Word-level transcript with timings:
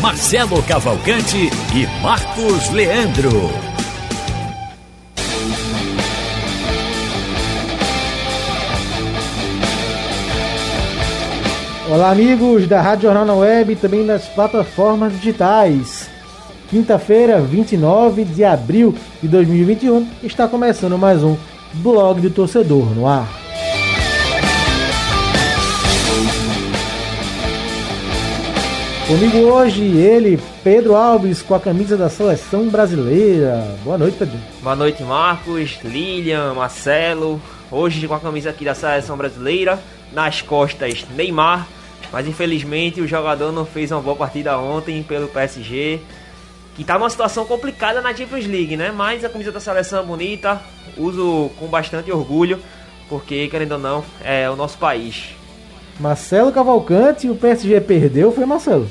Marcelo 0.00 0.62
Cavalcante 0.62 1.50
e 1.74 2.00
Marcos 2.00 2.70
Leandro. 2.70 3.50
Olá, 11.90 12.12
amigos 12.12 12.68
da 12.68 12.80
Rádio 12.80 13.02
Jornal 13.02 13.24
na 13.24 13.34
Web 13.34 13.72
e 13.72 13.76
também 13.76 14.04
nas 14.04 14.28
plataformas 14.28 15.14
digitais. 15.14 16.08
Quinta-feira, 16.70 17.40
29 17.40 18.24
de 18.24 18.44
abril 18.44 18.94
de 19.20 19.26
2021, 19.26 20.06
está 20.22 20.46
começando 20.46 20.96
mais 20.96 21.24
um 21.24 21.36
Blog 21.74 22.20
do 22.20 22.30
Torcedor 22.30 22.94
no 22.94 23.04
ar. 23.04 23.37
Comigo 29.08 29.38
hoje 29.38 29.84
ele, 29.84 30.38
Pedro 30.62 30.94
Alves, 30.94 31.40
com 31.40 31.54
a 31.54 31.58
camisa 31.58 31.96
da 31.96 32.10
seleção 32.10 32.68
brasileira. 32.68 33.74
Boa 33.82 33.96
noite, 33.96 34.18
Pedro. 34.18 34.38
Boa 34.60 34.76
noite, 34.76 35.02
Marcos, 35.02 35.78
Lilian, 35.82 36.52
Marcelo. 36.52 37.40
Hoje 37.70 38.06
com 38.06 38.12
a 38.12 38.20
camisa 38.20 38.50
aqui 38.50 38.66
da 38.66 38.74
seleção 38.74 39.16
brasileira. 39.16 39.78
Nas 40.12 40.42
costas, 40.42 41.06
Neymar. 41.16 41.66
Mas 42.12 42.28
infelizmente 42.28 43.00
o 43.00 43.08
jogador 43.08 43.50
não 43.50 43.64
fez 43.64 43.90
uma 43.90 44.02
boa 44.02 44.14
partida 44.14 44.58
ontem 44.58 45.02
pelo 45.02 45.26
PSG. 45.28 46.00
Que 46.76 46.84
tá 46.84 46.98
numa 46.98 47.08
situação 47.08 47.46
complicada 47.46 48.02
na 48.02 48.14
Champions 48.14 48.46
League, 48.46 48.76
né? 48.76 48.92
Mas 48.94 49.24
a 49.24 49.30
camisa 49.30 49.50
da 49.50 49.58
seleção 49.58 50.00
é 50.02 50.04
bonita. 50.04 50.60
Uso 50.98 51.50
com 51.58 51.66
bastante 51.66 52.12
orgulho. 52.12 52.60
Porque, 53.08 53.48
querendo 53.48 53.72
ou 53.72 53.78
não, 53.78 54.04
é 54.22 54.50
o 54.50 54.54
nosso 54.54 54.76
país. 54.76 55.37
Marcelo 55.98 56.52
Cavalcante, 56.52 57.28
o 57.28 57.34
PSG 57.34 57.80
perdeu, 57.80 58.30
foi 58.30 58.46
Marcelo? 58.46 58.88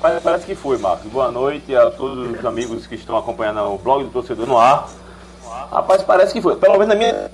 Parece 0.00 0.44
que 0.44 0.54
foi, 0.54 0.76
Marcos. 0.76 1.10
Boa 1.10 1.30
noite 1.30 1.74
a 1.74 1.90
todos 1.90 2.36
os 2.36 2.44
amigos 2.44 2.86
que 2.86 2.96
estão 2.96 3.16
acompanhando 3.16 3.60
o 3.60 3.78
blog 3.78 4.04
do 4.04 4.10
Torcedor 4.10 4.46
no 4.46 4.58
ar. 4.58 4.88
Rapaz, 5.70 6.02
parece 6.02 6.32
que 6.32 6.40
foi. 6.40 6.56
Pelo 6.56 6.74
menos 6.74 6.88
na 6.88 6.94
minha 6.94 7.30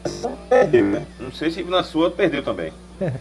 perdeu, 0.48 0.84
né? 0.84 1.06
Não 1.19 1.33
sei 1.33 1.51
se 1.51 1.62
na 1.62 1.83
sua 1.83 2.11
perdeu 2.11 2.42
também. 2.42 2.73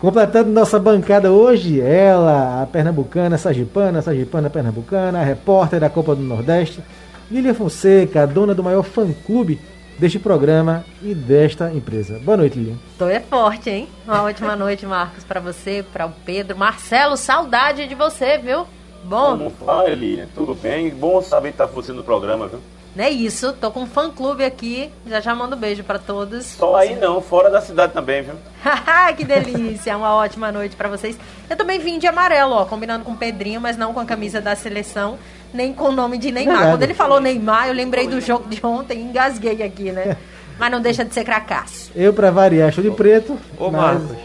Completando 0.00 0.50
nossa 0.50 0.78
bancada 0.78 1.30
hoje, 1.30 1.80
ela, 1.80 2.62
a 2.62 2.66
pernambucana, 2.66 3.36
sagipana, 3.36 4.02
sagipana 4.02 4.48
pernambucana, 4.48 5.20
a 5.20 5.24
repórter 5.24 5.78
da 5.78 5.90
Copa 5.90 6.16
do 6.16 6.22
Nordeste, 6.22 6.82
Lília 7.30 7.54
Fonseca, 7.54 8.26
dona 8.26 8.54
do 8.54 8.64
maior 8.64 8.82
fã-clube 8.82 9.60
deste 10.00 10.18
programa 10.18 10.82
e 11.02 11.14
desta 11.14 11.70
empresa. 11.70 12.18
Boa 12.18 12.38
noite, 12.38 12.58
Lilian. 12.58 12.76
Tô 12.98 13.06
é 13.06 13.20
forte, 13.20 13.68
hein? 13.68 13.88
Uma 14.06 14.22
ótima 14.22 14.56
noite, 14.56 14.86
Marcos, 14.86 15.22
para 15.22 15.40
você, 15.40 15.84
para 15.92 16.06
o 16.06 16.12
Pedro. 16.24 16.56
Marcelo, 16.56 17.18
saudade 17.18 17.86
de 17.86 17.94
você, 17.94 18.38
viu? 18.38 18.66
Bom. 19.04 19.36
Como 19.36 19.50
vai, 19.50 19.94
Lilian? 19.94 20.26
Tudo 20.34 20.54
bem? 20.54 20.88
Bom 20.88 21.20
saber 21.20 21.52
que 21.52 21.58
tá 21.58 21.66
você 21.66 21.92
no 21.92 22.02
programa, 22.02 22.48
viu? 22.48 22.60
Não 22.96 23.04
é 23.04 23.10
isso, 23.10 23.52
tô 23.52 23.70
com 23.70 23.82
um 23.82 23.86
fã 23.86 24.10
clube 24.10 24.42
aqui. 24.42 24.90
Já 25.06 25.20
já 25.20 25.34
mando 25.34 25.54
um 25.54 25.58
beijo 25.58 25.84
para 25.84 25.98
todos. 25.98 26.46
Só 26.46 26.74
aí 26.74 26.96
não, 26.96 27.20
fora 27.20 27.48
da 27.48 27.60
cidade 27.60 27.92
também, 27.92 28.22
viu? 28.22 28.34
que 29.16 29.24
delícia! 29.24 29.96
Uma 29.96 30.14
ótima 30.14 30.50
noite 30.50 30.74
para 30.74 30.88
vocês. 30.88 31.16
Eu 31.48 31.56
também 31.56 31.78
vim 31.78 31.98
de 31.98 32.06
amarelo, 32.08 32.54
ó, 32.54 32.64
combinando 32.64 33.04
com 33.04 33.12
o 33.12 33.16
Pedrinho, 33.16 33.60
mas 33.60 33.76
não 33.76 33.94
com 33.94 34.00
a 34.00 34.04
camisa 34.04 34.40
da 34.40 34.56
seleção, 34.56 35.18
nem 35.52 35.72
com 35.72 35.84
o 35.84 35.92
nome 35.92 36.18
de 36.18 36.30
Neymar. 36.30 36.54
Verdade. 36.54 36.72
Quando 36.76 36.82
ele 36.82 36.94
falou 36.94 37.20
Neymar, 37.20 37.68
eu 37.68 37.74
lembrei 37.74 38.06
do 38.08 38.20
jogo 38.20 38.48
de 38.48 38.64
ontem 38.64 38.98
e 38.98 39.02
engasguei 39.02 39.62
aqui, 39.62 39.90
né? 39.92 40.16
Mas 40.58 40.70
não 40.70 40.80
deixa 40.80 41.04
de 41.04 41.14
ser 41.14 41.24
cracaço. 41.24 41.90
Eu, 41.94 42.12
pra 42.12 42.30
variar, 42.30 42.68
estou 42.68 42.84
de 42.84 42.90
preto. 42.90 43.38
Ô, 43.58 43.70
mas- 43.70 44.02
Marcos. 44.02 44.16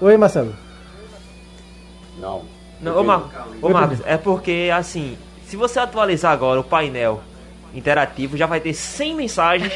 Oi, 0.00 0.16
Marcelo. 0.16 0.54
Não. 2.18 2.42
Não, 2.80 2.98
ô, 2.98 3.04
Marcos, 3.04 3.30
ô, 3.60 3.68
Marcos, 3.68 3.98
é 4.06 4.16
porque, 4.16 4.70
assim, 4.74 5.16
se 5.46 5.56
você 5.56 5.78
atualizar 5.78 6.32
agora 6.32 6.58
o 6.60 6.64
painel 6.64 7.20
interativo, 7.74 8.36
já 8.36 8.46
vai 8.46 8.60
ter 8.60 8.72
100 8.72 9.14
mensagens 9.14 9.72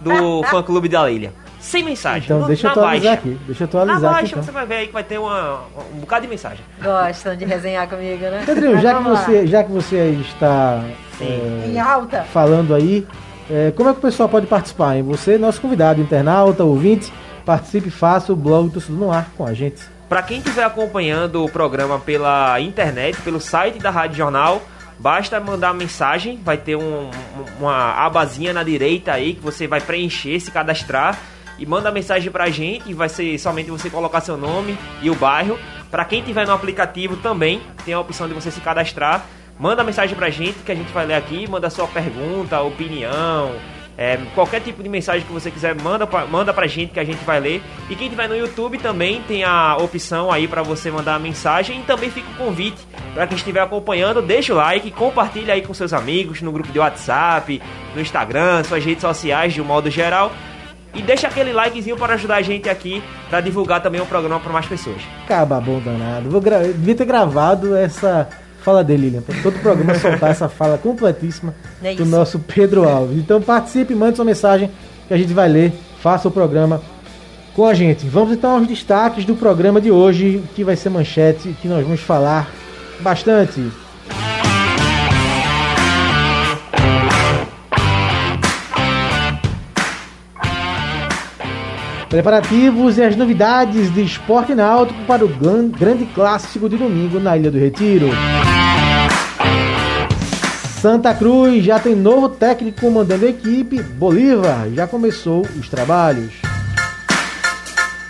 do 0.00 0.42
fã-clube 0.50 0.88
da 0.88 1.08
Lilian. 1.08 1.32
100 1.60 1.84
mensagens. 1.84 2.24
Então, 2.24 2.40
No- 2.40 2.46
deixa 2.46 2.66
eu 2.66 2.68
na 2.68 2.72
atualizar 2.82 3.12
baixa. 3.16 3.28
aqui. 3.28 3.40
Deixa 3.46 3.64
eu 3.64 3.66
Na 3.66 3.68
atualizar 3.82 4.10
aqui. 4.10 4.20
baixa 4.20 4.32
Então. 4.32 4.42
você 4.44 4.50
vai 4.50 4.66
ver 4.66 4.74
aí 4.74 4.86
que 4.86 4.92
vai 4.92 5.04
ter 5.04 5.18
uma, 5.18 5.60
um 5.94 5.98
bocado 6.00 6.22
de 6.22 6.28
mensagem. 6.28 6.64
Gostam 6.82 7.36
de 7.36 7.44
resenhar 7.44 7.86
comigo, 7.88 8.22
né? 8.22 8.42
Pedrinho, 8.46 8.80
já 8.80 8.94
que, 8.94 9.02
você, 9.02 9.46
já 9.46 9.62
que 9.64 9.70
você 9.70 10.18
está 10.22 10.82
é, 11.20 11.66
Em 11.68 11.78
alta. 11.78 12.22
falando 12.32 12.74
aí, 12.74 13.06
é, 13.50 13.72
como 13.76 13.88
é 13.90 13.92
que 13.92 13.98
o 13.98 14.02
pessoal 14.02 14.28
pode 14.28 14.46
participar? 14.46 14.96
Hein? 14.96 15.02
Você, 15.02 15.36
nosso 15.36 15.60
convidado, 15.60 16.00
internauta, 16.00 16.64
ouvinte, 16.64 17.12
participe, 17.44 17.90
faça 17.90 18.32
o 18.32 18.36
blog 18.36 18.68
do 18.68 18.72
Torcedor 18.74 18.98
no 18.98 19.12
Ar 19.12 19.28
com 19.36 19.44
a 19.46 19.52
gente. 19.52 19.82
Para 20.08 20.22
quem 20.22 20.38
estiver 20.38 20.64
acompanhando 20.64 21.44
o 21.44 21.48
programa 21.48 21.98
pela 21.98 22.58
internet, 22.60 23.20
pelo 23.20 23.38
site 23.40 23.78
da 23.78 23.90
Rádio 23.90 24.16
Jornal, 24.16 24.60
basta 24.98 25.38
mandar 25.38 25.72
mensagem, 25.72 26.40
vai 26.44 26.56
ter 26.56 26.74
um- 26.76 27.10
uma 27.60 27.92
abazinha 27.94 28.52
na 28.52 28.62
direita 28.64 29.12
aí 29.12 29.34
que 29.34 29.40
você 29.40 29.66
vai 29.68 29.80
preencher, 29.80 30.40
se 30.40 30.50
cadastrar 30.50 31.16
e 31.60 31.66
manda 31.66 31.90
mensagem 31.92 32.32
pra 32.32 32.48
gente, 32.50 32.92
vai 32.94 33.08
ser 33.08 33.38
somente 33.38 33.70
você 33.70 33.88
colocar 33.88 34.20
seu 34.20 34.36
nome 34.36 34.76
e 35.02 35.10
o 35.10 35.14
bairro. 35.14 35.58
Para 35.90 36.04
quem 36.04 36.22
tiver 36.22 36.46
no 36.46 36.52
aplicativo 36.52 37.16
também, 37.18 37.60
tem 37.84 37.94
a 37.94 38.00
opção 38.00 38.26
de 38.26 38.34
você 38.34 38.50
se 38.50 38.60
cadastrar. 38.60 39.26
Manda 39.58 39.84
mensagem 39.84 40.16
pra 40.16 40.30
gente 40.30 40.58
que 40.60 40.72
a 40.72 40.74
gente 40.74 40.90
vai 40.90 41.04
ler 41.04 41.14
aqui, 41.14 41.48
manda 41.48 41.68
sua 41.68 41.86
pergunta, 41.86 42.60
opinião, 42.62 43.54
é, 44.00 44.18
qualquer 44.34 44.62
tipo 44.62 44.82
de 44.82 44.88
mensagem 44.88 45.26
que 45.26 45.32
você 45.32 45.50
quiser, 45.50 45.74
manda 45.74 46.06
pra, 46.06 46.24
manda 46.24 46.54
pra 46.54 46.66
gente 46.66 46.90
que 46.90 46.98
a 46.98 47.04
gente 47.04 47.22
vai 47.22 47.38
ler. 47.38 47.62
E 47.90 47.94
quem 47.94 48.08
tiver 48.08 48.30
no 48.30 48.34
YouTube 48.34 48.78
também 48.78 49.20
tem 49.28 49.44
a 49.44 49.76
opção 49.76 50.32
aí 50.32 50.48
pra 50.48 50.62
você 50.62 50.90
mandar 50.90 51.16
a 51.16 51.18
mensagem. 51.18 51.80
E 51.80 51.82
também 51.82 52.10
fica 52.10 52.26
o 52.30 52.34
convite 52.46 52.78
pra 53.12 53.26
quem 53.26 53.36
estiver 53.36 53.60
acompanhando, 53.60 54.22
deixa 54.22 54.54
o 54.54 54.56
like, 54.56 54.90
compartilha 54.92 55.52
aí 55.52 55.60
com 55.60 55.74
seus 55.74 55.92
amigos 55.92 56.40
no 56.40 56.50
grupo 56.50 56.72
de 56.72 56.78
WhatsApp, 56.78 57.60
no 57.94 58.00
Instagram, 58.00 58.64
suas 58.64 58.82
redes 58.82 59.02
sociais 59.02 59.52
de 59.52 59.60
um 59.60 59.66
modo 59.66 59.90
geral. 59.90 60.32
E 60.94 61.02
deixa 61.02 61.28
aquele 61.28 61.52
likezinho 61.52 61.96
para 61.96 62.14
ajudar 62.14 62.36
a 62.36 62.42
gente 62.42 62.68
aqui 62.68 63.02
pra 63.28 63.40
divulgar 63.40 63.80
também 63.82 64.00
o 64.00 64.06
programa 64.06 64.40
para 64.40 64.52
mais 64.52 64.66
pessoas. 64.66 65.00
Caba 65.26 65.60
bom 65.60 65.80
danado. 65.80 66.28
Vou 66.28 66.40
gra... 66.40 66.62
Devia 66.62 66.94
ter 66.94 67.04
gravado 67.04 67.76
essa 67.76 68.28
fala 68.60 68.84
dele, 68.84 69.06
Lilian, 69.06 69.22
para 69.22 69.40
todo 69.42 69.56
o 69.56 69.60
programa 69.60 69.94
soltar 69.94 70.30
essa 70.30 70.48
fala 70.48 70.76
completíssima 70.76 71.54
É 71.82 71.94
do 71.94 72.04
nosso 72.04 72.38
Pedro 72.38 72.88
Alves. 72.88 73.18
Então 73.18 73.40
participe, 73.40 73.94
mande 73.94 74.16
sua 74.16 74.24
mensagem 74.24 74.70
que 75.08 75.14
a 75.14 75.16
gente 75.16 75.32
vai 75.32 75.48
ler, 75.48 75.72
faça 76.00 76.28
o 76.28 76.30
programa 76.30 76.82
com 77.54 77.64
a 77.66 77.74
gente. 77.74 78.06
Vamos 78.06 78.32
então 78.32 78.56
aos 78.56 78.66
destaques 78.66 79.24
do 79.24 79.34
programa 79.34 79.80
de 79.80 79.90
hoje, 79.90 80.42
que 80.54 80.64
vai 80.64 80.76
ser 80.76 80.90
manchete, 80.90 81.54
que 81.60 81.68
nós 81.68 81.84
vamos 81.84 82.00
falar 82.00 82.48
bastante. 83.00 83.70
Preparativos 92.10 92.98
e 92.98 93.04
as 93.04 93.14
novidades 93.14 93.94
de 93.94 94.02
esporte 94.02 94.52
náutico 94.52 95.00
para 95.06 95.24
o 95.24 95.28
gran- 95.28 95.68
grande 95.68 96.04
clássico 96.06 96.68
de 96.68 96.76
domingo 96.76 97.20
na 97.20 97.36
Ilha 97.38 97.52
do 97.52 97.56
Retiro. 97.58 98.08
Santa 100.80 101.14
Cruz 101.14 101.64
já 101.64 101.78
tem 101.78 101.94
novo 101.94 102.28
técnico 102.28 102.80
comandando 102.80 103.26
a 103.26 103.28
equipe. 103.28 103.80
Bolívar 103.80 104.66
já 104.74 104.88
começou 104.88 105.46
os 105.56 105.68
trabalhos. 105.68 106.32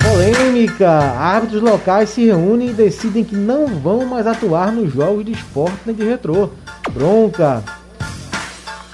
Polêmica: 0.03 0.89
árbitros 0.91 1.61
locais 1.61 2.09
se 2.09 2.25
reúnem 2.25 2.71
e 2.71 2.73
decidem 2.73 3.23
que 3.23 3.37
não 3.37 3.67
vão 3.67 4.07
mais 4.07 4.27
atuar 4.27 4.73
nos 4.73 4.95
jogos 4.95 5.27
de 5.27 5.33
esporte 5.33 5.77
nem 5.85 5.95
de 5.95 6.05
retrô. 6.05 6.49
Bronca. 6.91 7.63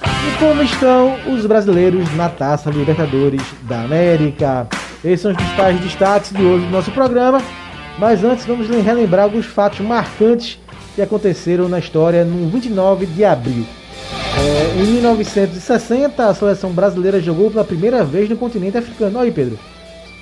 E 0.02 0.38
como 0.40 0.62
estão 0.62 1.16
os 1.32 1.46
brasileiros 1.46 2.12
na 2.16 2.28
Taça 2.28 2.70
Libertadores 2.70 3.42
da 3.62 3.82
América? 3.82 4.66
Esses 5.06 5.20
são 5.20 5.30
os 5.30 5.36
principais 5.36 5.80
destaques 5.80 6.32
de 6.32 6.42
hoje 6.42 6.66
do 6.66 6.72
nosso 6.72 6.90
programa. 6.90 7.40
Mas 7.96 8.24
antes, 8.24 8.44
vamos 8.44 8.68
relembrar 8.68 9.24
alguns 9.24 9.46
fatos 9.46 9.78
marcantes 9.78 10.58
que 10.96 11.00
aconteceram 11.00 11.68
na 11.68 11.78
história 11.78 12.24
no 12.24 12.50
29 12.50 13.06
de 13.06 13.24
abril. 13.24 13.64
É, 14.36 14.82
em 14.82 14.86
1960, 14.94 16.26
a 16.26 16.34
seleção 16.34 16.72
brasileira 16.72 17.20
jogou 17.20 17.52
pela 17.52 17.64
primeira 17.64 18.04
vez 18.04 18.28
no 18.28 18.36
continente 18.36 18.76
africano. 18.76 19.18
Olha 19.20 19.26
aí, 19.26 19.32
Pedro. 19.32 19.56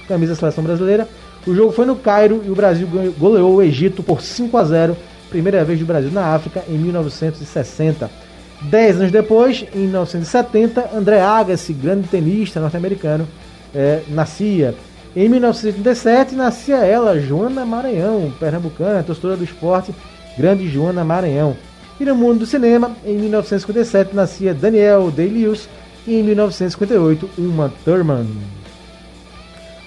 Camisa 0.07 0.35
da 0.35 0.39
seleção 0.39 0.63
brasileira. 0.63 1.09
O 1.47 1.55
jogo 1.55 1.73
foi 1.73 1.87
no 1.87 1.97
Cairo 1.97 2.43
e 2.47 2.51
o 2.51 2.55
Brasil 2.55 2.87
goleou 3.19 3.55
o 3.55 3.63
Egito 3.63 4.03
por 4.03 4.21
5 4.21 4.57
a 4.57 4.65
0 4.65 4.97
primeira 5.31 5.65
vez 5.65 5.81
do 5.81 5.87
Brasil 5.87 6.11
na 6.11 6.35
África 6.35 6.63
em 6.69 6.77
1960. 6.77 8.11
Dez 8.63 8.97
anos 8.97 9.11
depois, 9.11 9.65
em 9.75 9.81
1970, 9.81 10.91
André 10.95 11.21
Agassi, 11.21 11.73
grande 11.73 12.07
tenista 12.07 12.61
norte-americano, 12.61 13.27
é, 13.75 14.03
nascia. 14.09 14.75
Em 15.17 15.29
1937, 15.29 16.35
nascia 16.35 16.79
ela, 16.79 17.21
Joana 17.21 17.65
Maranhão, 17.65 18.33
pernambucana, 18.39 19.03
torcedora 19.03 19.37
do 19.37 19.45
esporte, 19.45 19.95
grande 20.37 20.69
Joana 20.69 21.05
Maranhão. 21.05 21.57
E 22.01 22.05
no 22.05 22.17
mundo 22.17 22.41
do 22.41 22.47
cinema, 22.47 22.91
em 23.05 23.17
1957, 23.17 24.15
nascia 24.15 24.53
Daniel 24.53 25.11
Day-Lewis 25.11 25.69
e 26.07 26.19
em 26.19 26.23
1958, 26.23 27.31
Uma 27.39 27.73
Thurman. 27.85 28.27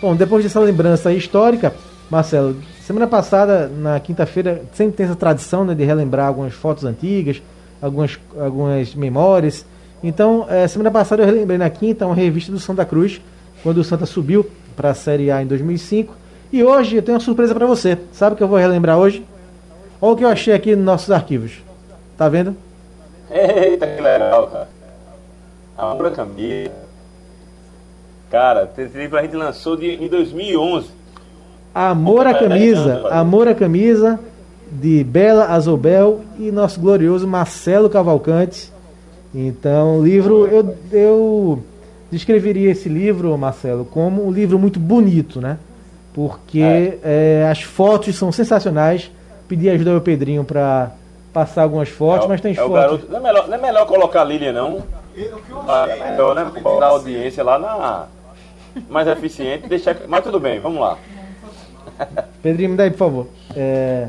Bom, 0.02 0.16
depois 0.16 0.44
dessa 0.44 0.60
lembrança 0.60 1.12
histórica, 1.12 1.74
Marcelo, 2.10 2.56
semana 2.82 3.08
passada, 3.08 3.68
na 3.68 4.00
quinta-feira, 4.00 4.62
sempre 4.74 4.96
tem 4.96 5.06
essa 5.06 5.16
tradição 5.16 5.66
né, 5.66 5.76
de 5.76 5.84
relembrar 5.84 6.28
algumas 6.28 6.54
fotos 6.54 6.86
antigas, 6.86 7.42
algumas, 7.82 8.18
algumas 8.40 8.96
memórias. 8.96 9.66
Então, 10.02 10.46
é, 10.50 10.68
semana 10.68 10.90
passada 10.92 11.24
eu 11.24 11.26
relembrei 11.26 11.58
na 11.58 11.70
quinta 11.70 12.06
uma 12.06 12.16
revista 12.16 12.52
do 12.52 12.60
Santa 12.60 12.86
Cruz, 12.86 13.20
quando 13.68 13.80
o 13.80 13.84
Santa 13.84 14.06
subiu 14.06 14.50
para 14.78 14.92
a 14.92 14.94
Série 14.94 15.30
A 15.30 15.44
em 15.44 15.46
2005. 15.46 16.16
E 16.54 16.64
hoje 16.64 16.96
eu 16.96 17.04
tenho 17.04 17.18
uma 17.18 17.22
surpresa 17.24 17.54
para 17.54 17.66
você. 17.66 17.98
Sabe 18.14 18.34
o 18.34 18.38
que 18.38 18.42
eu 18.42 18.48
vou 18.48 18.58
relembrar 18.58 18.98
hoje? 18.98 19.26
Olha 20.02 20.14
o 20.14 20.16
que 20.16 20.24
eu 20.24 20.30
achei 20.30 20.54
aqui 20.54 20.74
nos 20.74 20.86
nossos 20.86 21.12
arquivos. 21.12 21.62
Tá 22.18 22.30
vendo? 22.30 22.56
Eita, 23.30 23.86
que 23.86 24.02
legal, 24.02 24.48
cara. 24.48 24.70
Amor 25.78 26.12
Camila. 26.12 26.72
Cara, 28.32 28.72
esse 28.78 28.98
livro 28.98 29.18
a 29.18 29.24
gente 29.24 29.36
lançou 29.36 29.76
de, 29.76 29.96
em 30.02 30.08
2011. 30.08 30.88
Amor 31.76 32.26
à 32.26 32.36
Camisa. 32.36 33.06
Amor 33.10 33.50
à 33.50 33.54
Camisa 33.54 34.18
de 34.72 35.04
Bela 35.04 35.48
Azobel 35.48 36.22
e 36.40 36.52
nosso 36.52 36.80
glorioso 36.80 37.28
Marcelo 37.28 37.90
Cavalcante. 37.90 38.72
Então, 39.36 40.00
o 40.00 40.06
livro, 40.06 40.48
eu, 40.48 40.78
eu 40.90 41.64
descreveria 42.12 42.72
esse 42.72 42.88
livro, 42.90 43.38
Marcelo, 43.38 43.86
como 43.86 44.26
um 44.26 44.32
livro 44.32 44.58
muito 44.58 44.80
bonito, 44.80 45.42
né? 45.42 45.58
Porque 46.14 46.62
é. 46.62 47.00
É, 47.04 47.48
as 47.50 47.62
fotos 47.62 48.16
são 48.16 48.32
sensacionais. 48.32 49.12
Pedi 49.48 49.70
ajuda 49.70 49.94
ao 49.94 50.02
Pedrinho 50.02 50.44
para 50.44 50.92
passar 51.32 51.64
algumas 51.64 51.90
fotos, 51.90 52.26
é, 52.26 52.30
mas 52.30 52.42
tem 52.42 52.52
é 52.52 52.56
fotos. 52.56 52.74
Garoto, 52.74 53.06
não, 53.10 53.18
é 53.18 53.22
melhor, 53.22 53.48
não 53.48 53.56
é 53.56 53.62
melhor 53.62 53.86
colocar 53.86 54.22
a 54.22 54.24
Lilian, 54.26 54.54
não? 54.54 54.84
Ah, 55.68 55.86
é 55.88 56.12
melhor, 56.12 56.36
né? 56.36 56.52
Da 56.80 56.88
audiência 56.88 57.44
lá 57.44 57.60
na. 57.60 58.08
Mais 58.90 59.08
eficiente, 59.08 59.68
deixar. 59.68 59.96
Mas 60.08 60.24
tudo 60.24 60.40
bem, 60.40 60.60
vamos 60.60 60.80
lá. 60.80 60.98
Pedrinho, 62.42 62.72
me 62.72 62.78
dá 62.78 62.84
aí, 62.84 62.92
por 62.92 62.98
favor. 62.98 63.28
É... 63.56 64.08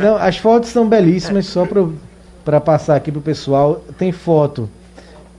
Não, 0.00 0.16
as 0.16 0.36
fotos 0.38 0.70
são 0.70 0.88
belíssimas, 0.88 1.46
só 1.46 1.66
para 2.44 2.60
passar 2.60 2.96
aqui 2.96 3.10
pro 3.10 3.20
pessoal. 3.20 3.82
Tem 3.98 4.12
foto 4.12 4.68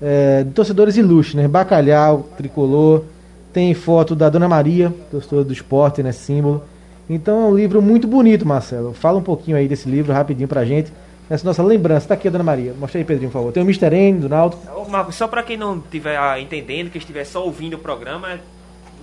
é, 0.03 0.45
torcedores 0.53 0.97
ilustres, 0.97 1.41
né? 1.41 1.47
Bacalhau, 1.47 2.27
tricolor. 2.35 3.05
Tem 3.53 3.73
foto 3.73 4.15
da 4.15 4.29
Dona 4.29 4.49
Maria, 4.49 4.93
torcedora 5.09 5.45
do 5.45 5.53
esporte, 5.53 6.03
né? 6.03 6.11
Símbolo. 6.11 6.63
Então 7.09 7.45
é 7.45 7.45
um 7.45 7.55
livro 7.55 7.81
muito 7.81 8.05
bonito, 8.05 8.45
Marcelo. 8.45 8.93
Fala 8.93 9.17
um 9.17 9.23
pouquinho 9.23 9.55
aí 9.55 9.67
desse 9.67 9.87
livro 9.87 10.11
rapidinho 10.11 10.47
pra 10.47 10.65
gente. 10.65 10.91
Essa 11.29 11.45
nossa 11.45 11.63
lembrança. 11.63 12.09
Tá 12.09 12.13
aqui 12.15 12.27
a 12.27 12.31
Dona 12.31 12.43
Maria. 12.43 12.73
Mostra 12.77 12.99
aí, 12.99 13.05
Pedrinho, 13.05 13.31
por 13.31 13.37
favor. 13.37 13.53
Tem 13.53 13.63
o 13.63 13.65
Mr. 13.65 13.95
N 13.95 14.19
do 14.19 14.29
Naldo. 14.29 14.57
Marcos, 14.89 15.15
só 15.15 15.27
para 15.27 15.41
quem 15.41 15.57
não 15.57 15.77
estiver 15.77 16.17
ah, 16.17 16.39
entendendo, 16.39 16.91
que 16.91 16.97
estiver 16.97 17.23
só 17.23 17.43
ouvindo 17.43 17.75
o 17.75 17.79
programa, 17.79 18.39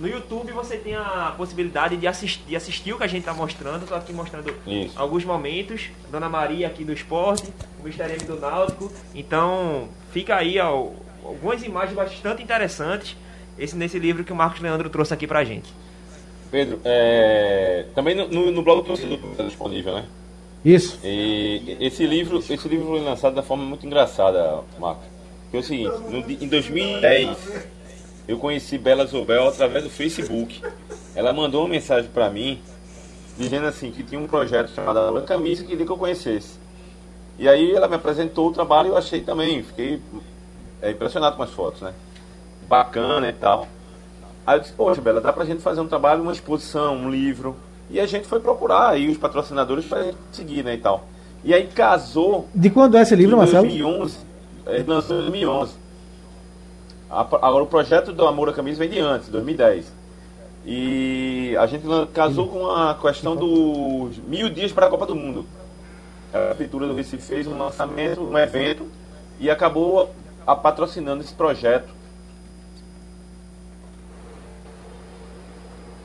no 0.01 0.07
YouTube 0.07 0.51
você 0.51 0.77
tem 0.77 0.95
a 0.95 1.33
possibilidade 1.37 1.95
de 1.95 2.07
assistir, 2.07 2.41
de 2.47 2.55
assistir 2.55 2.91
o 2.91 2.97
que 2.97 3.03
a 3.03 3.07
gente 3.07 3.19
está 3.19 3.33
mostrando. 3.33 3.83
Estou 3.83 3.95
aqui 3.95 4.11
mostrando 4.11 4.53
Isso. 4.65 4.99
alguns 4.99 5.23
momentos. 5.23 5.89
Dona 6.11 6.27
Maria 6.27 6.65
aqui 6.65 6.83
do 6.83 6.91
esporte, 6.91 7.53
o 7.79 7.87
Mr. 7.87 8.11
M 8.13 8.25
do 8.25 8.39
Náutico. 8.39 8.91
Então, 9.13 9.87
fica 10.11 10.35
aí 10.35 10.57
ó, 10.59 10.87
algumas 11.23 11.63
imagens 11.63 11.95
bastante 11.95 12.41
interessantes 12.41 13.15
esse, 13.59 13.75
nesse 13.75 13.99
livro 13.99 14.23
que 14.23 14.33
o 14.33 14.35
Marcos 14.35 14.59
Leandro 14.59 14.89
trouxe 14.89 15.13
aqui 15.13 15.27
pra 15.27 15.43
gente. 15.43 15.71
Pedro, 16.49 16.81
é, 16.83 17.85
também 17.93 18.15
no, 18.15 18.27
no, 18.27 18.51
no 18.51 18.61
blog 18.63 18.85
do 18.85 18.93
está 18.93 19.43
disponível, 19.43 19.93
né? 19.93 20.05
Isso. 20.65 20.99
E 21.03 21.77
esse 21.79 22.05
livro, 22.05 22.39
esse 22.39 22.67
livro 22.67 22.87
foi 22.87 23.01
lançado 23.01 23.35
da 23.35 23.43
forma 23.43 23.63
muito 23.63 23.85
engraçada, 23.85 24.61
Marcos. 24.79 25.05
Que 25.51 25.57
é 25.57 25.59
o 25.59 25.63
seguinte, 25.63 25.91
no, 26.09 26.17
em 26.17 26.47
2010 26.47 27.37
eu 28.27 28.37
conheci 28.37 28.77
Bela 28.77 29.05
Zobel 29.05 29.47
através 29.47 29.83
do 29.83 29.89
Facebook. 29.89 30.61
Ela 31.15 31.33
mandou 31.33 31.61
uma 31.61 31.69
mensagem 31.69 32.09
para 32.09 32.29
mim 32.29 32.61
dizendo 33.37 33.65
assim 33.65 33.91
que 33.91 34.03
tinha 34.03 34.19
um 34.19 34.27
projeto 34.27 34.69
chamado 34.69 35.11
Branca 35.11 35.27
Camisa 35.27 35.63
que 35.63 35.69
queria 35.69 35.85
que 35.85 35.91
eu 35.91 35.97
conhecesse. 35.97 36.59
E 37.39 37.49
aí 37.49 37.71
ela 37.71 37.87
me 37.87 37.95
apresentou 37.95 38.49
o 38.49 38.53
trabalho 38.53 38.89
e 38.89 38.91
eu 38.91 38.97
achei 38.97 39.21
também, 39.21 39.63
fiquei 39.63 40.01
é, 40.81 40.91
impressionado 40.91 41.35
com 41.35 41.43
as 41.43 41.49
fotos, 41.49 41.81
né? 41.81 41.93
Bacana 42.67 43.29
e 43.29 43.33
tal. 43.33 43.67
Aí 44.45 44.57
eu 44.57 44.61
disse, 44.61 44.73
poxa, 44.73 45.01
Bela, 45.01 45.21
dá 45.21 45.31
pra 45.33 45.45
gente 45.45 45.61
fazer 45.61 45.81
um 45.81 45.87
trabalho, 45.87 46.21
uma 46.21 46.31
exposição, 46.31 46.95
um 46.95 47.09
livro. 47.09 47.55
E 47.89 47.99
a 47.99 48.05
gente 48.05 48.27
foi 48.27 48.39
procurar 48.39 48.89
aí 48.89 49.09
os 49.09 49.17
patrocinadores 49.17 49.85
para 49.85 50.13
seguir, 50.31 50.63
né, 50.63 50.75
e 50.75 50.77
tal. 50.77 51.05
E 51.43 51.53
aí 51.53 51.67
casou... 51.67 52.47
De 52.53 52.69
quando 52.69 52.97
é 52.97 53.01
esse 53.01 53.15
livro, 53.15 53.37
Marcelo? 53.37 53.63
2011. 53.63 54.17
Ele 54.67 54.83
lançou 54.83 55.17
em 55.17 55.21
2011. 55.21 55.73
Agora 57.11 57.63
o 57.63 57.67
projeto 57.67 58.13
do 58.13 58.25
Amor 58.25 58.47
à 58.47 58.53
Camisa 58.53 58.79
vem 58.79 58.89
de 58.89 58.99
antes, 58.99 59.27
2010. 59.27 59.91
E 60.65 61.53
a 61.59 61.65
gente 61.65 61.83
casou 62.13 62.47
com 62.47 62.67
a 62.67 62.95
questão 62.95 63.35
dos 63.35 64.17
mil 64.25 64.49
dias 64.49 64.71
para 64.71 64.85
a 64.85 64.89
Copa 64.89 65.05
do 65.05 65.13
Mundo. 65.13 65.45
A 66.33 66.37
Prefeitura 66.37 66.87
do 66.87 66.93
Recife 66.93 67.21
fez 67.21 67.47
um 67.47 67.57
lançamento, 67.57 68.21
um 68.21 68.37
evento, 68.37 68.85
e 69.41 69.49
acabou 69.49 70.09
a 70.47 70.55
patrocinando 70.55 71.21
esse 71.21 71.33
projeto. 71.33 71.89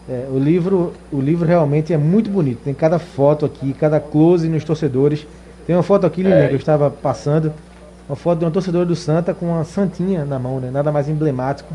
É, 0.08 0.26
o 0.28 0.38
livro, 0.38 0.92
o 1.12 1.20
livro 1.20 1.46
realmente 1.46 1.92
é 1.92 1.96
muito 1.96 2.30
bonito. 2.30 2.62
Tem 2.64 2.74
cada 2.74 2.98
foto 2.98 3.46
aqui, 3.46 3.72
cada 3.72 4.00
close 4.00 4.48
nos 4.48 4.64
torcedores. 4.64 5.24
Tem 5.66 5.76
uma 5.76 5.82
foto 5.84 6.04
aqui, 6.04 6.22
Lilian, 6.22 6.44
é. 6.44 6.48
que 6.48 6.54
eu 6.54 6.58
estava 6.58 6.90
passando 6.90 7.52
uma 8.08 8.16
foto 8.16 8.38
de 8.40 8.44
um 8.44 8.50
torcedor 8.50 8.84
do 8.84 8.94
Santa 8.94 9.34
com 9.34 9.46
uma 9.46 9.64
santinha 9.64 10.24
na 10.24 10.38
mão, 10.38 10.60
né? 10.60 10.70
Nada 10.70 10.92
mais 10.92 11.08
emblemático. 11.08 11.74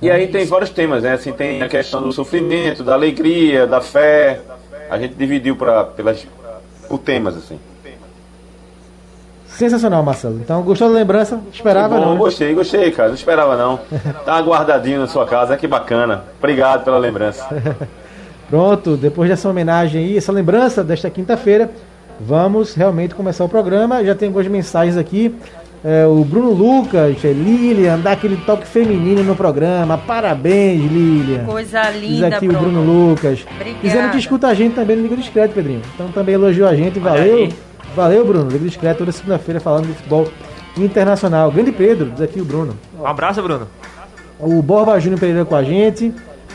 E 0.00 0.10
aí 0.10 0.28
tem 0.28 0.46
vários 0.46 0.70
temas, 0.70 1.02
né? 1.02 1.12
Assim, 1.12 1.32
tem 1.32 1.62
a 1.62 1.68
questão 1.68 2.02
do 2.02 2.12
sofrimento, 2.12 2.84
da 2.84 2.94
alegria, 2.94 3.66
da 3.66 3.80
fé. 3.80 4.40
A 4.88 4.98
gente 4.98 5.14
dividiu 5.14 5.56
pra, 5.56 5.84
pelas, 5.84 6.26
por 6.88 6.98
temas, 6.98 7.36
assim. 7.36 7.58
Sensacional, 9.48 10.04
Marcelo. 10.04 10.38
Então, 10.38 10.62
gostou 10.62 10.88
da 10.88 10.94
lembrança? 10.94 11.40
Esperava 11.52 11.96
bom, 11.96 12.04
não? 12.04 12.12
Né? 12.12 12.18
Gostei, 12.18 12.54
gostei, 12.54 12.92
cara. 12.92 13.08
Não 13.08 13.16
esperava 13.16 13.56
não. 13.56 13.80
tá 14.24 14.38
guardadinho 14.40 15.00
na 15.00 15.08
sua 15.08 15.26
casa, 15.26 15.56
que 15.56 15.66
bacana. 15.66 16.24
Obrigado 16.38 16.84
pela 16.84 16.96
lembrança. 16.96 17.44
Pronto, 18.48 18.96
depois 18.96 19.28
dessa 19.28 19.48
homenagem 19.48 20.04
aí, 20.04 20.16
essa 20.16 20.30
lembrança 20.30 20.84
desta 20.84 21.10
quinta-feira, 21.10 21.70
vamos 22.20 22.74
realmente 22.74 23.14
começar 23.14 23.44
o 23.44 23.48
programa. 23.48 24.04
Já 24.04 24.14
tem 24.14 24.28
algumas 24.28 24.48
mensagens 24.48 24.96
aqui. 24.96 25.34
É, 25.84 26.04
o 26.06 26.24
Bruno 26.24 26.50
Lucas, 26.50 27.24
é, 27.24 27.32
Lilian, 27.32 28.00
dá 28.00 28.12
aquele 28.12 28.36
toque 28.38 28.66
feminino 28.66 29.22
no 29.22 29.36
programa. 29.36 29.96
Parabéns, 29.96 30.80
Lilian. 30.90 31.44
Coisa 31.44 31.88
linda, 31.90 32.28
Diz 32.28 32.36
aqui 32.36 32.48
Bruno. 32.48 32.58
o 32.58 32.62
Bruno 32.62 33.08
Lucas. 33.10 33.46
Obrigada. 33.54 33.78
Dizendo 33.82 34.10
que 34.10 34.18
escuta 34.18 34.48
a 34.48 34.54
gente 34.54 34.74
também 34.74 34.96
no 34.96 35.02
Liga 35.02 35.16
Discreto, 35.16 35.54
Pedrinho. 35.54 35.82
Então 35.94 36.08
também 36.08 36.34
elogiou 36.34 36.68
a 36.68 36.74
gente. 36.74 36.98
Valeu. 36.98 37.48
Valeu, 37.94 38.24
Bruno. 38.24 38.50
Liga 38.50 38.64
Discreto 38.64 38.98
toda 38.98 39.12
segunda-feira 39.12 39.60
falando 39.60 39.86
de 39.86 39.92
futebol 39.92 40.28
internacional. 40.76 41.50
Grande 41.52 41.70
Pedro, 41.70 42.10
diz 42.10 42.20
aqui 42.20 42.40
o 42.40 42.44
Bruno. 42.44 42.76
Um 42.98 43.06
abraço, 43.06 43.40
Bruno. 43.40 43.68
O 44.40 44.60
Borba 44.62 44.98
Júnior 44.98 45.20
Pereira 45.20 45.44
com 45.44 45.54
a 45.54 45.62
gente. 45.62 46.12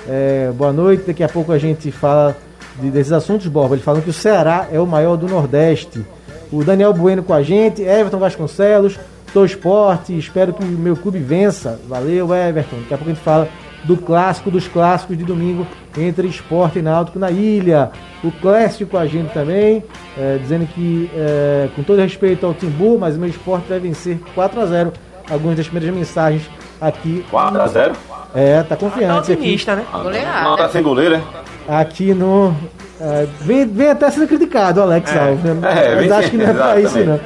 É, 0.07 0.51
boa 0.53 0.73
noite. 0.73 1.03
Daqui 1.07 1.23
a 1.23 1.29
pouco 1.29 1.51
a 1.53 1.57
gente 1.57 1.91
fala 1.91 2.35
de, 2.79 2.89
desses 2.89 3.11
assuntos, 3.11 3.47
Borba. 3.47 3.75
Ele 3.75 3.83
falando 3.83 4.03
que 4.03 4.09
o 4.09 4.13
Ceará 4.13 4.67
é 4.71 4.79
o 4.79 4.87
maior 4.87 5.15
do 5.15 5.27
Nordeste. 5.27 6.05
O 6.51 6.63
Daniel 6.63 6.93
Bueno 6.93 7.23
com 7.23 7.33
a 7.33 7.41
gente. 7.41 7.81
Everton 7.81 8.17
Vasconcelos. 8.19 8.99
Tô 9.33 9.43
Esporte, 9.43 10.15
espero 10.15 10.53
que 10.53 10.63
o 10.63 10.67
meu 10.67 10.95
clube 10.95 11.17
vença. 11.17 11.79
Valeu, 11.87 12.33
Everton. 12.35 12.77
Daqui 12.81 12.93
a 12.93 12.97
pouco 12.97 13.11
a 13.11 13.13
gente 13.13 13.23
fala 13.23 13.49
do 13.83 13.97
clássico 13.97 14.49
dos 14.49 14.67
clássicos 14.67 15.17
de 15.17 15.23
domingo 15.23 15.67
entre 15.97 16.27
esporte 16.27 16.79
e 16.79 16.81
náutico 16.81 17.19
na 17.19 17.31
ilha. 17.31 17.91
O 18.23 18.31
Clécio 18.31 18.87
com 18.87 18.97
a 18.97 19.05
gente 19.05 19.33
também, 19.33 19.83
é, 20.17 20.37
dizendo 20.37 20.65
que, 20.67 21.09
é, 21.15 21.67
com 21.75 21.83
todo 21.83 21.99
respeito 21.99 22.45
ao 22.45 22.53
Timbu, 22.53 22.97
mas 22.97 23.15
o 23.15 23.19
meu 23.19 23.29
esporte 23.29 23.67
vai 23.67 23.79
vencer 23.79 24.19
4 24.33 24.61
a 24.61 24.65
0 24.65 24.93
Algumas 25.29 25.55
das 25.55 25.67
primeiras 25.67 25.95
mensagens 25.97 26.49
aqui. 26.81 27.25
4 27.31 27.61
a 27.61 27.67
0 27.67 27.93
É, 28.35 28.61
tá 28.63 28.75
confiante 28.75 29.27
tá 29.27 29.33
aqui. 29.33 29.65
né? 29.75 29.85
Goleada. 29.91 30.49
Não 30.49 30.55
tá 30.57 30.69
sem 30.69 30.83
goleiro, 30.83 31.17
né? 31.17 31.23
aqui 31.67 32.13
no. 32.13 32.53
É, 32.99 33.27
vem, 33.41 33.65
vem, 33.65 33.89
até 33.89 34.09
sendo 34.09 34.27
criticado, 34.27 34.81
Alex 34.81 35.13
é, 35.13 35.19
Alves, 35.19 35.43
né? 35.43 35.57
É, 35.63 35.95
Mas 35.95 36.11
acho 36.11 36.31
que 36.31 36.37
não 36.37 36.47
é 36.47 36.53
para 36.53 36.79
isso, 36.79 36.99
não. 36.99 37.19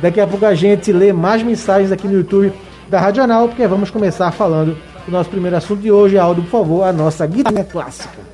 Daqui 0.00 0.20
a 0.20 0.26
pouco 0.26 0.44
a 0.44 0.54
gente 0.54 0.92
lê 0.92 1.12
mais 1.12 1.42
mensagens 1.42 1.92
aqui 1.92 2.08
no 2.08 2.14
YouTube 2.14 2.52
da 2.88 3.00
Radional, 3.00 3.48
porque 3.48 3.66
vamos 3.66 3.90
começar 3.90 4.32
falando 4.32 4.76
do 5.06 5.12
nosso 5.12 5.30
primeiro 5.30 5.56
assunto 5.56 5.80
de 5.80 5.92
hoje. 5.92 6.18
Aldo, 6.18 6.42
por 6.42 6.50
favor, 6.50 6.82
a 6.84 6.92
nossa 6.92 7.26
guitarra 7.26 7.64
clássica. 7.64 8.32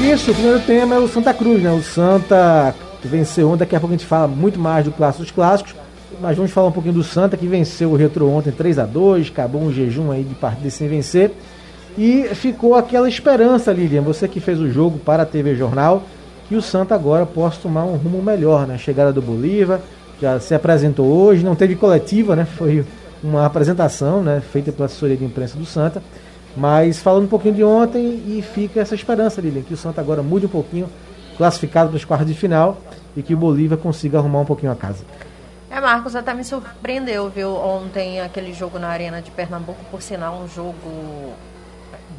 Isso, 0.00 0.30
o 0.30 0.34
primeiro 0.34 0.60
tema 0.60 0.94
é 0.94 0.98
o 0.98 1.06
Santa 1.06 1.32
Cruz, 1.34 1.62
né? 1.62 1.70
O 1.70 1.82
Santa 1.82 2.74
venceu 3.04 3.50
um, 3.50 3.56
daqui 3.56 3.76
a 3.76 3.80
pouco 3.80 3.94
a 3.94 3.96
gente 3.96 4.06
fala 4.06 4.26
muito 4.26 4.58
mais 4.58 4.84
do 4.84 4.92
clássico 4.92 5.22
dos 5.22 5.30
clássicos 5.30 5.74
mas 6.20 6.36
vamos 6.36 6.50
falar 6.50 6.68
um 6.68 6.72
pouquinho 6.72 6.94
do 6.94 7.02
Santa 7.02 7.36
que 7.36 7.46
venceu 7.46 7.90
o 7.90 7.96
Retro 7.96 8.28
ontem 8.28 8.50
3 8.50 8.78
a 8.78 8.86
2 8.86 9.28
acabou 9.28 9.62
um 9.62 9.72
jejum 9.72 10.10
aí 10.10 10.24
de 10.24 10.34
partida 10.34 10.70
sem 10.70 10.88
vencer. 10.88 11.32
E 11.98 12.24
ficou 12.34 12.74
aquela 12.74 13.08
esperança, 13.08 13.72
Lilian, 13.72 14.02
você 14.02 14.28
que 14.28 14.40
fez 14.40 14.60
o 14.60 14.70
jogo 14.70 14.98
para 14.98 15.24
a 15.24 15.26
TV 15.26 15.54
Jornal, 15.56 16.04
que 16.48 16.54
o 16.54 16.62
Santa 16.62 16.94
agora 16.94 17.26
possa 17.26 17.60
tomar 17.60 17.84
um 17.84 17.96
rumo 17.96 18.22
melhor, 18.22 18.66
né? 18.66 18.78
Chegada 18.78 19.12
do 19.12 19.20
Bolívar, 19.20 19.80
já 20.20 20.38
se 20.38 20.54
apresentou 20.54 21.06
hoje, 21.06 21.44
não 21.44 21.54
teve 21.54 21.74
coletiva, 21.74 22.36
né? 22.36 22.44
Foi 22.44 22.84
uma 23.22 23.44
apresentação, 23.44 24.22
né? 24.22 24.40
Feita 24.40 24.72
pela 24.72 24.86
assessoria 24.86 25.16
de 25.16 25.24
imprensa 25.24 25.58
do 25.58 25.64
Santa. 25.64 26.02
Mas 26.56 26.98
falando 26.98 27.24
um 27.24 27.28
pouquinho 27.28 27.54
de 27.54 27.64
ontem 27.64 28.22
e 28.26 28.42
fica 28.42 28.80
essa 28.80 28.94
esperança, 28.94 29.40
Lilian, 29.40 29.62
que 29.62 29.74
o 29.74 29.76
Santa 29.76 30.00
agora 30.00 30.22
mude 30.22 30.46
um 30.46 30.48
pouquinho, 30.48 30.88
classificado 31.36 31.88
para 31.88 31.96
os 31.96 32.04
quartos 32.04 32.28
de 32.28 32.34
final 32.34 32.78
e 33.16 33.22
que 33.22 33.34
o 33.34 33.36
Bolívar 33.36 33.78
consiga 33.78 34.18
arrumar 34.18 34.40
um 34.40 34.44
pouquinho 34.44 34.72
a 34.72 34.76
casa. 34.76 35.04
É, 35.70 35.80
Marcos, 35.80 36.16
até 36.16 36.34
me 36.34 36.42
surpreendeu, 36.42 37.30
viu, 37.30 37.54
ontem 37.54 38.20
aquele 38.20 38.52
jogo 38.52 38.78
na 38.78 38.88
Arena 38.88 39.22
de 39.22 39.30
Pernambuco, 39.30 39.84
por 39.88 40.02
sinal, 40.02 40.40
um 40.40 40.48
jogo 40.48 41.32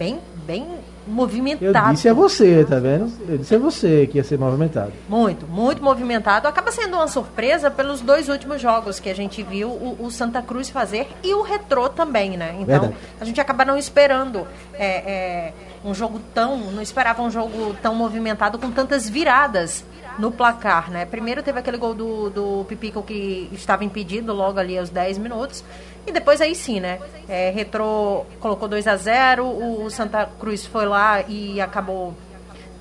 bem, 0.01 0.19
bem 0.47 0.65
movimentado. 1.05 1.89
Eu 1.89 1.93
disse 1.93 2.09
a 2.09 2.13
você, 2.13 2.65
tá 2.65 2.79
vendo? 2.79 3.11
Eu 3.27 3.37
disse 3.37 3.53
a 3.53 3.59
você 3.59 4.07
que 4.07 4.17
ia 4.17 4.23
ser 4.23 4.39
movimentado. 4.39 4.93
Muito, 5.09 5.45
muito 5.45 5.83
movimentado. 5.83 6.47
Acaba 6.47 6.71
sendo 6.71 6.95
uma 6.95 7.07
surpresa 7.07 7.69
pelos 7.69 8.01
dois 8.01 8.29
últimos 8.29 8.61
jogos 8.61 8.99
que 8.99 9.09
a 9.09 9.15
gente 9.15 9.43
viu 9.43 9.69
o, 9.69 9.97
o 9.99 10.09
Santa 10.09 10.41
Cruz 10.41 10.69
fazer 10.69 11.09
e 11.21 11.33
o 11.33 11.41
Retrô 11.41 11.89
também, 11.89 12.37
né? 12.37 12.55
Então, 12.59 12.79
Verdade. 12.79 12.95
a 13.19 13.25
gente 13.25 13.41
acaba 13.41 13.65
não 13.65 13.77
esperando 13.77 14.47
é, 14.73 14.85
é, 14.85 15.53
um 15.83 15.93
jogo 15.93 16.19
tão... 16.33 16.57
Não 16.71 16.81
esperava 16.81 17.21
um 17.21 17.29
jogo 17.29 17.75
tão 17.81 17.93
movimentado 17.93 18.57
com 18.57 18.71
tantas 18.71 19.09
viradas 19.09 19.83
no 20.17 20.31
placar, 20.31 20.91
né? 20.91 21.05
Primeiro 21.05 21.43
teve 21.43 21.59
aquele 21.59 21.77
gol 21.77 21.93
do, 21.93 22.29
do 22.29 22.65
Pipico 22.65 23.03
que 23.03 23.49
estava 23.51 23.83
impedido 23.83 24.33
logo 24.33 24.59
ali 24.59 24.77
aos 24.77 24.89
10 24.89 25.17
minutos. 25.17 25.63
E 26.05 26.11
depois 26.11 26.41
aí 26.41 26.55
sim, 26.55 26.79
né? 26.79 26.99
É, 27.27 27.51
Retrô 27.51 28.25
colocou 28.39 28.67
2 28.67 28.87
a 28.87 28.95
0 28.95 29.45
o 29.45 29.89
Santa 29.89 30.29
Cruz 30.39 30.65
foi 30.65 30.85
lá 30.85 31.21
e 31.21 31.61
acabou. 31.61 32.13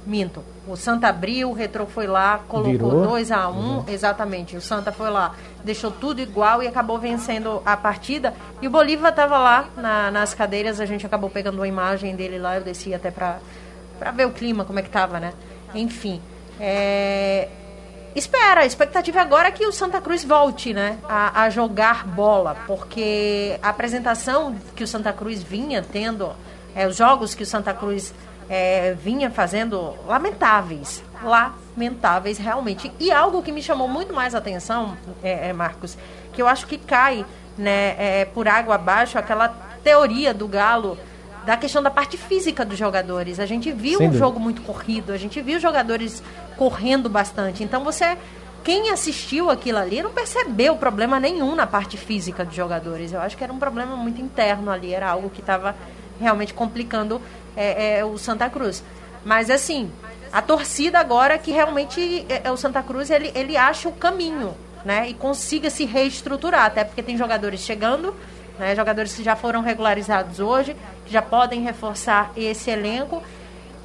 Minto. 0.07 0.43
O 0.67 0.77
Santa 0.77 1.09
abriu, 1.09 1.51
o 1.51 1.53
Retrô 1.53 1.85
foi 1.85 2.07
lá, 2.07 2.41
colocou 2.49 3.03
2 3.03 3.31
a 3.31 3.51
1 3.51 3.53
um, 3.53 3.57
uhum. 3.57 3.85
exatamente. 3.87 4.57
O 4.57 4.61
Santa 4.61 4.91
foi 4.91 5.11
lá, 5.11 5.35
deixou 5.63 5.91
tudo 5.91 6.21
igual 6.21 6.63
e 6.63 6.67
acabou 6.67 6.99
vencendo 6.99 7.61
a 7.67 7.77
partida. 7.77 8.33
E 8.63 8.67
o 8.67 8.71
Bolívar 8.71 9.11
estava 9.11 9.39
lá 9.39 9.69
na, 9.77 10.11
nas 10.11 10.33
cadeiras, 10.33 10.81
a 10.81 10.87
gente 10.87 11.05
acabou 11.05 11.29
pegando 11.29 11.57
uma 11.57 11.69
imagem 11.69 12.17
dele 12.17 12.39
lá, 12.39 12.57
eu 12.57 12.63
desci 12.63 12.95
até 12.95 13.11
para 13.11 13.41
ver 14.15 14.27
o 14.27 14.31
clima, 14.31 14.65
como 14.65 14.79
é 14.79 14.83
que 14.83 14.89
tava, 14.89 15.21
né? 15.21 15.35
Enfim. 15.75 16.21
É, 16.61 17.49
espera, 18.15 18.61
a 18.61 18.67
expectativa 18.67 19.21
agora 19.21 19.49
é 19.49 19.51
que 19.51 19.67
o 19.67 19.73
Santa 19.73 20.01
Cruz 20.01 20.23
volte 20.23 20.75
né, 20.75 20.99
a, 21.09 21.45
a, 21.45 21.51
jogar 21.51 22.07
bola, 22.07 22.55
porque 22.67 23.59
a 23.63 23.71
apresentação 23.71 24.55
que 24.77 24.85
o 24.85 24.87
Santa 24.87 25.13
Cruz 25.13 25.43
vinha 25.43 25.83
tendo, 25.83 26.33
é, 26.75 26.87
os 26.87 26.97
jogos 26.97 27.35
que 27.35 27.43
o 27.43 27.47
Santa 27.47 27.73
Cruz 27.73 28.13
é, 28.49 28.95
vinha 28.95 29.31
fazendo, 29.31 29.95
lamentáveis. 30.07 31.03
Lamentáveis, 31.23 32.37
realmente. 32.37 32.93
E 32.99 33.11
algo 33.11 33.43
que 33.43 33.53
me 33.53 33.63
chamou 33.63 33.87
muito 33.87 34.13
mais 34.13 34.35
atenção, 34.35 34.97
é, 35.23 35.49
é 35.49 35.53
Marcos, 35.53 35.97
que 36.33 36.43
eu 36.43 36.49
acho 36.49 36.67
que 36.67 36.77
cai 36.77 37.25
né, 37.57 37.95
é, 37.99 38.25
por 38.25 38.49
água 38.49 38.75
abaixo 38.75 39.19
aquela 39.19 39.49
teoria 39.83 40.35
do 40.35 40.47
Galo 40.47 40.99
da 41.45 41.57
questão 41.57 41.83
da 41.83 41.91
parte 41.91 42.17
física 42.17 42.65
dos 42.65 42.79
jogadores. 42.79 43.41
A 43.41 43.47
gente 43.47 43.73
viu 43.73 43.99
Sem 43.99 44.07
um 44.07 44.11
dúvida. 44.11 44.19
jogo 44.19 44.41
muito 44.41 44.63
corrido, 44.63 45.13
a 45.13 45.17
gente 45.17 45.41
viu 45.41 45.59
jogadores 45.59 46.23
correndo 46.57 47.09
bastante. 47.09 47.65
Então 47.65 47.83
você, 47.83 48.17
quem 48.63 48.91
assistiu 48.91 49.51
aquilo 49.51 49.79
ali, 49.79 50.03
não 50.03 50.11
percebeu 50.11 50.77
problema 50.77 51.19
nenhum 51.19 51.55
na 51.55 51.67
parte 51.67 51.97
física 51.97 52.45
dos 52.45 52.55
jogadores. 52.55 53.13
Eu 53.13 53.21
acho 53.21 53.37
que 53.37 53.45
era 53.45 53.53
um 53.53 53.59
problema 53.59 53.97
muito 53.97 54.21
interno 54.21 54.71
ali, 54.71 54.93
era 54.93 55.09
algo 55.09 55.31
que 55.31 55.41
estava 55.41 55.75
realmente 56.21 56.53
complicando 56.53 57.21
é, 57.57 57.99
é, 57.99 58.05
o 58.05 58.19
Santa 58.19 58.49
Cruz. 58.51 58.85
Mas 59.25 59.51
assim, 59.51 59.91
a 60.33 60.43
torcida 60.43 60.99
agora 60.99 61.39
que 61.39 61.51
realmente 61.51 62.27
é, 62.29 62.43
é, 62.45 62.53
o 62.53 62.57
Santa 62.57 62.83
Cruz 62.83 63.11
ele, 63.11 63.33
ele 63.35 63.57
acha 63.57 63.89
o 63.89 63.93
caminho, 63.93 64.55
né? 64.85 65.09
E 65.09 65.15
consiga 65.15 65.71
se 65.71 65.85
reestruturar, 65.85 66.67
até 66.67 66.85
porque 66.85 67.03
tem 67.03 67.17
jogadores 67.17 67.61
chegando 67.61 68.15
né? 68.61 68.77
Jogadores 68.77 69.13
que 69.15 69.25
já 69.25 69.35
foram 69.35 69.63
regularizados 69.63 70.39
hoje, 70.39 70.77
que 71.05 71.13
já 71.13 71.23
podem 71.23 71.63
reforçar 71.63 72.31
esse 72.37 72.71
elenco. 72.71 73.21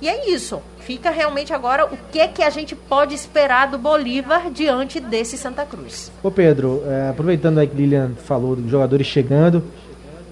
E 0.01 0.09
é 0.09 0.29
isso. 0.29 0.61
Fica 0.79 1.09
realmente 1.09 1.53
agora 1.53 1.85
o 1.85 1.97
que 2.11 2.27
que 2.27 2.43
a 2.43 2.49
gente 2.51 2.75
pode 2.75 3.15
esperar 3.15 3.71
do 3.71 3.77
Bolívar 3.79 4.51
diante 4.51 4.99
desse 4.99 5.37
Santa 5.37 5.65
Cruz. 5.65 6.11
Ô 6.21 6.29
Pedro, 6.29 6.83
é, 6.85 7.09
aproveitando 7.09 7.57
aí 7.57 7.67
que 7.67 7.75
Lilian 7.75 8.11
falou 8.25 8.55
dos 8.55 8.69
jogadores 8.69 9.07
chegando, 9.07 9.63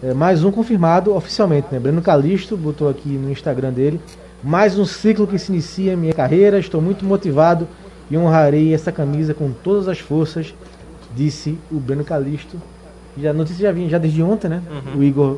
é, 0.03 0.13
mais 0.13 0.43
um 0.43 0.51
confirmado 0.51 1.15
oficialmente, 1.15 1.69
né? 1.71 1.79
Breno 1.79 2.01
Calisto 2.01 2.57
botou 2.57 2.89
aqui 2.89 3.09
no 3.09 3.31
Instagram 3.31 3.71
dele. 3.71 3.99
Mais 4.43 4.77
um 4.77 4.83
ciclo 4.83 5.25
que 5.25 5.39
se 5.39 5.51
inicia 5.51 5.95
minha 5.95 6.13
carreira. 6.13 6.59
Estou 6.59 6.81
muito 6.81 7.05
motivado 7.05 7.67
e 8.11 8.17
honrarei 8.17 8.73
essa 8.73 8.91
camisa 8.91 9.33
com 9.33 9.51
todas 9.51 9.87
as 9.87 9.99
forças, 9.99 10.53
disse 11.15 11.57
o 11.71 11.75
Breno 11.75 12.03
Calisto 12.03 12.61
já, 13.17 13.31
a 13.31 13.33
notícia 13.33 13.61
já 13.61 13.71
vinha 13.71 13.89
já 13.89 13.97
desde 13.97 14.21
ontem, 14.21 14.47
né? 14.47 14.61
Uhum. 14.69 14.99
O 14.99 15.03
Igor 15.03 15.37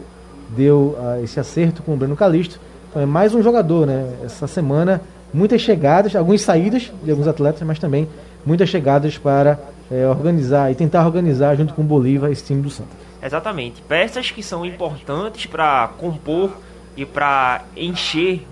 deu 0.50 0.98
uh, 0.98 1.24
esse 1.24 1.40
acerto 1.40 1.84
com 1.84 1.94
o 1.94 1.98
Breno 1.98 2.16
Calisto. 2.16 2.60
Então 2.90 3.02
é 3.02 3.06
mais 3.06 3.34
um 3.34 3.42
jogador, 3.42 3.86
né? 3.86 4.10
Essa 4.24 4.48
semana, 4.48 5.02
muitas 5.34 5.62
chegadas, 5.62 6.16
algumas 6.16 6.42
saídas 6.42 6.92
de 7.04 7.12
alguns 7.12 7.28
atletas, 7.28 7.62
mas 7.64 7.80
também 7.80 8.08
muitas 8.46 8.70
chegadas 8.70 9.18
para 9.18 9.60
é, 9.92 10.08
organizar 10.08 10.72
e 10.72 10.76
tentar 10.76 11.06
organizar 11.06 11.56
junto 11.56 11.74
com 11.74 11.82
o 11.82 11.86
Bolívar 11.86 12.32
esse 12.32 12.44
time 12.44 12.62
do 12.62 12.70
Santa. 12.70 12.90
Exatamente. 13.22 13.82
Peças 13.82 14.32
que 14.32 14.44
são 14.44 14.66
importantes 14.66 15.46
para 15.46 15.90
compor 15.98 16.52
e 16.96 17.06
para 17.06 17.64
encher, 17.76 18.46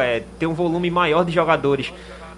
é, 0.00 0.22
ter 0.38 0.46
um 0.46 0.54
volume 0.54 0.90
maior 0.90 1.24
de 1.24 1.32
jogadores 1.32 1.92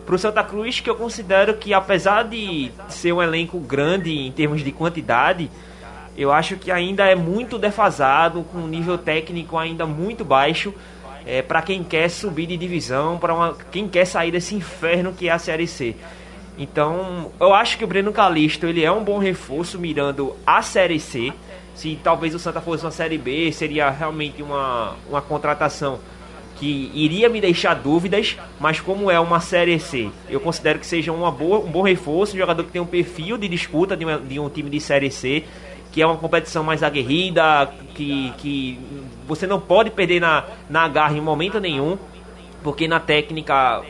para 0.06 0.14
o 0.14 0.18
Santa 0.18 0.42
Cruz, 0.42 0.80
que 0.80 0.88
eu 0.88 0.94
considero 0.94 1.54
que 1.54 1.74
apesar 1.74 2.24
de 2.24 2.72
ser 2.88 3.12
um 3.12 3.22
elenco 3.22 3.58
grande 3.58 4.10
em 4.10 4.32
termos 4.32 4.64
de 4.64 4.72
quantidade, 4.72 5.50
eu 6.16 6.32
acho 6.32 6.56
que 6.56 6.70
ainda 6.70 7.04
é 7.06 7.14
muito 7.14 7.58
defasado, 7.58 8.42
com 8.44 8.58
um 8.58 8.68
nível 8.68 8.98
técnico 8.98 9.56
ainda 9.56 9.86
muito 9.86 10.24
baixo, 10.24 10.74
é, 11.26 11.42
para 11.42 11.62
quem 11.62 11.82
quer 11.82 12.08
subir 12.08 12.46
de 12.46 12.56
divisão, 12.56 13.18
para 13.18 13.54
quem 13.70 13.88
quer 13.88 14.04
sair 14.04 14.30
desse 14.30 14.54
inferno 14.54 15.12
que 15.12 15.28
é 15.28 15.32
a 15.32 15.38
Série 15.38 15.66
C. 15.66 15.94
Então, 16.58 17.30
eu 17.40 17.54
acho 17.54 17.78
que 17.78 17.84
o 17.84 17.86
Breno 17.86 18.12
Calisto 18.12 18.66
ele 18.66 18.84
é 18.84 18.92
um 18.92 19.02
bom 19.02 19.18
reforço 19.18 19.78
mirando 19.78 20.36
a 20.46 20.60
Série 20.60 21.00
C. 21.00 21.32
Se 21.74 21.98
talvez 22.02 22.34
o 22.34 22.38
Santa 22.38 22.60
fosse 22.60 22.84
uma 22.84 22.90
Série 22.90 23.16
B, 23.16 23.50
seria 23.52 23.88
realmente 23.88 24.42
uma, 24.42 24.94
uma 25.08 25.22
contratação 25.22 26.00
que 26.56 26.90
iria 26.94 27.30
me 27.30 27.40
deixar 27.40 27.72
dúvidas, 27.72 28.36
mas 28.58 28.78
como 28.78 29.10
é 29.10 29.18
uma 29.18 29.40
Série 29.40 29.80
C, 29.80 30.10
eu 30.28 30.38
considero 30.38 30.78
que 30.78 30.86
seja 30.86 31.10
uma 31.10 31.30
boa, 31.30 31.60
um 31.60 31.70
bom 31.70 31.80
reforço, 31.80 32.34
um 32.34 32.38
jogador 32.38 32.64
que 32.64 32.70
tem 32.70 32.82
um 32.82 32.86
perfil 32.86 33.38
de 33.38 33.48
disputa 33.48 33.96
de, 33.96 34.04
uma, 34.04 34.18
de 34.18 34.38
um 34.38 34.50
time 34.50 34.68
de 34.68 34.78
Série 34.78 35.10
C 35.10 35.44
que 35.92 36.00
é 36.00 36.06
uma 36.06 36.16
competição 36.16 36.62
mais 36.62 36.82
aguerrida, 36.82 37.70
que, 37.94 38.32
que 38.38 38.78
você 39.26 39.46
não 39.46 39.60
pode 39.60 39.90
perder 39.90 40.20
na, 40.20 40.44
na 40.68 40.86
garra 40.88 41.16
em 41.16 41.20
momento 41.20 41.58
nenhum, 41.58 41.98
porque 42.62 42.86
na 42.86 43.00
técnica, 43.00 43.82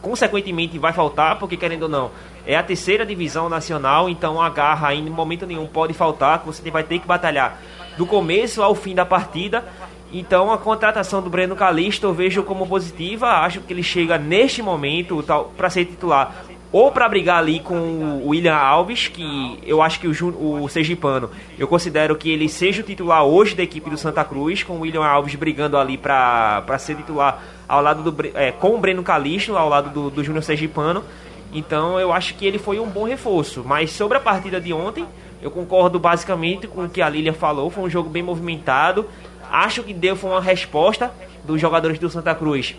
consequentemente, 0.00 0.78
vai 0.78 0.92
faltar, 0.92 1.38
porque 1.38 1.56
querendo 1.56 1.84
ou 1.84 1.88
não, 1.88 2.10
é 2.46 2.56
a 2.56 2.62
terceira 2.62 3.04
divisão 3.04 3.48
nacional, 3.48 4.08
então 4.08 4.40
a 4.40 4.48
garra 4.48 4.94
em 4.94 5.08
momento 5.10 5.46
nenhum 5.46 5.66
pode 5.66 5.92
faltar, 5.92 6.42
você 6.44 6.70
vai 6.70 6.84
ter 6.84 7.00
que 7.00 7.06
batalhar 7.06 7.60
do 7.96 8.06
começo 8.06 8.62
ao 8.62 8.74
fim 8.74 8.94
da 8.94 9.04
partida. 9.04 9.64
Então 10.12 10.52
a 10.52 10.58
contratação 10.58 11.20
do 11.20 11.28
Breno 11.28 11.56
Calixto 11.56 12.06
eu 12.06 12.14
vejo 12.14 12.42
como 12.44 12.66
positiva, 12.66 13.26
acho 13.40 13.60
que 13.60 13.72
ele 13.72 13.82
chega 13.82 14.16
neste 14.16 14.62
momento 14.62 15.24
para 15.56 15.68
ser 15.68 15.84
titular 15.86 16.45
ou 16.72 16.90
para 16.90 17.08
brigar 17.08 17.38
ali 17.38 17.60
com 17.60 17.76
o 17.76 18.28
William 18.28 18.54
Alves, 18.54 19.08
que 19.08 19.58
eu 19.64 19.80
acho 19.80 20.00
que 20.00 20.08
o, 20.08 20.62
o 20.62 20.68
Sergipano, 20.68 21.30
eu 21.58 21.68
considero 21.68 22.16
que 22.16 22.30
ele 22.30 22.48
seja 22.48 22.82
o 22.82 22.84
titular 22.84 23.24
hoje 23.24 23.54
da 23.54 23.62
equipe 23.62 23.88
do 23.88 23.96
Santa 23.96 24.24
Cruz, 24.24 24.62
com 24.62 24.74
o 24.74 24.80
William 24.80 25.04
Alves 25.04 25.34
brigando 25.36 25.76
ali 25.76 25.96
para 25.96 26.78
ser 26.78 26.96
titular 26.96 27.42
ao 27.68 27.82
lado 27.82 28.10
do 28.10 28.26
é, 28.34 28.52
com 28.52 28.74
o 28.74 28.78
Breno 28.78 29.02
Calixto, 29.02 29.56
ao 29.56 29.68
lado 29.68 29.90
do, 29.90 30.10
do 30.10 30.24
Júnior 30.24 30.42
Sergipano. 30.42 31.04
Então 31.52 31.98
eu 31.98 32.12
acho 32.12 32.34
que 32.34 32.44
ele 32.44 32.58
foi 32.58 32.78
um 32.80 32.86
bom 32.86 33.04
reforço. 33.04 33.62
Mas 33.64 33.92
sobre 33.92 34.18
a 34.18 34.20
partida 34.20 34.60
de 34.60 34.72
ontem, 34.72 35.06
eu 35.40 35.50
concordo 35.50 35.98
basicamente 35.98 36.66
com 36.66 36.84
o 36.84 36.88
que 36.88 37.00
a 37.00 37.08
Lilian 37.08 37.32
falou. 37.32 37.70
Foi 37.70 37.84
um 37.84 37.90
jogo 37.90 38.10
bem 38.10 38.22
movimentado. 38.22 39.06
Acho 39.50 39.82
que 39.82 39.94
deu 39.94 40.16
foi 40.16 40.30
uma 40.30 40.40
resposta 40.40 41.12
dos 41.44 41.60
jogadores 41.60 41.98
do 41.98 42.10
Santa 42.10 42.34
Cruz 42.34 42.74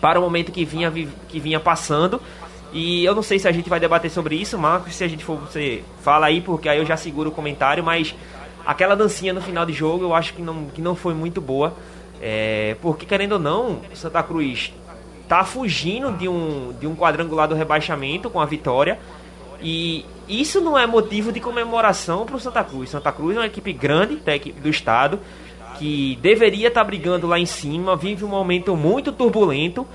para 0.00 0.18
o 0.18 0.22
momento 0.22 0.52
que 0.52 0.64
vinha, 0.64 0.92
que 1.28 1.40
vinha 1.40 1.58
passando. 1.58 2.20
E 2.72 3.04
eu 3.04 3.14
não 3.14 3.22
sei 3.22 3.38
se 3.38 3.48
a 3.48 3.52
gente 3.52 3.68
vai 3.68 3.80
debater 3.80 4.10
sobre 4.10 4.36
isso, 4.36 4.58
Marcos. 4.58 4.94
Se 4.94 5.04
a 5.04 5.08
gente 5.08 5.24
for, 5.24 5.38
você 5.38 5.82
fala 6.02 6.26
aí, 6.26 6.40
porque 6.40 6.68
aí 6.68 6.78
eu 6.78 6.84
já 6.84 6.96
seguro 6.96 7.30
o 7.30 7.32
comentário. 7.32 7.82
Mas 7.82 8.14
aquela 8.64 8.94
dancinha 8.94 9.32
no 9.32 9.40
final 9.40 9.64
de 9.64 9.72
jogo 9.72 10.04
eu 10.04 10.14
acho 10.14 10.34
que 10.34 10.42
não, 10.42 10.66
que 10.66 10.80
não 10.80 10.94
foi 10.94 11.14
muito 11.14 11.40
boa. 11.40 11.74
É, 12.20 12.76
porque, 12.80 13.06
querendo 13.06 13.32
ou 13.32 13.38
não, 13.38 13.80
Santa 13.94 14.22
Cruz 14.22 14.72
tá 15.28 15.44
fugindo 15.44 16.12
de 16.12 16.28
um, 16.28 16.72
de 16.78 16.86
um 16.86 16.94
quadrangular 16.94 17.48
do 17.48 17.54
rebaixamento 17.54 18.30
com 18.30 18.40
a 18.40 18.46
vitória. 18.46 18.98
E 19.60 20.04
isso 20.28 20.60
não 20.60 20.78
é 20.78 20.86
motivo 20.86 21.32
de 21.32 21.40
comemoração 21.40 22.26
para 22.26 22.36
o 22.36 22.40
Santa 22.40 22.62
Cruz. 22.64 22.90
Santa 22.90 23.12
Cruz 23.12 23.36
é 23.36 23.40
uma 23.40 23.46
equipe 23.46 23.72
grande 23.72 24.16
da 24.16 24.34
equipe 24.34 24.60
do 24.60 24.68
estado 24.68 25.18
que 25.78 26.18
deveria 26.22 26.68
estar 26.68 26.80
tá 26.80 26.84
brigando 26.84 27.26
lá 27.26 27.38
em 27.38 27.46
cima, 27.46 27.96
vive 27.96 28.24
um 28.24 28.28
momento 28.28 28.74
muito 28.76 29.12
turbulento 29.12 29.86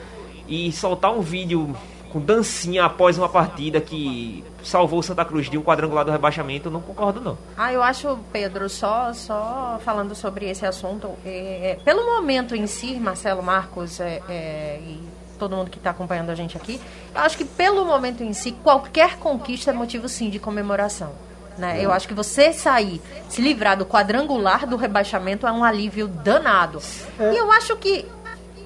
e 0.47 0.71
soltar 0.71 1.11
um 1.11 1.21
vídeo 1.21 1.75
com 2.11 2.19
dancinha 2.19 2.85
após 2.85 3.17
uma 3.17 3.29
partida 3.29 3.79
que 3.79 4.43
salvou 4.63 4.99
o 4.99 5.03
Santa 5.03 5.23
Cruz 5.23 5.49
de 5.49 5.57
um 5.57 5.63
quadrangular 5.63 6.03
do 6.03 6.11
rebaixamento, 6.11 6.67
eu 6.67 6.71
não 6.71 6.81
concordo 6.81 7.21
não. 7.21 7.37
Ah, 7.57 7.71
eu 7.71 7.81
acho, 7.81 8.19
Pedro, 8.31 8.69
só, 8.69 9.13
só 9.13 9.79
falando 9.83 10.13
sobre 10.13 10.49
esse 10.49 10.65
assunto, 10.65 11.09
é, 11.25 11.71
é 11.71 11.75
pelo 11.83 12.05
momento 12.05 12.55
em 12.55 12.67
si, 12.67 12.95
Marcelo 12.99 13.41
Marcos 13.41 13.99
é, 13.99 14.21
é, 14.27 14.79
e 14.81 14.99
todo 15.39 15.55
mundo 15.55 15.71
que 15.71 15.77
está 15.77 15.89
acompanhando 15.89 16.29
a 16.29 16.35
gente 16.35 16.57
aqui, 16.57 16.79
eu 17.15 17.21
acho 17.21 17.37
que 17.37 17.45
pelo 17.45 17.85
momento 17.85 18.23
em 18.23 18.33
si, 18.33 18.51
qualquer 18.51 19.17
conquista 19.17 19.71
é 19.71 19.73
motivo 19.73 20.07
sim 20.07 20.29
de 20.29 20.37
comemoração. 20.37 21.13
Né? 21.57 21.83
Eu 21.83 21.91
acho 21.91 22.07
que 22.07 22.13
você 22.13 22.53
sair, 22.53 23.01
se 23.29 23.41
livrar 23.41 23.77
do 23.77 23.85
quadrangular 23.85 24.65
do 24.67 24.75
rebaixamento 24.77 25.45
é 25.45 25.51
um 25.51 25.63
alívio 25.63 26.07
danado. 26.07 26.81
É. 27.19 27.33
E 27.33 27.37
eu 27.37 27.51
acho 27.51 27.75
que 27.75 28.05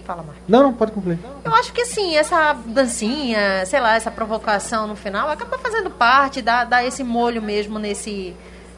Fala. 0.06 0.24
Não, 0.48 0.62
não, 0.62 0.74
pode 0.74 0.92
concluir. 0.92 1.20
Eu 1.44 1.54
acho 1.56 1.74
que 1.74 1.84
sim, 1.86 2.16
essa 2.16 2.54
dancinha, 2.54 3.66
sei 3.66 3.80
lá, 3.80 3.96
essa 3.96 4.12
provocação 4.12 4.86
no 4.86 4.96
final 4.96 5.28
acaba 5.30 5.58
fazendo 5.58 5.90
parte, 5.90 6.44
dá, 6.44 6.64
dá 6.64 6.84
esse 6.84 7.04
molho 7.04 7.42
mesmo 7.42 7.80
nesse. 7.80 8.36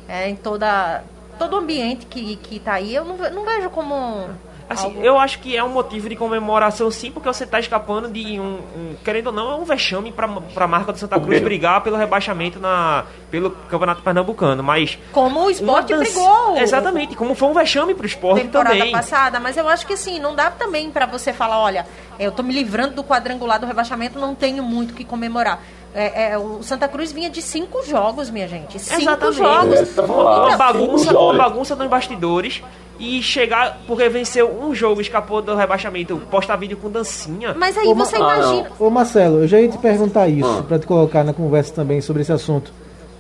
É, 0.08 0.30
em 0.30 0.38
toda, 0.38 1.04
todo 1.38 1.54
o 1.54 1.58
ambiente 1.58 2.06
que, 2.06 2.38
que 2.38 2.60
tá 2.60 2.74
aí. 2.76 2.96
Eu 2.96 3.04
não, 3.04 3.18
não 3.18 3.44
vejo 3.44 3.70
como 3.70 4.30
Assim, 4.70 4.88
Algo... 4.88 5.02
eu 5.02 5.18
acho 5.18 5.40
que 5.40 5.56
é 5.56 5.64
um 5.64 5.70
motivo 5.70 6.10
de 6.10 6.16
comemoração 6.16 6.92
sim, 6.92 7.10
porque 7.10 7.28
você 7.28 7.46
está 7.46 7.60
escapando 7.60 8.10
de 8.10 8.40
um, 8.40 8.60
um, 8.76 8.96
Querendo 9.04 9.28
ou 9.28 9.34
não, 9.34 9.52
é 9.52 9.56
um 9.56 9.64
vexame 9.64 10.12
para 10.12 10.28
a 10.56 10.68
marca 10.68 10.92
do 10.92 11.00
Santa 11.00 11.20
Cruz 11.20 11.42
brigar 11.42 11.82
pelo 11.82 11.96
rebaixamento 11.96 12.60
na, 12.60 13.06
pelo 13.32 13.52
Campeonato 13.52 14.02
Pernambucano. 14.02 14.62
Mas. 14.62 15.00
Como 15.14 15.46
o 15.46 15.50
esporte 15.50 15.94
dança... 15.94 16.04
brigou. 16.04 16.58
Exatamente, 16.58 17.16
como 17.16 17.34
foi 17.34 17.48
um 17.48 17.54
vexame 17.54 17.96
para 17.96 18.04
o 18.04 18.08
esporte 18.08 18.42
temporada 18.42 18.76
também. 18.76 18.92
passada, 18.92 19.40
mas 19.40 19.56
eu 19.56 19.68
acho 19.70 19.88
que 19.88 19.94
assim, 19.94 20.20
não 20.20 20.36
dá 20.36 20.52
também 20.52 20.92
para 20.92 21.06
você 21.06 21.32
falar, 21.32 21.60
olha, 21.60 21.86
eu 22.20 22.30
estou 22.30 22.44
me 22.44 22.54
livrando 22.54 22.96
do 22.96 23.04
quadrangular 23.04 23.60
do 23.60 23.66
rebaixamento, 23.66 24.20
não 24.20 24.36
tenho 24.36 24.64
muito 24.64 24.94
que 24.94 25.06
comemorar. 25.06 25.62
É, 25.94 26.32
é, 26.32 26.38
o 26.38 26.62
Santa 26.62 26.88
Cruz 26.88 27.12
vinha 27.12 27.30
de 27.30 27.42
cinco 27.42 27.84
jogos, 27.84 28.30
minha 28.30 28.48
gente. 28.48 28.78
Cinco 28.80 29.02
Exatamente. 29.02 29.38
jogos. 29.38 29.98
Uma 29.98 30.58
bagunça, 30.58 31.18
uma 31.18 31.34
bagunça 31.34 31.76
nos 31.76 31.88
bastidores 31.88 32.62
e 33.00 33.22
chegar 33.22 33.80
porque 33.88 34.08
venceu 34.10 34.50
um 34.62 34.74
jogo, 34.74 35.02
escapou 35.02 35.42
do 35.42 35.56
rebaixamento, 35.56 36.18
postar 36.30 36.56
vídeo 36.56 36.78
com 36.78 36.90
dancinha. 36.90 37.54
Mas 37.56 37.78
aí 37.78 37.88
ô, 37.88 37.96
você 37.96 38.18
imagina. 38.18 38.72
Ô 38.80 38.90
Marcelo, 38.90 39.40
eu 39.40 39.48
já 39.48 39.60
ia 39.60 39.70
te 39.70 39.78
perguntar 39.78 40.28
isso, 40.28 40.60
ah. 40.60 40.64
para 40.64 40.80
te 40.80 40.88
colocar 40.88 41.24
na 41.24 41.34
conversa 41.34 41.74
também 41.74 42.02
sobre 42.02 42.22
esse 42.22 42.32
assunto. 42.32 42.72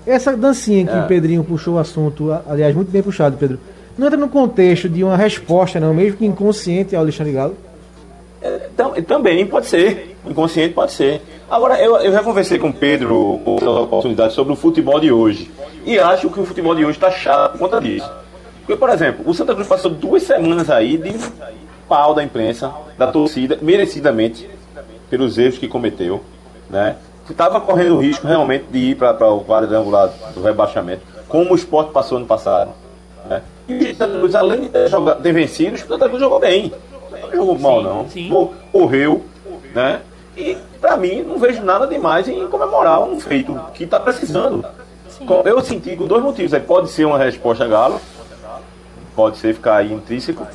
Essa 0.06 0.36
dancinha 0.36 0.86
que 0.86 0.94
é. 0.94 1.00
o 1.00 1.08
Pedrinho 1.08 1.44
puxou 1.44 1.76
o 1.76 1.78
assunto, 1.80 2.32
aliás, 2.48 2.74
muito 2.74 2.90
bem 2.90 3.04
puxado, 3.04 3.38
Pedro, 3.38 3.60
não 3.98 4.08
entra 4.08 4.18
no 4.18 4.30
contexto 4.30 4.88
de 4.88 5.04
uma 5.04 5.18
resposta, 5.18 5.80
não, 5.80 5.94
mesmo 5.94 6.18
que 6.18 6.26
inconsciente 6.26 6.96
ao 6.96 7.02
Alexandre 7.02 7.34
Galo? 7.34 7.58
É, 8.42 8.70
também 9.02 9.46
pode 9.46 9.68
ser, 9.68 10.16
inconsciente 10.26 10.74
pode 10.74 10.94
ser. 10.94 11.22
Agora, 11.50 11.80
eu, 11.82 11.96
eu 11.98 12.12
já 12.12 12.22
conversei 12.22 12.60
com 12.60 12.70
o 12.70 12.74
Pedro 12.74 13.42
oportunidade 13.46 14.34
sobre 14.34 14.52
o 14.52 14.56
futebol 14.56 15.00
de 15.00 15.12
hoje. 15.12 15.50
E 15.86 15.98
acho 15.98 16.30
que 16.30 16.40
o 16.40 16.46
futebol 16.46 16.76
de 16.76 16.84
hoje 16.84 16.98
está 16.98 17.10
chato 17.10 17.54
por 17.54 17.60
conta 17.60 17.80
disso. 17.80 18.10
Porque, 18.60 18.76
por 18.76 18.90
exemplo, 18.90 19.24
o 19.26 19.34
Santa 19.34 19.54
Cruz 19.54 19.66
passou 19.66 19.90
duas 19.90 20.24
semanas 20.24 20.70
aí 20.70 20.98
de 20.98 21.16
pau 21.88 22.14
da 22.14 22.22
imprensa, 22.22 22.74
da 22.98 23.08
torcida, 23.08 23.58
merecidamente, 23.62 24.50
pelos 25.10 25.38
erros 25.38 25.58
que 25.58 25.70
cometeu, 25.70 26.22
né? 26.70 26.98
Estava 27.30 27.62
correndo 27.62 27.98
risco 27.98 28.28
realmente 28.28 28.66
de 28.70 28.80
ir 28.80 28.96
para 28.96 29.32
o 29.32 29.44
quadrangular 29.44 30.10
do 30.34 30.42
rebaixamento, 30.42 31.02
como 31.30 31.54
o 31.54 31.56
esporte 31.56 31.92
passou 31.92 32.18
ano 32.18 32.28
passado. 32.28 32.72
Né? 33.26 33.42
E 33.70 33.74
o 33.74 33.96
Santa 33.96 34.18
Cruz, 34.20 34.36
além 34.36 34.62
de 34.62 34.70
ter, 34.70 34.90
jogado, 34.90 35.22
ter 35.22 35.34
vencido, 35.34 35.76
o 35.76 35.80
Santa 35.80 36.08
Cruz 36.08 36.22
jogou 36.22 36.40
bem. 36.40 36.74
Não 37.22 37.32
jogou 37.32 37.60
mal, 37.60 37.82
não. 37.82 38.06
Correu, 38.72 39.26
né? 39.74 40.02
E, 40.38 40.56
para 40.80 40.96
mim, 40.96 41.24
não 41.24 41.40
vejo 41.40 41.64
nada 41.64 41.88
demais 41.88 42.28
em 42.28 42.48
comemorar 42.48 43.02
um 43.02 43.20
feito 43.20 43.60
que 43.74 43.86
está 43.86 44.00
precisando. 44.00 44.64
Sim. 45.10 45.26
Eu 45.44 45.60
senti 45.62 45.96
com 45.96 46.06
dois 46.06 46.24
motivos. 46.24 46.54
Aí 46.54 46.60
pode 46.60 46.90
ser 46.90 47.06
uma 47.06 47.18
resposta 47.18 47.68
Galo, 47.68 48.00
pode 49.16 49.38
ser 49.38 49.56
ficar 49.56 49.78
aí 49.78 49.92
intrínseco. 49.92 50.46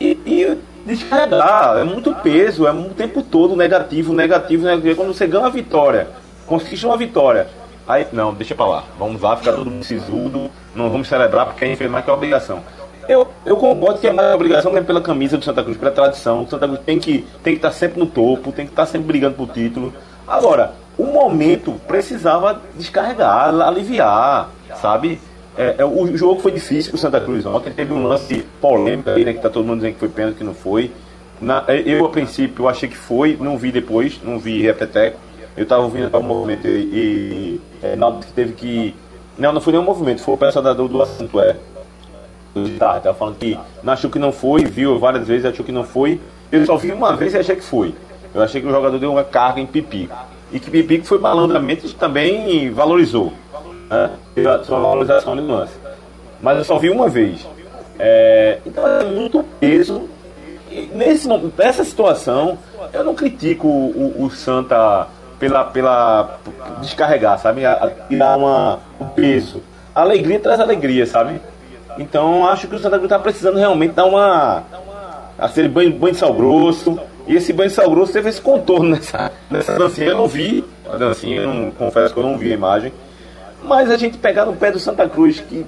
E, 0.00 0.18
e 0.24 0.58
descarregar, 0.86 1.76
é 1.78 1.84
muito 1.84 2.14
peso, 2.16 2.66
é 2.66 2.72
o 2.72 2.88
tempo 2.90 3.22
todo 3.22 3.54
negativo, 3.54 4.14
negativo, 4.14 4.64
negativo. 4.64 4.96
Quando 4.96 5.14
você 5.14 5.26
ganha 5.26 5.44
uma 5.44 5.50
vitória, 5.50 6.08
conquista 6.46 6.86
uma 6.86 6.96
vitória, 6.96 7.48
aí, 7.86 8.06
não, 8.10 8.32
deixa 8.32 8.54
pra 8.54 8.66
lá, 8.66 8.84
vamos 8.98 9.20
lá, 9.20 9.36
ficar 9.36 9.52
todo 9.52 9.70
mundo 9.70 9.84
sisudo, 9.84 10.50
não 10.74 10.90
vamos 10.90 11.08
celebrar 11.08 11.46
porque 11.46 11.64
a 11.64 11.68
gente 11.68 11.76
fez 11.76 11.90
mais 11.90 12.04
que 12.04 12.10
a 12.10 12.14
obrigação. 12.14 12.64
Eu, 13.08 13.26
eu 13.44 13.56
concordo 13.56 13.98
que 13.98 14.06
é 14.06 14.12
mais 14.12 14.34
obrigação 14.34 14.72
mesmo 14.72 14.86
pela 14.86 15.00
camisa 15.00 15.36
do 15.36 15.44
Santa 15.44 15.62
Cruz, 15.62 15.76
pela 15.76 15.90
tradição. 15.90 16.42
O 16.42 16.48
Santa 16.48 16.66
Cruz 16.66 16.80
tem 16.84 16.98
que, 16.98 17.24
tem 17.42 17.54
que 17.54 17.58
estar 17.58 17.72
sempre 17.72 17.98
no 17.98 18.06
topo, 18.06 18.52
tem 18.52 18.66
que 18.66 18.72
estar 18.72 18.86
sempre 18.86 19.08
brigando 19.08 19.36
por 19.36 19.48
título. 19.48 19.92
Agora, 20.26 20.72
o 20.96 21.04
momento 21.04 21.80
precisava 21.86 22.60
descarregar, 22.76 23.48
aliviar, 23.60 24.50
sabe? 24.80 25.20
É, 25.56 25.76
é, 25.78 25.84
o 25.84 26.16
jogo 26.16 26.40
foi 26.40 26.52
difícil 26.52 26.90
pro 26.90 26.98
Santa 26.98 27.20
Cruz 27.20 27.44
ontem, 27.44 27.72
teve 27.72 27.92
um 27.92 28.04
lance 28.04 28.44
polêmico 28.60 29.10
aí, 29.10 29.24
né? 29.24 29.32
Que 29.32 29.40
tá 29.40 29.50
todo 29.50 29.64
mundo 29.64 29.78
dizendo 29.78 29.94
que 29.94 30.00
foi 30.00 30.08
pênalti, 30.08 30.36
que 30.36 30.44
não 30.44 30.54
foi. 30.54 30.90
Na, 31.40 31.64
é, 31.66 31.82
eu, 31.84 32.06
a 32.06 32.08
princípio, 32.08 32.68
achei 32.68 32.88
que 32.88 32.96
foi, 32.96 33.36
não 33.38 33.58
vi 33.58 33.72
depois, 33.72 34.20
não 34.22 34.38
vi 34.38 34.62
repeteco. 34.62 35.18
Eu 35.56 35.66
tava 35.66 35.82
ouvindo 35.82 36.16
o 36.16 36.22
movimento 36.22 36.66
e, 36.66 36.70
e 36.70 37.60
é, 37.82 37.96
teve 38.34 38.52
que. 38.54 38.94
Não, 39.36 39.52
não 39.52 39.60
foi 39.60 39.72
nenhum 39.72 39.84
movimento, 39.84 40.22
foi 40.22 40.34
o 40.34 40.38
pessoal 40.38 40.74
do, 40.74 40.88
do 40.88 41.02
assunto, 41.02 41.40
é. 41.40 41.56
Tá, 42.78 43.00
tava 43.00 43.16
falando 43.16 43.38
que 43.38 43.58
não 43.82 43.92
achou 43.92 44.10
que 44.10 44.18
não 44.18 44.30
foi, 44.30 44.64
viu 44.64 44.98
várias 44.98 45.26
vezes, 45.26 45.46
achou 45.46 45.64
que 45.64 45.72
não 45.72 45.84
foi. 45.84 46.20
Eu 46.50 46.66
só 46.66 46.76
vi 46.76 46.92
uma 46.92 47.16
vez 47.16 47.32
e 47.32 47.38
achei 47.38 47.56
que 47.56 47.64
foi. 47.64 47.94
Eu 48.34 48.42
achei 48.42 48.60
que 48.60 48.66
o 48.66 48.70
jogador 48.70 48.98
deu 48.98 49.10
uma 49.12 49.24
carga 49.24 49.60
em 49.60 49.66
Pipico. 49.66 50.14
E 50.52 50.60
que 50.60 50.70
Pipico 50.70 51.06
foi 51.06 51.18
malandramente 51.18 51.94
também 51.94 52.70
valorizou 52.70 53.32
né? 53.92 54.10
sua 54.64 54.80
valorização 54.80 55.36
de 55.36 55.42
lance. 55.42 55.74
Mas 56.40 56.58
eu 56.58 56.64
só 56.64 56.78
vi 56.78 56.90
uma 56.90 57.08
vez. 57.08 57.46
É, 57.98 58.58
então 58.64 58.86
é 58.86 59.04
muito 59.04 59.44
peso. 59.60 60.08
E 60.70 60.90
nesse, 60.94 61.28
nessa 61.56 61.84
situação, 61.84 62.58
eu 62.92 63.04
não 63.04 63.14
critico 63.14 63.68
o, 63.68 64.24
o, 64.24 64.30
Santa 64.30 65.06
pela, 65.38 65.64
pela 65.64 66.38
descarregar, 66.80 67.38
sabe? 67.38 67.64
A, 67.64 67.72
a 67.72 67.90
tirar 67.90 68.38
uma, 68.38 68.80
o 68.98 69.04
peso. 69.04 69.62
A 69.94 70.00
alegria 70.00 70.40
traz 70.40 70.58
alegria, 70.58 71.06
sabe? 71.06 71.40
Então 71.98 72.46
acho 72.48 72.66
que 72.66 72.74
o 72.74 72.78
Santa 72.78 72.96
Cruz 72.96 73.04
está 73.04 73.18
precisando 73.18 73.58
realmente 73.58 73.92
dar 73.92 74.06
uma. 74.06 74.62
aquele 75.38 75.68
banho, 75.68 75.92
banho 75.92 76.12
de 76.12 76.18
sal 76.18 76.32
grosso. 76.32 76.98
E 77.26 77.36
esse 77.36 77.52
banho 77.52 77.68
de 77.68 77.74
sal 77.76 77.88
grosso 77.90 78.12
teve 78.12 78.28
esse 78.28 78.40
contorno 78.40 78.90
nessa, 78.90 79.30
nessa 79.50 79.78
dancinha. 79.78 80.08
Eu 80.08 80.16
não 80.16 80.26
vi 80.26 80.64
a 80.90 80.96
dancinha, 80.96 81.42
eu 81.42 81.48
não, 81.48 81.70
confesso 81.70 82.12
que 82.12 82.18
eu 82.18 82.24
não 82.24 82.36
vi 82.36 82.50
a 82.50 82.54
imagem. 82.54 82.92
Mas 83.62 83.90
a 83.90 83.96
gente 83.96 84.18
pegar 84.18 84.44
no 84.44 84.54
pé 84.54 84.72
do 84.72 84.80
Santa 84.80 85.08
Cruz, 85.08 85.40
que 85.40 85.64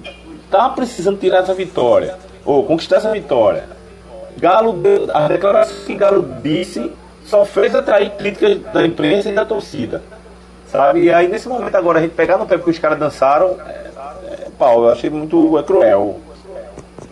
tá 0.50 0.68
precisando 0.68 1.18
tirar 1.18 1.38
essa 1.38 1.54
vitória, 1.54 2.16
ou 2.44 2.64
conquistar 2.64 2.96
essa 2.96 3.12
vitória. 3.12 3.64
Galo, 4.36 4.82
a 5.12 5.28
declaração 5.28 5.76
que 5.86 5.94
Galo 5.94 6.28
disse 6.42 6.92
só 7.24 7.44
fez 7.44 7.74
atrair 7.74 8.10
críticas 8.10 8.60
da 8.72 8.84
imprensa 8.84 9.30
e 9.30 9.32
da 9.32 9.44
torcida. 9.44 10.02
Sabe? 10.66 11.04
E 11.04 11.12
aí 11.12 11.28
nesse 11.28 11.48
momento 11.48 11.74
agora 11.76 12.00
a 12.00 12.02
gente 12.02 12.14
pegar 12.14 12.36
no 12.36 12.46
pé 12.46 12.56
porque 12.56 12.72
os 12.72 12.78
caras 12.78 12.98
dançaram, 12.98 13.56
Paulo, 14.58 14.86
eu 14.86 14.92
achei 14.92 15.10
muito 15.10 15.58
é, 15.58 15.62
cruel. 15.62 16.20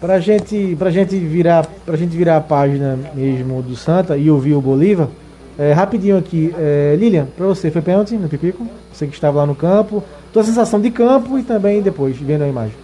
Pra 0.01 0.19
gente, 0.21 0.77
pra 0.79 0.91
gente 0.91 1.17
virar, 1.17 1.67
pra 1.85 1.97
gente 1.97 2.17
virar 2.17 2.37
a 2.37 2.41
página 2.41 2.99
mesmo 3.15 3.63
do 3.63 3.77
Santa 3.77 4.17
e 4.17 4.31
ouvir 4.31 4.55
o 4.55 4.61
Bolívar, 4.61 5.09
é, 5.59 5.73
rapidinho 5.73 6.17
aqui, 6.17 6.55
é, 6.59 6.97
Lilian, 6.99 7.27
pra 7.37 7.47
você, 7.47 7.71
foi 7.71 7.83
pênalti 7.83 8.15
no 8.15 8.29
Pipico? 8.29 8.67
Você 8.93 9.07
que 9.07 9.15
estava 9.15 9.39
lá 9.39 9.47
no 9.47 9.55
campo, 9.55 10.03
tua 10.33 10.43
sensação 10.43 10.81
de 10.81 10.91
campo 10.91 11.39
e 11.39 11.43
também 11.43 11.83
depois, 11.83 12.17
vendo 12.17 12.43
a 12.43 12.49
imagem. 12.49 12.75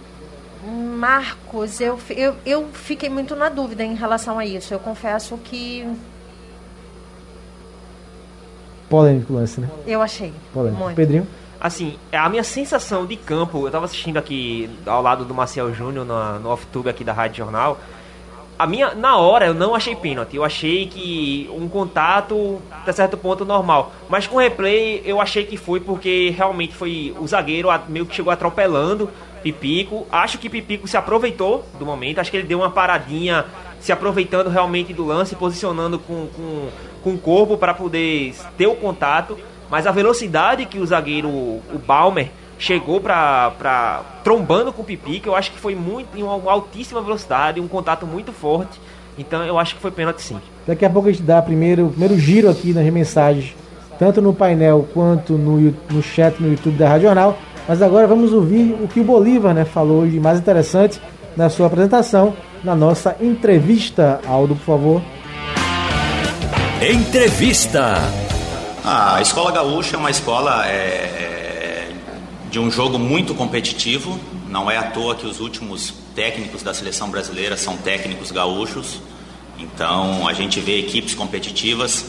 Marcos, 0.99 1.79
eu, 1.79 1.97
eu, 2.09 2.35
eu 2.45 2.67
fiquei 2.73 3.09
muito 3.09 3.33
na 3.33 3.47
dúvida 3.47 3.83
em 3.83 3.95
relação 3.95 4.37
a 4.37 4.45
isso. 4.45 4.73
Eu 4.73 4.79
confesso 4.79 5.37
que. 5.37 5.87
Polêmico 8.89 9.33
lance, 9.33 9.61
né? 9.61 9.69
Eu 9.87 10.01
achei. 10.01 10.33
Polêmico. 10.53 10.83
Muito. 10.83 10.95
Pedrinho? 10.97 11.25
Assim, 11.59 11.97
a 12.11 12.29
minha 12.29 12.43
sensação 12.43 13.05
de 13.05 13.15
campo, 13.15 13.59
eu 13.59 13.67
estava 13.67 13.85
assistindo 13.85 14.17
aqui 14.17 14.69
ao 14.85 15.01
lado 15.01 15.25
do 15.25 15.33
Marcel 15.33 15.73
Júnior 15.73 16.05
no 16.05 16.49
off-tube 16.49 16.89
aqui 16.89 17.03
da 17.03 17.11
Rádio 17.11 17.37
Jornal 17.43 17.77
a 18.59 18.67
minha, 18.67 18.93
na 18.93 19.15
hora 19.15 19.45
eu 19.45 19.53
não 19.53 19.73
achei 19.73 19.95
pênalti. 19.95 20.35
Eu 20.35 20.43
achei 20.43 20.85
que 20.85 21.49
um 21.53 21.69
contato 21.69 22.61
até 22.69 22.91
certo 22.91 23.15
ponto 23.15 23.45
normal. 23.45 23.93
Mas 24.09 24.27
com 24.27 24.35
replay 24.35 25.01
eu 25.05 25.21
achei 25.21 25.45
que 25.45 25.55
foi 25.55 25.79
porque 25.79 26.33
realmente 26.35 26.75
foi 26.75 27.15
o 27.17 27.25
zagueiro 27.25 27.69
meio 27.87 28.05
que 28.05 28.13
chegou 28.13 28.33
atropelando 28.33 29.09
Pipico. 29.41 30.05
Acho 30.11 30.37
que 30.37 30.49
Pipico 30.49 30.89
se 30.89 30.97
aproveitou 30.97 31.63
do 31.79 31.85
momento. 31.85 32.19
Acho 32.19 32.29
que 32.29 32.35
ele 32.35 32.47
deu 32.47 32.59
uma 32.59 32.69
paradinha 32.69 33.45
se 33.79 33.93
aproveitando 33.93 34.49
realmente 34.49 34.93
do 34.93 35.05
lance, 35.05 35.37
posicionando 35.37 35.97
com, 35.97 36.27
com, 36.27 36.67
com 37.01 37.13
o 37.13 37.17
corpo 37.17 37.57
para 37.57 37.73
poder 37.73 38.35
ter 38.57 38.67
o 38.67 38.75
contato. 38.75 39.37
Mas 39.69 39.85
a 39.85 39.91
velocidade 39.91 40.65
que 40.65 40.79
o 40.79 40.85
zagueiro, 40.85 41.29
o 41.29 41.81
Balmer, 41.85 42.31
chegou 42.57 42.99
para 42.99 44.03
trombando 44.23 44.73
com 44.73 44.81
o 44.81 44.85
Pipi, 44.85 45.19
que 45.19 45.29
eu 45.29 45.35
acho 45.35 45.51
que 45.51 45.57
foi 45.57 45.75
muito 45.75 46.17
em 46.17 46.23
uma 46.23 46.51
altíssima 46.51 47.01
velocidade, 47.01 47.59
um 47.59 47.67
contato 47.67 48.05
muito 48.05 48.31
forte. 48.31 48.79
Então 49.17 49.43
eu 49.43 49.57
acho 49.57 49.75
que 49.75 49.81
foi 49.81 49.91
pênalti 49.91 50.21
sim. 50.21 50.39
Daqui 50.67 50.85
a 50.85 50.89
pouco 50.89 51.09
a 51.09 51.11
gente 51.11 51.23
dá 51.23 51.41
primeiro, 51.41 51.87
o 51.87 51.89
primeiro 51.89 52.17
giro 52.17 52.49
aqui 52.49 52.73
nas 52.73 52.85
mensagens, 52.91 53.55
tanto 53.97 54.21
no 54.21 54.33
painel 54.33 54.87
quanto 54.93 55.33
no, 55.33 55.73
no 55.89 56.01
chat 56.01 56.41
no 56.41 56.49
YouTube 56.49 56.77
da 56.77 56.87
Rádio 56.87 57.07
Jornal. 57.07 57.37
Mas 57.67 57.81
agora 57.81 58.07
vamos 58.07 58.33
ouvir 58.33 58.75
o 58.81 58.87
que 58.87 58.99
o 58.99 59.03
Bolívar 59.03 59.53
né, 59.53 59.63
falou 59.63 60.07
de 60.07 60.19
mais 60.19 60.39
interessante 60.39 60.99
na 61.37 61.49
sua 61.49 61.67
apresentação, 61.67 62.33
na 62.63 62.75
nossa 62.75 63.15
entrevista. 63.21 64.19
Aldo, 64.27 64.55
por 64.55 64.65
favor. 64.65 65.01
Entrevista. 66.81 68.28
Ah, 68.83 69.15
a 69.15 69.21
Escola 69.21 69.51
Gaúcha 69.51 69.97
é 69.97 69.99
uma 69.99 70.09
escola 70.09 70.65
é, 70.65 70.71
é, 70.71 71.91
de 72.49 72.59
um 72.59 72.71
jogo 72.71 72.97
muito 72.97 73.35
competitivo. 73.35 74.19
Não 74.47 74.71
é 74.71 74.77
à 74.77 74.83
toa 74.83 75.15
que 75.15 75.25
os 75.25 75.39
últimos 75.39 75.93
técnicos 76.15 76.63
da 76.63 76.73
seleção 76.73 77.09
brasileira 77.09 77.57
são 77.57 77.75
técnicos 77.77 78.31
gaúchos. 78.31 79.01
Então 79.57 80.27
a 80.27 80.33
gente 80.33 80.61
vê 80.61 80.79
equipes 80.79 81.13
competitivas 81.13 82.05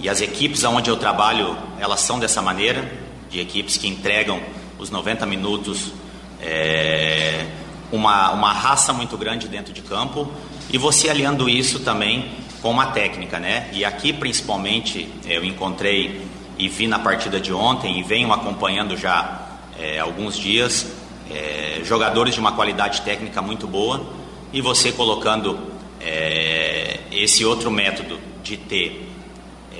e 0.00 0.08
as 0.08 0.20
equipes 0.20 0.64
onde 0.64 0.90
eu 0.90 0.96
trabalho 0.96 1.56
elas 1.78 2.00
são 2.00 2.18
dessa 2.18 2.42
maneira, 2.42 2.90
de 3.30 3.38
equipes 3.40 3.76
que 3.76 3.86
entregam 3.86 4.40
os 4.78 4.90
90 4.90 5.24
minutos, 5.24 5.92
é, 6.40 7.46
uma, 7.92 8.32
uma 8.32 8.52
raça 8.52 8.92
muito 8.92 9.16
grande 9.16 9.46
dentro 9.46 9.72
de 9.72 9.82
campo 9.82 10.28
e 10.70 10.76
você 10.76 11.08
aliando 11.08 11.48
isso 11.48 11.80
também 11.80 12.28
com 12.60 12.70
uma 12.70 12.86
técnica, 12.86 13.38
né? 13.38 13.68
E 13.72 13.84
aqui 13.84 14.12
principalmente 14.12 15.08
eu 15.26 15.44
encontrei 15.44 16.22
e 16.58 16.68
vi 16.68 16.86
na 16.86 16.98
partida 16.98 17.40
de 17.40 17.52
ontem 17.52 17.98
e 17.98 18.02
venho 18.02 18.32
acompanhando 18.32 18.96
já 18.96 19.46
é, 19.78 19.98
alguns 20.00 20.36
dias 20.36 20.86
é, 21.30 21.80
jogadores 21.84 22.34
de 22.34 22.40
uma 22.40 22.52
qualidade 22.52 23.02
técnica 23.02 23.40
muito 23.40 23.66
boa 23.66 24.04
e 24.52 24.60
você 24.60 24.90
colocando 24.90 25.58
é, 26.00 26.98
esse 27.12 27.44
outro 27.44 27.70
método 27.70 28.18
de 28.42 28.56
ter 28.56 29.06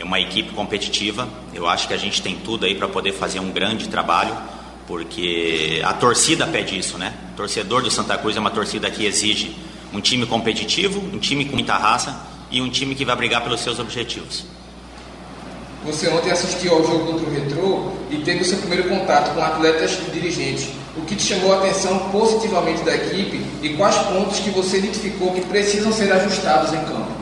uma 0.03 0.21
equipe 0.21 0.53
competitiva, 0.53 1.29
eu 1.53 1.67
acho 1.69 1.89
que 1.89 1.95
a 1.95 1.97
gente 1.97 2.23
tem 2.23 2.37
tudo 2.37 2.65
aí 2.65 2.75
para 2.75 2.87
poder 2.87 3.13
fazer 3.13 3.41
um 3.41 3.51
grande 3.51 3.89
trabalho 3.89 4.37
porque 4.87 5.83
a 5.85 5.93
torcida 5.93 6.47
pede 6.47 6.79
isso, 6.79 6.97
né? 6.97 7.13
O 7.35 7.37
torcedor 7.37 7.83
do 7.83 7.91
Santa 7.91 8.17
Cruz 8.17 8.37
é 8.37 8.41
uma 8.41 8.51
torcida 8.51 8.91
que 8.91 9.05
exige 9.05 9.55
um 9.93 10.01
time 10.01 10.25
competitivo, 10.25 10.99
um 11.01 11.19
time 11.19 11.45
com 11.45 11.55
muita 11.55 11.77
raça 11.77 12.38
e 12.51 12.61
um 12.61 12.69
time 12.69 12.95
que 12.95 13.05
vai 13.05 13.17
brigar 13.17 13.43
pelos 13.43 13.61
seus 13.61 13.79
objetivos. 13.79 14.45
Você 15.85 16.09
ontem 16.09 16.31
assistiu 16.31 16.75
ao 16.75 16.85
jogo 16.85 17.13
contra 17.13 17.27
o 17.27 17.33
Retrô 17.33 17.93
e 18.11 18.17
teve 18.17 18.43
o 18.43 18.45
seu 18.45 18.59
primeiro 18.59 18.89
contato 18.89 19.33
com 19.35 19.43
atletas 19.43 19.99
e 20.07 20.11
dirigentes. 20.11 20.69
O 20.97 21.03
que 21.03 21.15
te 21.15 21.23
chamou 21.23 21.55
a 21.55 21.59
atenção 21.59 22.11
positivamente 22.11 22.83
da 22.83 22.95
equipe 22.95 23.41
e 23.63 23.71
quais 23.71 23.97
pontos 23.97 24.41
que 24.41 24.51
você 24.51 24.79
identificou 24.79 25.33
que 25.33 25.43
precisam 25.43 25.93
ser 25.93 26.13
ajustados 26.13 26.73
em 26.73 26.81
campo? 26.85 27.13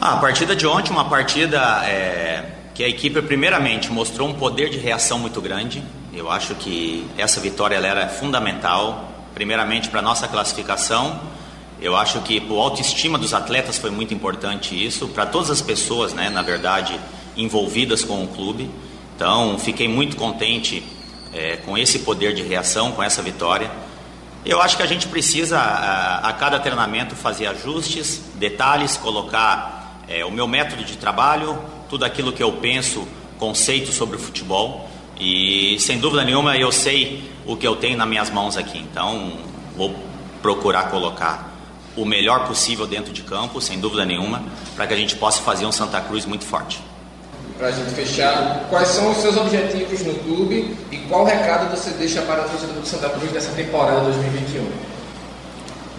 Ah, 0.00 0.14
a 0.14 0.16
partida 0.18 0.54
de 0.54 0.66
ontem, 0.66 0.90
uma 0.92 1.08
partida 1.08 1.58
é, 1.86 2.44
que 2.74 2.84
a 2.84 2.88
equipe 2.88 3.20
primeiramente 3.22 3.90
mostrou 3.90 4.28
um 4.28 4.34
poder 4.34 4.68
de 4.68 4.78
reação 4.78 5.18
muito 5.18 5.40
grande, 5.40 5.82
eu 6.12 6.30
acho 6.30 6.54
que 6.56 7.06
essa 7.16 7.40
vitória 7.40 7.76
era 7.76 8.08
fundamental, 8.08 9.12
primeiramente 9.34 9.88
para 9.88 10.00
a 10.00 10.02
nossa 10.02 10.26
classificação. 10.26 11.20
Eu 11.80 11.96
acho 11.96 12.20
que 12.20 12.38
para 12.38 12.54
a 12.54 12.58
autoestima 12.58 13.16
dos 13.16 13.32
atletas 13.32 13.78
foi 13.78 13.90
muito 13.90 14.12
importante 14.12 14.74
isso, 14.74 15.08
para 15.08 15.24
todas 15.24 15.50
as 15.50 15.62
pessoas, 15.62 16.12
né, 16.12 16.28
na 16.28 16.42
verdade, 16.42 17.00
envolvidas 17.34 18.04
com 18.04 18.22
o 18.22 18.28
clube. 18.28 18.68
Então, 19.16 19.58
fiquei 19.58 19.88
muito 19.88 20.14
contente 20.14 20.84
é, 21.32 21.56
com 21.56 21.78
esse 21.78 22.00
poder 22.00 22.34
de 22.34 22.42
reação, 22.42 22.92
com 22.92 23.02
essa 23.02 23.22
vitória. 23.22 23.70
Eu 24.44 24.60
acho 24.60 24.76
que 24.76 24.82
a 24.82 24.86
gente 24.86 25.06
precisa, 25.08 25.58
a, 25.58 26.28
a 26.28 26.32
cada 26.34 26.58
treinamento, 26.60 27.14
fazer 27.14 27.46
ajustes, 27.46 28.20
detalhes, 28.34 28.98
colocar 28.98 30.02
é, 30.06 30.22
o 30.22 30.30
meu 30.30 30.46
método 30.46 30.84
de 30.84 30.98
trabalho, 30.98 31.58
tudo 31.88 32.04
aquilo 32.04 32.30
que 32.30 32.42
eu 32.42 32.52
penso, 32.52 33.08
conceito 33.38 33.90
sobre 33.90 34.16
o 34.16 34.18
futebol. 34.18 34.86
E 35.18 35.78
sem 35.80 35.98
dúvida 35.98 36.24
nenhuma 36.24 36.58
eu 36.58 36.70
sei 36.70 37.30
o 37.46 37.56
que 37.56 37.66
eu 37.66 37.76
tenho 37.76 37.96
nas 37.96 38.08
minhas 38.08 38.30
mãos 38.30 38.56
aqui, 38.56 38.78
então 38.78 39.32
vou 39.76 39.94
procurar 40.42 40.90
colocar 40.90 41.49
o 41.96 42.04
melhor 42.04 42.46
possível 42.46 42.86
dentro 42.86 43.12
de 43.12 43.22
campo, 43.22 43.60
sem 43.60 43.78
dúvida 43.78 44.04
nenhuma, 44.04 44.42
para 44.76 44.86
que 44.86 44.94
a 44.94 44.96
gente 44.96 45.16
possa 45.16 45.42
fazer 45.42 45.66
um 45.66 45.72
Santa 45.72 46.00
Cruz 46.00 46.24
muito 46.24 46.44
forte. 46.44 46.80
Para 47.58 47.68
a 47.68 47.70
gente 47.72 47.90
fechar, 47.90 48.66
quais 48.70 48.88
são 48.88 49.10
os 49.10 49.18
seus 49.18 49.36
objetivos 49.36 50.00
no 50.02 50.14
clube 50.14 50.76
e 50.90 50.96
qual 51.08 51.24
recado 51.24 51.70
você 51.70 51.90
deixa 51.90 52.22
para 52.22 52.46
o 52.46 52.48
torcedor 52.48 52.76
do 52.76 52.86
Santa 52.86 53.10
Cruz 53.10 53.32
nessa 53.32 53.52
temporada 53.52 54.00
2021? 54.00 54.66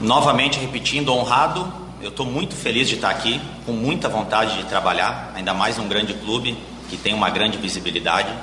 Novamente 0.01 0.57
repetindo, 0.57 1.13
honrado, 1.13 1.71
eu 2.01 2.09
estou 2.09 2.25
muito 2.25 2.55
feliz 2.55 2.89
de 2.89 2.95
estar 2.95 3.11
aqui, 3.11 3.39
com 3.63 3.73
muita 3.73 4.09
vontade 4.09 4.57
de 4.57 4.63
trabalhar, 4.63 5.31
ainda 5.35 5.53
mais 5.53 5.77
num 5.77 5.87
grande 5.87 6.15
clube 6.15 6.57
que 6.89 6.97
tem 6.97 7.13
uma 7.13 7.29
grande 7.29 7.59
visibilidade. 7.59 8.33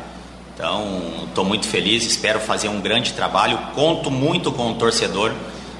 Então, 0.54 1.26
estou 1.28 1.44
muito 1.44 1.66
feliz, 1.66 2.04
espero 2.04 2.38
fazer 2.38 2.68
um 2.68 2.80
grande 2.80 3.12
trabalho. 3.12 3.58
Conto 3.74 4.10
muito 4.10 4.52
com 4.52 4.70
o 4.70 4.74
torcedor. 4.74 5.32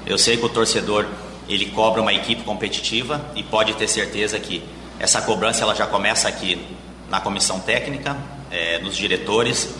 Eu 0.05 0.17
sei 0.17 0.37
que 0.37 0.45
o 0.45 0.49
torcedor 0.49 1.05
ele 1.49 1.65
cobra 1.71 2.01
uma 2.01 2.13
equipe 2.13 2.43
competitiva 2.43 3.19
e 3.35 3.43
pode 3.43 3.73
ter 3.73 3.87
certeza 3.87 4.39
que 4.39 4.63
essa 4.99 5.21
cobrança 5.21 5.63
ela 5.63 5.73
já 5.73 5.87
começa 5.87 6.27
aqui 6.27 6.61
na 7.09 7.19
comissão 7.19 7.59
técnica, 7.59 8.15
é, 8.51 8.79
nos 8.79 8.95
diretores 8.95 9.73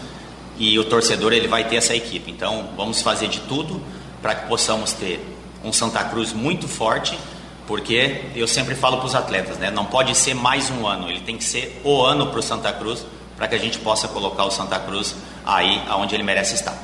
e 0.58 0.77
o 0.79 0.84
torcedor 0.84 1.32
ele 1.32 1.47
vai 1.47 1.63
ter 1.63 1.75
essa 1.77 1.95
equipe. 1.95 2.32
Então, 2.32 2.69
vamos 2.75 3.01
fazer 3.01 3.27
de 3.27 3.39
tudo 3.41 3.82
para 4.21 4.36
que 4.36 4.47
possamos 4.47 4.91
ter 4.93 5.23
um 5.63 5.71
Santa 5.71 6.03
Cruz 6.05 6.34
muito 6.34 6.67
forte, 6.67 7.17
porque 7.67 8.25
eu 8.36 8.47
sempre 8.47 8.75
falo 8.75 8.97
para 8.97 9.05
os 9.05 9.15
atletas, 9.15 9.58
né? 9.58 9.69
Não 9.69 9.86
pode 9.86 10.15
ser 10.15 10.34
mais 10.34 10.69
um 10.71 10.88
ano, 10.88 11.10
ele 11.10 11.21
tem 11.21 11.38
que 11.38 11.43
ser 11.43 11.79
o 11.84 12.01
ano 12.01 12.27
para 12.27 12.39
o 12.39 12.43
Santa 12.43 12.73
Cruz 12.73 13.05
para 13.38 13.47
que 13.47 13.55
a 13.55 13.60
gente 13.60 13.79
possa 13.79 14.08
colocar 14.08 14.43
o 14.43 14.51
Santa 14.51 14.77
Cruz 14.79 15.15
aí 15.45 15.82
aonde 15.88 16.13
ele 16.13 16.23
merece 16.23 16.55
estar. 16.55 16.77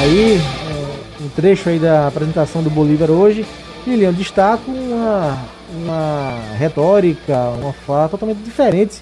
Aí, 0.00 0.38
trecho 1.38 1.68
aí 1.68 1.78
da 1.78 2.08
apresentação 2.08 2.64
do 2.64 2.68
Bolívar 2.68 3.12
hoje, 3.12 3.46
Lilian 3.86 4.12
destaca 4.12 4.68
uma, 4.68 5.38
uma 5.72 6.40
retórica, 6.58 7.50
uma 7.62 7.72
fala 7.72 8.08
totalmente 8.08 8.38
diferente 8.38 9.00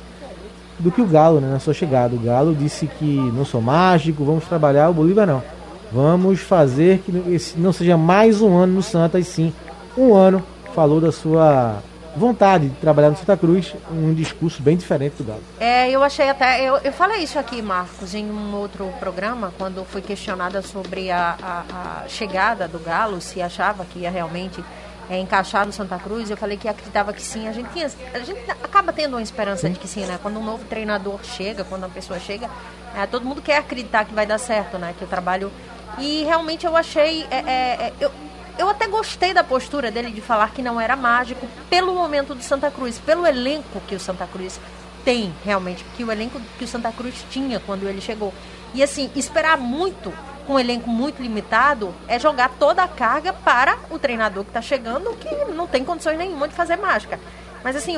do 0.79 0.93
que 0.93 1.01
o 1.01 1.07
Galo, 1.07 1.41
né, 1.41 1.49
na 1.51 1.59
sua 1.59 1.73
chegada. 1.73 2.15
O 2.15 2.19
Galo 2.19 2.55
disse 2.55 2.87
que 2.87 3.17
não 3.35 3.47
sou 3.47 3.63
mágico, 3.63 4.23
vamos 4.23 4.45
trabalhar, 4.45 4.91
o 4.91 4.93
Bolívar 4.93 5.27
não. 5.27 5.43
Vamos 5.91 6.41
fazer 6.41 6.99
que 6.99 7.33
esse 7.33 7.59
não 7.59 7.73
seja 7.73 7.97
mais 7.97 8.43
um 8.43 8.55
ano 8.55 8.75
no 8.75 8.83
Santa, 8.83 9.19
e 9.19 9.25
sim 9.25 9.51
um 9.97 10.15
ano. 10.15 10.43
Falou 10.75 11.01
da 11.01 11.11
sua 11.11 11.79
vontade 12.17 12.69
de 12.69 12.77
trabalhar 12.77 13.11
no 13.11 13.17
Santa 13.17 13.37
Cruz, 13.37 13.75
um 13.91 14.15
discurso 14.15 14.63
bem 14.63 14.77
diferente 14.77 15.17
do 15.17 15.25
Galo. 15.25 15.43
É, 15.61 15.91
eu 15.91 16.03
achei 16.03 16.29
até. 16.29 16.63
Eu, 16.63 16.79
eu 16.79 16.93
falei 16.93 17.23
isso 17.23 17.39
aqui, 17.39 17.61
Marcos, 17.61 18.15
em 18.15 18.25
um 18.25 18.55
outro 18.55 18.87
programa, 18.99 19.53
quando 19.59 19.85
fui 19.85 20.01
questionada 20.01 20.63
sobre 20.63 21.11
a, 21.11 21.37
a, 21.43 22.03
a 22.05 22.09
chegada 22.09 22.67
do 22.67 22.79
Galo, 22.79 23.21
se 23.21 23.41
achava 23.43 23.85
que 23.85 24.01
ia 24.01 24.11
realmente 24.11 24.65
é, 25.09 25.19
encaixar 25.19 25.67
no 25.67 25.73
Santa 25.73 25.99
Cruz, 25.99 26.31
eu 26.31 26.37
falei 26.37 26.57
que 26.57 26.69
acreditava 26.69 27.13
que 27.13 27.23
sim. 27.23 27.49
A 27.49 27.53
gente, 27.53 27.71
tinha, 27.73 27.91
a 28.13 28.19
gente 28.21 28.51
acaba 28.51 28.93
tendo 28.93 29.15
uma 29.15 29.23
esperança 29.23 29.67
sim. 29.67 29.73
de 29.73 29.79
que 29.79 29.87
sim, 29.87 30.05
né? 30.07 30.19
Quando 30.23 30.39
um 30.39 30.45
novo 30.45 30.65
treinador 30.65 31.21
chega, 31.23 31.65
quando 31.65 31.85
uma 31.85 31.91
pessoa 31.91 32.19
chega, 32.19 32.49
é, 32.95 33.07
todo 33.07 33.25
mundo 33.25 33.43
quer 33.43 33.59
acreditar 33.59 34.05
que 34.05 34.15
vai 34.15 34.27
dar 34.27 34.39
certo, 34.39 34.79
né? 34.79 34.95
Que 34.99 35.05
o 35.05 35.07
trabalho. 35.07 35.51
E 35.99 36.25
realmente 36.25 36.67
eu 36.67 36.77
achei. 36.77 37.27
É, 37.31 37.37
é, 37.37 37.87
é 37.87 37.93
eu, 38.01 38.11
eu 38.59 38.69
até 38.69 38.87
gostei 38.87 39.35
da 39.35 39.45
postura 39.45 39.91
dele 39.91 40.11
de 40.11 40.21
falar 40.21 40.51
que 40.51 40.63
não 40.63 40.81
era 40.81 40.97
mágico 40.97 41.47
pelo 41.69 41.95
momento 41.95 42.35
do 42.35 42.43
Santa 42.43 42.71
Cruz, 42.71 42.99
pelo 42.99 43.27
elenco 43.27 43.81
que 43.87 43.95
o 43.95 44.01
Santa 44.01 44.27
Cruz 44.27 44.61
tem 45.05 45.33
realmente, 45.45 45.85
que 45.97 46.03
o 46.03 46.11
elenco 46.11 46.41
que 46.59 46.65
o 46.65 46.69
Santa 46.69 46.91
Cruz 46.91 47.25
tinha 47.31 47.61
quando 47.61 47.87
ele 47.89 48.01
chegou. 48.01 48.33
E 48.75 48.83
assim, 48.83 49.11
esperar 49.15 49.57
muito 49.57 50.13
com 50.47 50.55
um 50.55 50.59
elenco 50.59 50.89
muito 50.89 51.21
limitado 51.21 51.95
é 52.09 52.19
jogar 52.19 52.51
toda 52.59 52.83
a 52.83 52.89
carga 52.89 53.33
para 53.33 53.77
o 53.91 53.99
treinador 53.99 54.45
que 54.45 54.51
está 54.51 54.63
chegando, 54.63 55.17
que 55.17 55.53
não 55.53 55.67
tem 55.67 55.85
condições 55.85 56.19
nenhuma 56.19 56.49
de 56.49 56.55
fazer 56.55 56.77
mágica. 56.77 57.19
Mas 57.63 57.75
assim, 57.77 57.97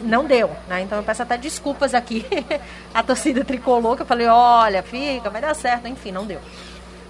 não 0.00 0.24
deu, 0.24 0.50
né? 0.68 0.82
Então 0.82 0.98
eu 0.98 1.04
peço 1.04 1.22
até 1.22 1.36
desculpas 1.36 1.94
aqui 1.94 2.24
a 2.94 3.02
torcida 3.02 3.44
tricolor, 3.44 3.96
que 3.96 4.02
eu 4.02 4.06
falei, 4.06 4.26
olha, 4.26 4.82
fica, 4.82 5.28
vai 5.28 5.40
dar 5.40 5.54
certo, 5.54 5.88
enfim, 5.88 6.12
não 6.12 6.24
deu. 6.24 6.40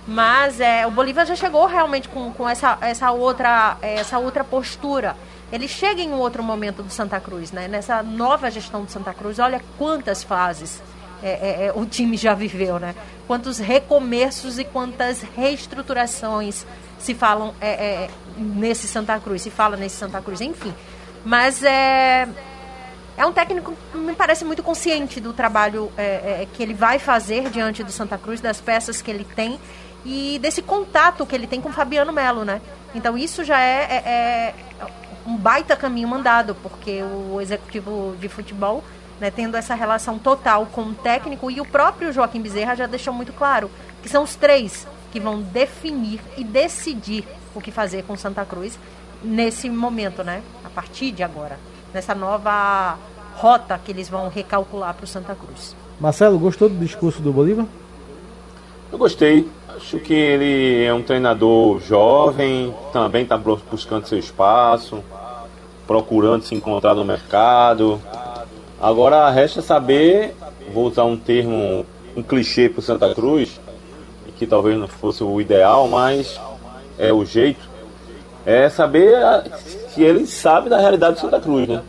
Mas 0.08 0.58
é, 0.58 0.86
o 0.86 0.90
Bolívar 0.90 1.26
já 1.26 1.36
chegou 1.36 1.66
realmente 1.66 2.08
com, 2.08 2.32
com 2.32 2.48
essa, 2.48 2.78
essa, 2.80 3.10
outra, 3.10 3.76
essa 3.82 4.18
outra 4.18 4.42
postura. 4.42 5.14
Ele 5.52 5.68
chega 5.68 6.00
em 6.00 6.08
um 6.08 6.16
outro 6.16 6.42
momento 6.42 6.82
do 6.82 6.90
Santa 6.90 7.20
Cruz, 7.20 7.52
né? 7.52 7.68
Nessa 7.68 8.02
nova 8.02 8.50
gestão 8.50 8.84
do 8.84 8.90
Santa 8.90 9.12
Cruz, 9.12 9.38
olha 9.38 9.62
quantas 9.76 10.22
fases 10.22 10.82
é, 11.22 11.28
é, 11.28 11.66
é 11.66 11.72
o 11.74 11.84
time 11.84 12.16
já 12.16 12.32
viveu, 12.32 12.78
né? 12.78 12.94
Quantos 13.26 13.58
recomeços 13.58 14.58
e 14.58 14.64
quantas 14.64 15.20
reestruturações 15.36 16.64
se 16.98 17.14
falam 17.14 17.54
é, 17.60 17.68
é, 17.68 18.10
nesse 18.34 18.88
Santa 18.88 19.20
Cruz, 19.20 19.42
se 19.42 19.50
fala 19.50 19.76
nesse 19.76 19.96
Santa 19.96 20.22
Cruz, 20.22 20.40
enfim. 20.40 20.72
Mas 21.22 21.62
é, 21.62 22.26
é 23.14 23.26
um 23.26 23.32
técnico 23.32 23.74
que 23.92 23.98
me 23.98 24.14
parece 24.14 24.42
muito 24.42 24.62
consciente 24.62 25.20
do 25.20 25.34
trabalho 25.34 25.92
é, 25.98 26.02
é, 26.42 26.48
que 26.50 26.62
ele 26.62 26.72
vai 26.72 26.98
fazer 26.98 27.50
diante 27.50 27.84
do 27.84 27.92
Santa 27.92 28.16
Cruz, 28.16 28.40
das 28.40 28.58
peças 28.58 29.02
que 29.02 29.10
ele 29.10 29.24
tem 29.36 29.60
e 30.04 30.38
desse 30.40 30.62
contato 30.62 31.26
que 31.26 31.34
ele 31.34 31.46
tem 31.46 31.60
com 31.60 31.72
Fabiano 31.72 32.12
Melo, 32.12 32.44
né? 32.44 32.60
Então 32.94 33.16
isso 33.16 33.44
já 33.44 33.60
é, 33.60 33.82
é, 33.82 33.96
é 34.06 34.54
um 35.26 35.36
baita 35.36 35.76
caminho 35.76 36.08
mandado, 36.08 36.54
porque 36.56 37.02
o 37.02 37.40
executivo 37.40 38.16
de 38.18 38.28
futebol, 38.28 38.82
né, 39.20 39.30
tendo 39.30 39.56
essa 39.56 39.74
relação 39.74 40.18
total 40.18 40.66
com 40.66 40.82
o 40.82 40.94
técnico, 40.94 41.50
e 41.50 41.60
o 41.60 41.66
próprio 41.66 42.12
Joaquim 42.12 42.40
Bezerra 42.40 42.74
já 42.74 42.86
deixou 42.86 43.12
muito 43.12 43.32
claro 43.32 43.70
que 44.02 44.08
são 44.08 44.22
os 44.22 44.34
três 44.36 44.86
que 45.12 45.20
vão 45.20 45.40
definir 45.40 46.20
e 46.36 46.44
decidir 46.44 47.26
o 47.54 47.60
que 47.60 47.70
fazer 47.70 48.04
com 48.04 48.16
Santa 48.16 48.44
Cruz 48.44 48.78
nesse 49.22 49.68
momento, 49.68 50.22
né? 50.22 50.42
A 50.64 50.70
partir 50.70 51.10
de 51.10 51.22
agora, 51.22 51.58
nessa 51.92 52.14
nova 52.14 52.96
rota 53.34 53.78
que 53.78 53.90
eles 53.90 54.08
vão 54.08 54.28
recalcular 54.28 54.94
para 54.94 55.04
o 55.04 55.08
Santa 55.08 55.34
Cruz. 55.34 55.74
Marcelo, 56.00 56.38
gostou 56.38 56.68
do 56.68 56.76
discurso 56.76 57.20
do 57.20 57.32
Bolívar? 57.32 57.66
Eu 58.90 58.98
gostei. 58.98 59.48
Acho 59.76 59.98
que 59.98 60.14
ele 60.14 60.84
é 60.84 60.92
um 60.92 61.02
treinador 61.02 61.80
jovem, 61.80 62.74
também 62.92 63.22
está 63.22 63.36
buscando 63.36 64.06
seu 64.06 64.18
espaço, 64.18 65.04
procurando 65.86 66.42
se 66.42 66.54
encontrar 66.54 66.94
no 66.94 67.04
mercado. 67.04 68.00
Agora 68.80 69.30
resta 69.30 69.62
saber, 69.62 70.34
vou 70.72 70.86
usar 70.86 71.04
um 71.04 71.16
termo, 71.16 71.86
um 72.16 72.22
clichê 72.22 72.68
para 72.68 72.82
Santa 72.82 73.14
Cruz, 73.14 73.60
que 74.36 74.46
talvez 74.46 74.78
não 74.78 74.88
fosse 74.88 75.22
o 75.22 75.40
ideal, 75.40 75.88
mas 75.88 76.40
é 76.98 77.12
o 77.12 77.24
jeito, 77.24 77.68
é 78.46 78.68
saber 78.68 79.16
se 79.90 80.02
ele 80.02 80.26
sabe 80.26 80.68
da 80.68 80.78
realidade 80.78 81.16
do 81.16 81.20
Santa 81.20 81.40
Cruz, 81.40 81.68
né? 81.68 81.82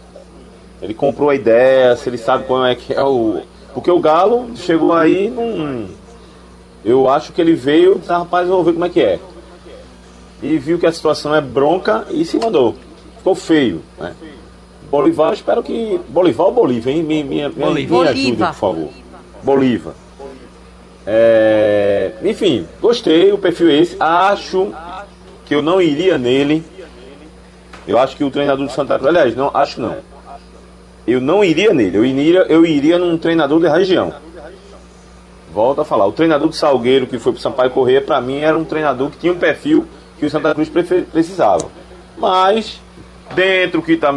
Ele 0.82 0.94
comprou 0.94 1.30
a 1.30 1.36
ideia, 1.36 1.96
se 1.96 2.10
ele 2.10 2.18
sabe 2.18 2.46
como 2.46 2.66
é 2.66 2.76
que 2.76 2.94
é 2.94 3.04
o. 3.04 3.42
Porque 3.74 3.92
o 3.92 4.00
Galo 4.00 4.50
chegou 4.56 4.94
aí 4.94 5.30
num. 5.30 5.88
Eu 6.84 7.10
acho 7.10 7.34
que 7.34 7.42
ele 7.42 7.54
veio 7.54 8.00
disse, 8.00 8.10
rapaz, 8.10 8.48
vou 8.48 8.64
ver 8.64 8.74
como 8.74 8.86
é 8.86 8.90
que 8.90 9.02
é. 9.02 9.20
E 10.42 10.58
viu 10.58 10.80
que 10.80 10.86
a 10.86 10.92
situação 10.92 11.36
é 11.36 11.42
bronca 11.42 12.06
e 12.10 12.24
se 12.24 12.38
mandou. 12.38 12.76
Ficou 13.18 13.36
feio, 13.36 13.82
né? 14.00 14.16
Bolivar, 14.90 15.34
espero 15.34 15.62
que. 15.62 16.00
Bolivar 16.08 16.48
ou 16.48 16.54
Bolívia, 16.54 16.92
hein? 16.92 17.04
Me, 17.04 17.24
me, 17.24 17.48
me, 17.50 17.86
me 17.86 18.08
ajude, 18.08 18.38
por 18.38 18.54
favor. 18.54 18.90
Bolívar. 19.44 19.94
É... 21.06 22.14
Enfim, 22.24 22.68
gostei, 22.82 23.32
o 23.32 23.38
perfil 23.38 23.70
é 23.70 23.78
esse. 23.78 23.96
Acho 24.00 24.74
que 25.46 25.54
eu 25.54 25.62
não 25.62 25.82
iria 25.82 26.18
nele. 26.18 26.64
Eu 27.88 27.98
acho 27.98 28.16
que 28.16 28.24
o 28.24 28.32
treinador 28.32 28.66
do 28.66 28.72
Santa 28.72 28.98
Cruz, 28.98 29.10
aliás, 29.10 29.36
não, 29.36 29.52
acho 29.54 29.82
não. 29.82 29.98
Eu 31.08 31.20
não 31.20 31.44
iria 31.44 31.74
nele, 31.74 31.98
eu 31.98 32.06
iria, 32.06 32.40
eu 32.42 32.66
iria 32.66 33.00
num 33.00 33.18
treinador 33.18 33.60
da 33.60 33.76
região. 33.76 34.14
Volto 35.60 35.82
a 35.82 35.84
falar, 35.84 36.08
o 36.08 36.14
treinador 36.14 36.48
do 36.48 36.56
Salgueiro 36.56 37.06
que 37.06 37.20
foi 37.20 37.34
pro 37.34 37.42
Sampaio 37.42 37.70
Corrêa, 37.72 38.00
para 38.00 38.22
mim 38.22 38.38
era 38.38 38.58
um 38.58 38.64
treinador 38.64 39.10
que 39.10 39.18
tinha 39.18 39.34
um 39.34 39.38
perfil 39.38 39.86
que 40.18 40.26
o 40.26 40.30
Santa 40.30 40.56
Cruz 40.56 40.70
precisava. 41.12 41.66
Mas, 42.18 42.80
dentro 43.36 43.82
que 43.82 43.98
tá 43.98 44.10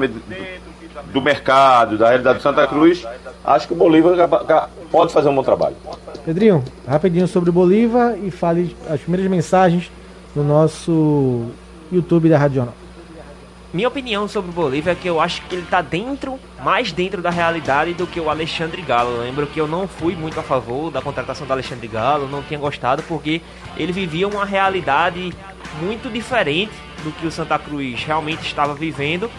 do 1.12 1.20
mercado, 1.20 1.98
da 1.98 2.10
realidade 2.10 2.38
do 2.38 2.42
Santa 2.42 2.64
Cruz, 2.68 3.04
acho 3.44 3.66
que 3.66 3.72
o 3.72 3.76
Bolívar 3.76 4.16
pode 4.88 5.12
fazer 5.12 5.30
um 5.30 5.34
bom 5.34 5.42
trabalho. 5.42 5.74
Pedrinho, 6.24 6.62
rapidinho 6.86 7.26
sobre 7.26 7.50
o 7.50 7.52
Bolívar 7.52 8.16
e 8.22 8.30
fale 8.30 8.76
as 8.88 9.00
primeiras 9.00 9.28
mensagens 9.28 9.90
no 10.36 10.44
nosso 10.44 11.46
YouTube 11.90 12.28
da 12.28 12.38
Rádio 12.38 12.54
Jornal. 12.58 12.81
Minha 13.72 13.88
opinião 13.88 14.28
sobre 14.28 14.50
o 14.50 14.52
Bolívar 14.52 14.92
é 14.92 14.94
que 14.94 15.08
eu 15.08 15.18
acho 15.18 15.40
que 15.42 15.54
ele 15.54 15.62
está 15.62 15.80
dentro, 15.80 16.38
mais 16.62 16.92
dentro 16.92 17.22
da 17.22 17.30
realidade 17.30 17.94
do 17.94 18.06
que 18.06 18.20
o 18.20 18.28
Alexandre 18.28 18.82
Galo. 18.82 19.12
Eu 19.12 19.22
lembro 19.22 19.46
que 19.46 19.58
eu 19.58 19.66
não 19.66 19.88
fui 19.88 20.14
muito 20.14 20.38
a 20.38 20.42
favor 20.42 20.90
da 20.90 21.00
contratação 21.00 21.46
do 21.46 21.52
Alexandre 21.54 21.88
Galo, 21.88 22.28
não 22.28 22.42
tinha 22.42 22.60
gostado 22.60 23.02
porque 23.04 23.40
ele 23.78 23.90
vivia 23.90 24.28
uma 24.28 24.44
realidade 24.44 25.32
muito 25.80 26.12
diferente 26.12 26.72
do 27.02 27.10
que 27.12 27.26
o 27.26 27.30
Santa 27.30 27.58
Cruz 27.58 28.04
realmente 28.04 28.42
estava 28.42 28.74
vivendo 28.74 29.30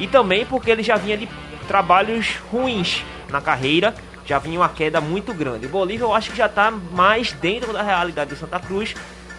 e 0.00 0.08
também 0.08 0.44
porque 0.44 0.68
ele 0.68 0.82
já 0.82 0.96
vinha 0.96 1.16
de 1.16 1.28
trabalhos 1.68 2.38
ruins 2.50 3.04
na 3.28 3.40
carreira, 3.40 3.94
já 4.26 4.40
vinha 4.40 4.58
uma 4.58 4.68
queda 4.68 5.00
muito 5.00 5.32
grande. 5.32 5.66
O 5.66 5.68
Bolívar 5.68 6.08
eu 6.08 6.14
acho 6.14 6.32
que 6.32 6.36
já 6.36 6.46
está 6.46 6.72
mais 6.72 7.32
dentro 7.34 7.72
da 7.72 7.82
realidade 7.82 8.30
do 8.30 8.36
Santa 8.36 8.58
Cruz 8.58 8.96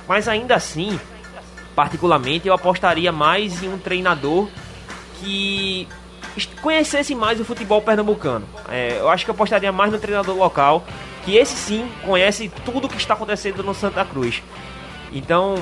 mas 0.08 0.28
ainda 0.28 0.56
assim, 0.56 1.00
particularmente, 1.76 2.48
eu 2.48 2.54
apostaria 2.54 3.12
mais 3.12 3.64
em 3.64 3.70
um 3.70 3.78
treinador 3.78 4.48
que 5.20 5.88
conhecesse 6.62 7.14
mais 7.14 7.40
o 7.40 7.46
futebol 7.46 7.82
pernambucano. 7.82 8.46
É, 8.70 8.98
eu 9.00 9.10
acho 9.10 9.26
que 9.26 9.32
eu 9.32 9.36
apostaria 9.36 9.72
mais 9.72 9.92
no 9.92 10.00
treinador 10.00 10.36
local, 10.36 10.84
que 11.26 11.36
esse 11.36 11.56
sim 11.56 11.90
conhece 12.06 12.52
tudo 12.66 12.86
o 12.86 12.90
que 12.90 12.98
está 12.98 13.14
acontecendo 13.14 13.64
no 13.64 13.74
Santa 13.74 14.06
Cruz. 14.06 14.42
Então, 15.12 15.56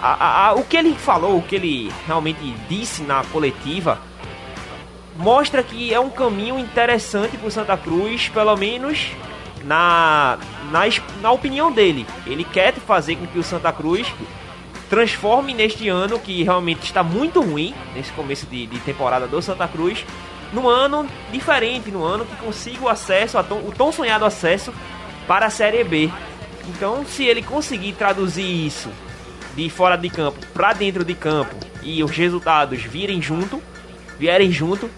a, 0.00 0.12
a, 0.12 0.46
a, 0.48 0.54
o 0.54 0.64
que 0.64 0.76
ele 0.76 0.94
falou, 0.94 1.38
o 1.38 1.42
que 1.42 1.56
ele 1.56 1.92
realmente 2.06 2.40
disse 2.68 3.02
na 3.02 3.24
coletiva, 3.24 3.98
mostra 5.16 5.62
que 5.62 5.92
é 5.92 5.98
um 5.98 6.10
caminho 6.10 6.58
interessante 6.58 7.36
para 7.36 7.48
o 7.48 7.50
Santa 7.50 7.76
Cruz, 7.76 8.28
pelo 8.28 8.56
menos 8.56 9.10
na, 9.64 10.38
na, 10.70 10.82
na 11.20 11.32
opinião 11.32 11.72
dele. 11.72 12.06
Ele 12.26 12.44
quer 12.44 12.72
fazer 12.74 13.16
com 13.16 13.26
que 13.26 13.38
o 13.38 13.42
Santa 13.42 13.72
Cruz 13.72 14.06
transforme 14.88 15.54
neste 15.54 15.88
ano, 15.88 16.18
que 16.18 16.42
realmente 16.42 16.84
está 16.84 17.02
muito 17.02 17.40
ruim, 17.40 17.74
nesse 17.94 18.12
começo 18.12 18.46
de, 18.46 18.66
de 18.66 18.78
temporada 18.80 19.26
do 19.26 19.40
Santa 19.42 19.68
Cruz, 19.68 20.04
num 20.52 20.68
ano 20.68 21.06
diferente, 21.30 21.90
num 21.90 22.02
ano 22.02 22.24
que 22.24 22.36
consiga 22.36 22.84
o 22.84 22.88
acesso, 22.88 23.38
o 23.38 23.72
tão 23.72 23.92
sonhado 23.92 24.24
acesso 24.24 24.72
para 25.26 25.46
a 25.46 25.50
Série 25.50 25.84
B. 25.84 26.10
Então, 26.68 27.04
se 27.04 27.24
ele 27.24 27.42
conseguir 27.42 27.92
traduzir 27.92 28.66
isso 28.66 28.90
de 29.54 29.68
fora 29.68 29.96
de 29.96 30.08
campo 30.08 30.38
para 30.54 30.72
dentro 30.72 31.04
de 31.04 31.14
campo 31.14 31.54
e 31.82 32.02
os 32.02 32.10
resultados 32.10 32.82
virem 32.82 33.20
junto, 33.20 33.62
vierem 34.18 34.50
junto, 34.50 34.90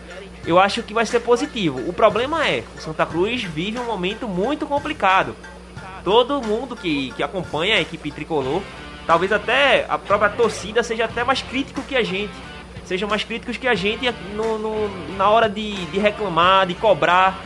eu 0.46 0.58
acho 0.58 0.82
que 0.82 0.94
vai 0.94 1.04
ser 1.04 1.20
positivo. 1.20 1.80
O 1.88 1.92
problema 1.92 2.48
é, 2.48 2.64
o 2.76 2.80
Santa 2.80 3.04
Cruz 3.04 3.42
vive 3.42 3.78
um 3.78 3.84
momento 3.84 4.26
muito 4.26 4.66
complicado. 4.66 5.36
Todo 6.02 6.40
mundo 6.40 6.74
que, 6.74 7.12
que 7.12 7.22
acompanha 7.22 7.76
a 7.76 7.80
equipe 7.80 8.10
tricolor, 8.10 8.62
talvez 9.10 9.32
até 9.32 9.86
a 9.88 9.98
própria 9.98 10.30
torcida 10.30 10.84
seja 10.84 11.06
até 11.06 11.24
mais 11.24 11.42
crítico 11.42 11.82
que 11.82 11.96
a 11.96 12.02
gente. 12.04 12.30
Sejam 12.84 13.08
mais 13.08 13.24
críticos 13.24 13.56
que 13.56 13.66
a 13.66 13.74
gente 13.74 14.08
no, 14.36 14.56
no, 14.56 15.16
na 15.16 15.28
hora 15.28 15.48
de, 15.48 15.84
de 15.86 15.98
reclamar, 15.98 16.64
de 16.64 16.74
cobrar, 16.74 17.36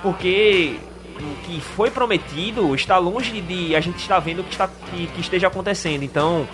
porque 0.00 0.76
o 1.20 1.44
que 1.44 1.60
foi 1.60 1.90
prometido 1.90 2.74
está 2.74 2.96
longe 2.96 3.38
de, 3.42 3.76
a 3.76 3.80
gente 3.80 3.98
estar 3.98 4.18
vendo 4.18 4.40
o 4.40 4.44
que, 4.44 4.52
está, 4.52 4.66
que, 4.66 5.08
que 5.08 5.20
esteja 5.20 5.48
acontecendo. 5.48 6.02
Então, 6.04 6.48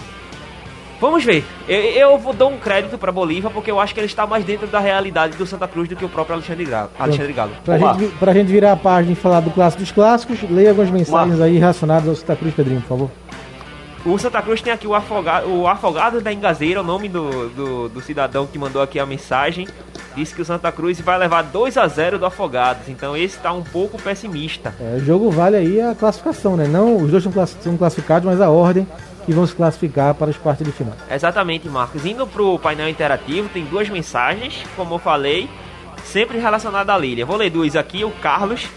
Vamos 0.98 1.22
ver. 1.22 1.44
Eu, 1.68 1.78
eu 1.78 2.18
vou 2.18 2.32
dar 2.32 2.46
um 2.46 2.56
crédito 2.56 2.96
para 2.96 3.12
Bolívar 3.12 3.52
porque 3.52 3.70
eu 3.70 3.78
acho 3.78 3.92
que 3.92 4.00
ele 4.00 4.06
está 4.06 4.26
mais 4.26 4.46
dentro 4.46 4.66
da 4.66 4.80
realidade 4.80 5.36
do 5.36 5.46
Santa 5.46 5.68
Cruz 5.68 5.86
do 5.90 5.94
que 5.94 6.04
o 6.04 6.08
próprio 6.08 6.36
Alexandre 6.36 6.64
Galo. 6.64 6.90
Alexandre 6.98 7.34
Galo. 7.34 7.52
Pra, 7.62 7.76
gente, 7.76 8.14
pra 8.14 8.32
gente 8.32 8.50
virar 8.50 8.72
a 8.72 8.76
página 8.76 9.12
e 9.12 9.14
falar 9.14 9.40
do 9.40 9.50
clássico 9.50 9.82
dos 9.82 9.92
clássicos, 9.92 10.38
leia 10.50 10.70
algumas 10.70 10.90
mensagens 10.90 11.38
aí 11.38 11.58
relacionadas 11.58 12.08
ao 12.08 12.16
Santa 12.16 12.34
Cruz, 12.34 12.54
Pedrinho, 12.54 12.80
por 12.80 12.88
favor. 12.88 13.10
O 14.06 14.16
Santa 14.18 14.40
Cruz 14.40 14.62
tem 14.62 14.72
aqui 14.72 14.86
o 14.86 14.94
Afogado, 14.94 15.52
o 15.52 15.66
Afogado 15.66 16.20
da 16.20 16.32
Engazeira, 16.32 16.80
o 16.80 16.84
nome 16.84 17.08
do, 17.08 17.48
do, 17.48 17.88
do, 17.88 18.00
cidadão 18.00 18.46
que 18.46 18.56
mandou 18.56 18.80
aqui 18.80 19.00
a 19.00 19.04
mensagem. 19.04 19.66
Disse 20.14 20.32
que 20.32 20.40
o 20.40 20.44
Santa 20.44 20.70
Cruz 20.70 21.00
vai 21.00 21.18
levar 21.18 21.42
2 21.42 21.76
a 21.76 21.88
0 21.88 22.16
do 22.16 22.24
Afogados. 22.24 22.88
Então 22.88 23.16
esse 23.16 23.36
está 23.36 23.52
um 23.52 23.64
pouco 23.64 24.00
pessimista. 24.00 24.72
É, 24.80 24.94
o 24.96 25.04
jogo 25.04 25.28
vale 25.28 25.56
aí 25.56 25.80
a 25.80 25.92
classificação, 25.92 26.56
né? 26.56 26.68
Não 26.68 26.98
os 26.98 27.10
dois 27.10 27.24
são 27.60 27.76
classificados, 27.76 28.24
mas 28.24 28.40
a 28.40 28.48
ordem 28.48 28.86
que 29.24 29.32
vão 29.32 29.44
se 29.44 29.56
classificar 29.56 30.14
para 30.14 30.30
os 30.30 30.36
quartos 30.36 30.64
de 30.64 30.72
final. 30.72 30.94
Exatamente, 31.10 31.68
Marcos. 31.68 32.06
Indo 32.06 32.28
para 32.28 32.42
o 32.42 32.60
painel 32.60 32.88
interativo, 32.88 33.48
tem 33.48 33.64
duas 33.64 33.88
mensagens, 33.88 34.62
como 34.76 34.94
eu 34.94 34.98
falei, 35.00 35.50
sempre 36.04 36.38
relacionadas 36.38 36.94
à 36.94 36.96
Lília. 36.96 37.26
Vou 37.26 37.36
ler 37.36 37.50
duas 37.50 37.74
aqui. 37.74 38.04
O 38.04 38.12
Carlos, 38.12 38.68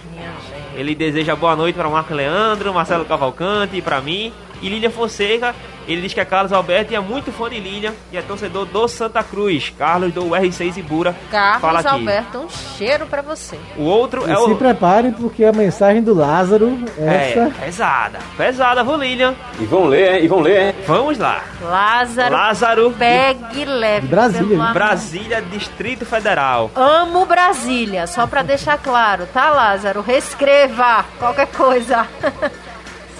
ele 0.75 0.95
deseja 0.95 1.35
boa 1.35 1.55
noite 1.55 1.75
para 1.75 1.87
Marco 1.87 2.15
Leandro, 2.15 2.73
Marcelo 2.73 3.05
Cavalcante 3.05 3.77
e 3.77 3.81
para 3.81 4.01
mim. 4.01 4.33
E 4.61 4.69
Lília 4.69 4.89
Fonseca, 4.89 5.55
ele 5.87 6.01
diz 6.01 6.13
que 6.13 6.19
é 6.19 6.25
Carlos 6.25 6.53
Alberto 6.53 6.93
e 6.93 6.95
é 6.95 6.99
muito 6.99 7.31
fã 7.31 7.49
de 7.49 7.59
Lília 7.59 7.93
e 8.11 8.17
é 8.17 8.21
torcedor 8.21 8.65
do 8.65 8.87
Santa 8.87 9.23
Cruz. 9.23 9.73
Carlos 9.77 10.13
do 10.13 10.23
R6 10.29 10.77
Ibura. 10.77 11.15
Carlos 11.31 11.61
fala 11.61 11.79
aqui. 11.79 11.89
Alberto, 11.89 12.39
um 12.39 12.49
cheiro 12.49 13.05
para 13.07 13.21
você. 13.21 13.57
O 13.77 13.83
outro 13.83 14.27
e 14.27 14.31
é 14.31 14.35
se 14.35 14.41
o. 14.41 14.47
Se 14.49 14.55
preparem 14.55 15.11
porque 15.11 15.43
a 15.45 15.51
mensagem 15.51 16.03
do 16.03 16.13
Lázaro 16.13 16.77
é 16.97 17.31
essa... 17.31 17.39
é 17.39 17.65
pesada. 17.65 18.19
Pesada, 18.37 18.83
vou 18.83 18.97
Lilian. 18.97 19.33
E 19.59 19.65
vão 19.65 19.85
ler, 19.85 20.15
hein? 20.15 20.25
E 20.25 20.27
vão 20.27 20.41
ler, 20.41 20.61
hein? 20.67 20.75
Vamos 20.85 21.17
lá. 21.17 21.43
Lázaro. 21.61 22.35
Lázaro. 22.35 22.95
Pegue 22.97 23.65
leve. 23.65 24.07
Brasília. 24.07 24.57
Brasília, 24.73 25.41
Distrito 25.41 26.05
Federal. 26.05 26.69
Amo 26.75 27.25
Brasília, 27.25 28.05
só 28.05 28.27
para 28.27 28.41
deixar 28.41 28.77
claro, 28.77 29.25
tá, 29.33 29.49
Lázaro? 29.49 30.01
Reescreva 30.01 31.05
qualquer 31.17 31.47
coisa. 31.47 32.07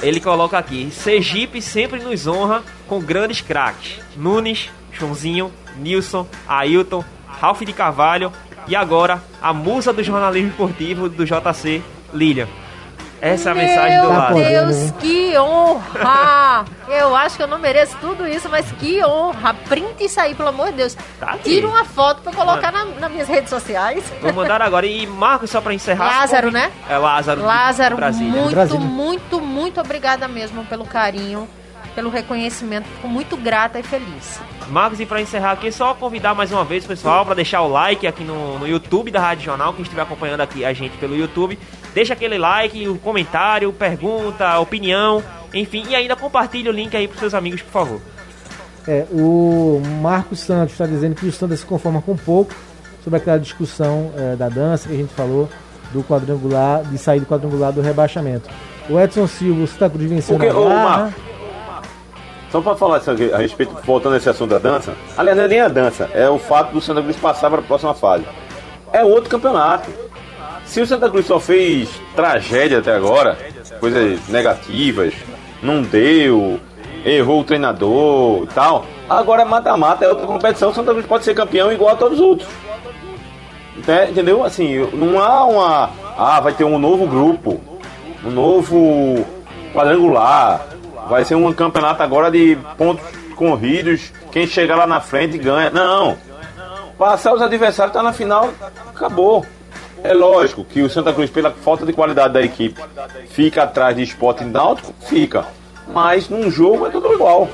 Ele 0.01 0.19
coloca 0.19 0.57
aqui: 0.57 0.89
Sergipe 0.91 1.61
sempre 1.61 1.99
nos 1.99 2.27
honra 2.27 2.63
com 2.87 3.01
grandes 3.01 3.41
craques. 3.41 3.99
Nunes, 4.15 4.69
Joãozinho, 4.91 5.51
Nilson, 5.77 6.27
Ailton, 6.47 7.03
Ralph 7.27 7.61
de 7.61 7.73
Carvalho 7.73 8.31
e 8.67 8.75
agora 8.75 9.23
a 9.41 9.53
musa 9.53 9.91
do 9.91 10.03
jornalismo 10.03 10.49
esportivo 10.49 11.09
do 11.09 11.25
JC, 11.25 11.81
Lilian. 12.13 12.47
Essa 13.21 13.49
é 13.49 13.51
a 13.51 13.55
Meu 13.55 13.65
mensagem 13.65 14.01
do 14.01 14.09
lado. 14.09 14.35
Deus, 14.35 14.91
que 14.99 15.37
honra! 15.37 16.65
Eu 16.87 17.15
acho 17.15 17.35
que 17.35 17.43
eu 17.43 17.47
não 17.47 17.59
mereço 17.59 17.97
tudo 17.99 18.27
isso, 18.27 18.49
mas 18.49 18.71
que 18.73 19.03
honra! 19.03 19.53
Print 19.53 20.03
isso 20.03 20.19
aí, 20.19 20.33
pelo 20.33 20.49
amor 20.49 20.67
de 20.67 20.77
Deus. 20.77 20.97
Tá. 21.19 21.37
Tira 21.43 21.67
uma 21.67 21.83
foto 21.83 22.21
pra 22.21 22.31
colocar 22.31 22.71
na, 22.71 22.85
nas 22.85 23.11
minhas 23.11 23.27
redes 23.27 23.49
sociais. 23.49 24.03
Vou 24.21 24.33
mandar 24.33 24.61
agora. 24.61 24.85
E 24.85 25.05
Marcos, 25.05 25.49
só 25.49 25.59
pra 25.61 25.73
encerrar. 25.73 26.19
Lázaro, 26.19 26.51
né? 26.51 26.71
É 26.89 26.97
Lázaro. 26.97 27.43
Lázaro, 27.43 27.95
Brasília. 27.95 28.31
muito, 28.31 28.51
Brasília. 28.51 28.79
muito, 28.79 29.41
muito 29.41 29.81
obrigada 29.81 30.27
mesmo 30.27 30.63
pelo 30.65 30.85
carinho, 30.85 31.47
pelo 31.93 32.09
reconhecimento. 32.09 32.87
Fico 32.87 33.07
muito 33.07 33.35
grata 33.35 33.79
e 33.79 33.83
feliz. 33.83 34.39
Marcos, 34.69 34.99
e 34.99 35.05
pra 35.05 35.19
encerrar 35.19 35.53
aqui, 35.53 35.71
só 35.71 35.95
convidar 35.95 36.35
mais 36.35 36.51
uma 36.51 36.63
vez 36.63 36.85
o 36.85 36.87
pessoal 36.87 37.25
pra 37.25 37.33
deixar 37.33 37.61
o 37.61 37.67
like 37.67 38.05
aqui 38.05 38.23
no, 38.23 38.59
no 38.59 38.67
YouTube 38.67 39.09
da 39.09 39.19
Rádio 39.19 39.45
Jornal, 39.45 39.73
quem 39.73 39.81
estiver 39.81 40.03
acompanhando 40.03 40.41
aqui 40.41 40.63
a 40.63 40.71
gente 40.73 40.95
pelo 40.97 41.15
YouTube. 41.15 41.57
Deixa 41.99 42.13
aquele 42.13 42.37
like, 42.37 42.87
o 42.87 42.97
comentário, 42.97 43.73
pergunta, 43.73 44.57
opinião, 44.57 45.21
enfim, 45.53 45.83
e 45.89 45.93
ainda 45.93 46.15
compartilhe 46.15 46.69
o 46.69 46.71
link 46.71 46.95
aí 46.95 47.09
pros 47.09 47.19
seus 47.19 47.33
amigos, 47.33 47.61
por 47.61 47.71
favor. 47.73 48.01
É, 48.87 49.05
o 49.11 49.81
Marcos 50.01 50.39
Santos 50.39 50.71
está 50.71 50.85
dizendo 50.85 51.13
que 51.13 51.25
o 51.25 51.31
Santa 51.33 51.57
se 51.57 51.65
conforma 51.65 52.01
com 52.01 52.15
pouco 52.15 52.55
sobre 53.03 53.19
aquela 53.19 53.37
discussão 53.37 54.13
é, 54.15 54.37
da 54.37 54.47
dança 54.47 54.87
que 54.87 54.95
a 54.95 54.97
gente 54.97 55.13
falou 55.13 55.49
do 55.91 56.01
quadrangular, 56.01 56.83
de 56.83 56.97
sair 56.97 57.19
do 57.19 57.25
quadrangular 57.25 57.73
do 57.73 57.81
rebaixamento. 57.81 58.49
O 58.89 58.97
Edson 58.97 59.27
Silva, 59.27 59.63
o 59.63 59.67
Santa 59.67 59.89
Cruz 59.89 60.09
venceu 60.09 60.37
Porque, 60.37 60.53
na 60.53 60.57
barra. 60.57 61.13
Só 62.49 62.61
pra 62.61 62.77
falar 62.77 62.99
isso 62.99 63.11
aqui, 63.11 63.33
a 63.33 63.39
respeito, 63.39 63.75
voltando 63.83 64.13
a 64.13 64.17
esse 64.19 64.29
assunto 64.29 64.51
da 64.51 64.57
dança, 64.57 64.93
aliás, 65.17 65.37
não 65.37 65.43
é 65.43 65.47
nem 65.49 65.59
a 65.59 65.67
dança, 65.67 66.09
é 66.13 66.29
o 66.29 66.39
fato 66.39 66.71
do 66.71 66.79
Santa 66.79 67.01
Cruz 67.01 67.17
passar 67.17 67.49
para 67.49 67.59
a 67.59 67.63
próxima 67.63 67.93
fase. 67.93 68.23
É 68.93 69.03
outro 69.03 69.29
campeonato. 69.29 69.89
Se 70.69 70.79
o 70.81 70.85
Santa 70.85 71.09
Cruz 71.09 71.25
só 71.25 71.39
fez 71.39 71.89
tragédia 72.15 72.77
até 72.77 72.93
agora, 72.93 73.35
coisas 73.79 74.27
negativas, 74.29 75.15
não 75.63 75.81
deu, 75.81 76.59
errou 77.03 77.41
o 77.41 77.43
treinador 77.43 78.43
e 78.43 78.47
tal, 78.53 78.85
agora 79.09 79.43
mata-mata, 79.43 80.05
é 80.05 80.09
outra 80.09 80.27
competição, 80.27 80.69
o 80.69 80.73
Santa 80.73 80.91
Cruz 80.91 81.07
pode 81.07 81.25
ser 81.25 81.33
campeão 81.33 81.71
igual 81.71 81.95
a 81.95 81.95
todos 81.95 82.19
os 82.19 82.23
outros. 82.23 82.49
Né? 83.87 84.11
Entendeu? 84.11 84.43
Assim, 84.43 84.77
não 84.93 85.19
há 85.19 85.43
uma. 85.43 85.89
Ah, 86.15 86.39
vai 86.39 86.53
ter 86.53 86.65
um 86.65 86.77
novo 86.77 87.07
grupo, 87.07 87.59
um 88.23 88.29
novo 88.29 89.25
quadrangular. 89.73 90.67
Vai 91.09 91.25
ser 91.25 91.33
um 91.33 91.51
campeonato 91.51 92.03
agora 92.03 92.29
de 92.29 92.55
pontos 92.77 93.03
corridos. 93.35 94.13
Quem 94.31 94.45
chegar 94.45 94.75
lá 94.75 94.85
na 94.85 95.01
frente 95.01 95.35
ganha. 95.39 95.71
Não. 95.71 96.15
Passar 96.95 97.33
os 97.33 97.41
adversários, 97.41 97.91
tá 97.91 98.03
na 98.03 98.13
final, 98.13 98.49
acabou. 98.93 99.43
É 100.03 100.13
lógico 100.13 100.63
que 100.63 100.81
o 100.81 100.89
Santa 100.89 101.13
Cruz, 101.13 101.29
pela 101.29 101.51
falta 101.51 101.85
de 101.85 101.93
qualidade 101.93 102.33
da 102.33 102.41
equipe, 102.41 102.81
fica 103.29 103.63
atrás 103.63 103.95
de 103.95 104.03
esporte 104.03 104.43
náutico, 104.43 104.93
fica. 105.01 105.45
Mas 105.93 106.29
num 106.29 106.49
jogo 106.49 106.87
é 106.87 106.89
tudo 106.89 107.13
igual. 107.13 107.47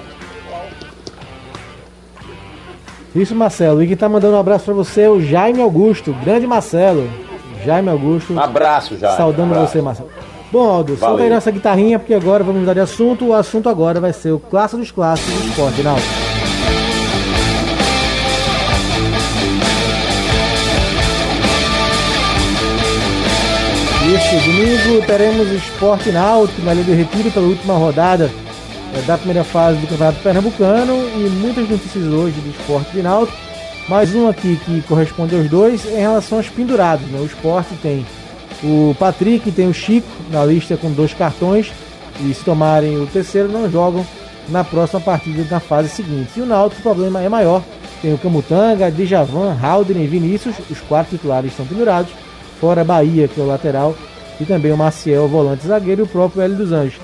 Isso, 3.15 3.33
Marcelo. 3.33 3.81
E 3.81 3.87
quem 3.87 3.95
tá 3.95 4.09
mandando 4.09 4.35
um 4.35 4.39
abraço 4.39 4.65
pra 4.65 4.73
você 4.73 5.03
é 5.03 5.09
o 5.09 5.21
Jaime 5.21 5.61
Augusto. 5.61 6.13
Grande 6.23 6.45
Marcelo. 6.45 7.09
Jaime 7.63 7.89
Augusto. 7.89 8.37
Abraço 8.37 8.97
já. 8.97 9.15
Saudando 9.15 9.53
Abraço. 9.53 9.71
você, 9.71 9.81
Marcelo. 9.81 10.09
Bom, 10.51 10.69
Aldo, 10.69 10.95
solta 10.95 11.23
aí 11.23 11.29
nossa 11.29 11.49
guitarrinha, 11.49 11.97
porque 11.97 12.13
agora 12.13 12.43
vamos 12.43 12.61
mudar 12.61 12.73
de 12.73 12.79
assunto. 12.81 13.25
O 13.27 13.33
assunto 13.33 13.67
agora 13.69 13.99
vai 13.99 14.13
ser 14.13 14.31
o 14.31 14.39
clássico 14.39 14.81
dos 14.81 14.91
clássicos 14.91 15.33
do 15.33 15.47
esporte, 15.49 15.81
não. 15.81 15.95
Isso, 24.15 24.45
domingo 24.45 25.05
teremos 25.05 25.51
Esporte 25.51 26.09
Náutico 26.09 26.61
na 26.61 26.73
Ilha 26.73 26.85
do 26.85 26.93
Retiro 26.93 27.29
pela 27.31 27.47
última 27.47 27.73
rodada 27.73 28.31
eh, 28.95 29.01
da 29.01 29.17
primeira 29.17 29.43
fase 29.43 29.77
do 29.79 29.87
Campeonato 29.87 30.19
Pernambucano 30.21 30.93
e 31.17 31.29
muitas 31.29 31.67
notícias 31.67 32.05
hoje 32.05 32.39
do 32.39 32.49
Esporte 32.49 32.91
de 32.91 33.01
Náutico. 33.01 33.37
Mais 33.89 34.15
um 34.15 34.29
aqui 34.29 34.57
que 34.63 34.81
corresponde 34.83 35.35
aos 35.35 35.49
dois 35.49 35.85
em 35.85 35.99
relação 35.99 36.37
aos 36.37 36.47
pendurados. 36.47 37.05
Né? 37.07 37.19
O 37.19 37.25
Esporte 37.25 37.75
tem 37.81 38.05
o 38.63 38.95
Patrick, 38.97 39.51
tem 39.51 39.67
o 39.67 39.73
Chico 39.73 40.07
na 40.31 40.45
lista 40.45 40.77
com 40.77 40.89
dois 40.93 41.13
cartões 41.13 41.73
e 42.21 42.33
se 42.33 42.41
tomarem 42.45 42.95
o 42.95 43.07
terceiro 43.07 43.49
não 43.49 43.69
jogam 43.69 44.07
na 44.47 44.63
próxima 44.63 45.01
partida 45.01 45.45
na 45.51 45.59
fase 45.59 45.89
seguinte. 45.89 46.31
E 46.37 46.41
o 46.41 46.45
Náutico 46.45 46.79
o 46.79 46.83
problema 46.83 47.21
é 47.21 47.27
maior. 47.27 47.61
Tem 48.01 48.13
o 48.13 48.17
Camutanga, 48.17 48.89
Djavan, 48.89 49.57
Haldren 49.61 50.05
e 50.05 50.07
Vinícius, 50.07 50.55
os 50.69 50.79
quatro 50.79 51.17
titulares 51.17 51.51
estão 51.51 51.65
pendurados, 51.65 52.13
fora 52.59 52.83
Bahia, 52.83 53.27
que 53.27 53.39
é 53.39 53.43
o 53.43 53.47
lateral, 53.47 53.95
e 54.39 54.45
também 54.45 54.71
o 54.71 54.77
Maciel, 54.77 55.27
volante 55.27 55.65
zagueiro, 55.67 56.01
e 56.01 56.03
o 56.03 56.07
próprio 56.07 56.41
Hélio 56.41 56.57
dos 56.57 56.71
Anjos. 56.71 56.99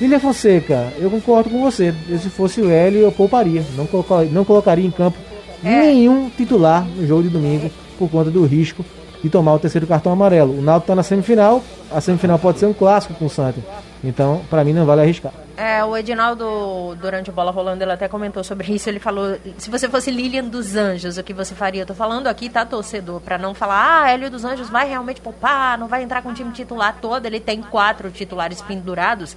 Lília 0.00 0.18
Fonseca, 0.18 0.92
eu 0.98 1.08
concordo 1.10 1.48
com 1.50 1.62
você. 1.62 1.94
Eu, 2.08 2.18
se 2.18 2.28
fosse 2.28 2.60
o 2.60 2.68
Hélio, 2.70 3.00
eu 3.02 3.12
pouparia. 3.12 3.62
Não, 3.76 3.86
coloca- 3.86 4.24
não 4.24 4.44
colocaria 4.44 4.84
em 4.84 4.90
campo 4.90 5.16
nenhum 5.62 6.28
titular 6.36 6.84
no 6.96 7.06
jogo 7.06 7.22
de 7.22 7.28
domingo 7.28 7.70
por 7.98 8.10
conta 8.10 8.30
do 8.30 8.44
risco 8.44 8.84
de 9.24 9.30
tomar 9.30 9.54
o 9.54 9.58
terceiro 9.58 9.86
cartão 9.86 10.12
amarelo. 10.12 10.58
O 10.58 10.60
Náutico 10.60 10.84
está 10.84 10.94
na 10.94 11.02
semifinal, 11.02 11.64
a 11.90 11.98
semifinal 11.98 12.38
pode 12.38 12.58
ser 12.58 12.66
um 12.66 12.74
clássico 12.74 13.14
com 13.14 13.24
o 13.24 13.30
Santa. 13.30 13.58
Então, 14.04 14.42
para 14.50 14.62
mim, 14.62 14.74
não 14.74 14.84
vale 14.84 15.00
arriscar. 15.00 15.32
É, 15.56 15.82
o 15.82 15.96
Edinaldo, 15.96 16.94
durante 17.00 17.30
o 17.30 17.32
Bola 17.32 17.50
Rolando, 17.50 17.82
ele 17.82 17.92
até 17.92 18.06
comentou 18.06 18.44
sobre 18.44 18.70
isso. 18.74 18.86
Ele 18.86 18.98
falou: 18.98 19.38
se 19.56 19.70
você 19.70 19.88
fosse 19.88 20.10
Lilian 20.10 20.44
dos 20.44 20.76
Anjos, 20.76 21.16
o 21.16 21.22
que 21.22 21.32
você 21.32 21.54
faria? 21.54 21.82
Eu 21.82 21.86
tô 21.86 21.94
falando 21.94 22.26
aqui, 22.26 22.50
tá, 22.50 22.66
torcedor? 22.66 23.18
Pra 23.22 23.38
não 23.38 23.54
falar, 23.54 24.02
ah, 24.02 24.10
Hélio 24.10 24.30
dos 24.30 24.44
Anjos 24.44 24.68
vai 24.68 24.86
realmente 24.86 25.22
poupar, 25.22 25.78
não 25.78 25.88
vai 25.88 26.02
entrar 26.02 26.20
com 26.20 26.28
o 26.28 26.34
time 26.34 26.52
titular 26.52 26.98
todo. 27.00 27.24
Ele 27.24 27.40
tem 27.40 27.62
quatro 27.62 28.10
titulares 28.10 28.60
pendurados. 28.60 29.34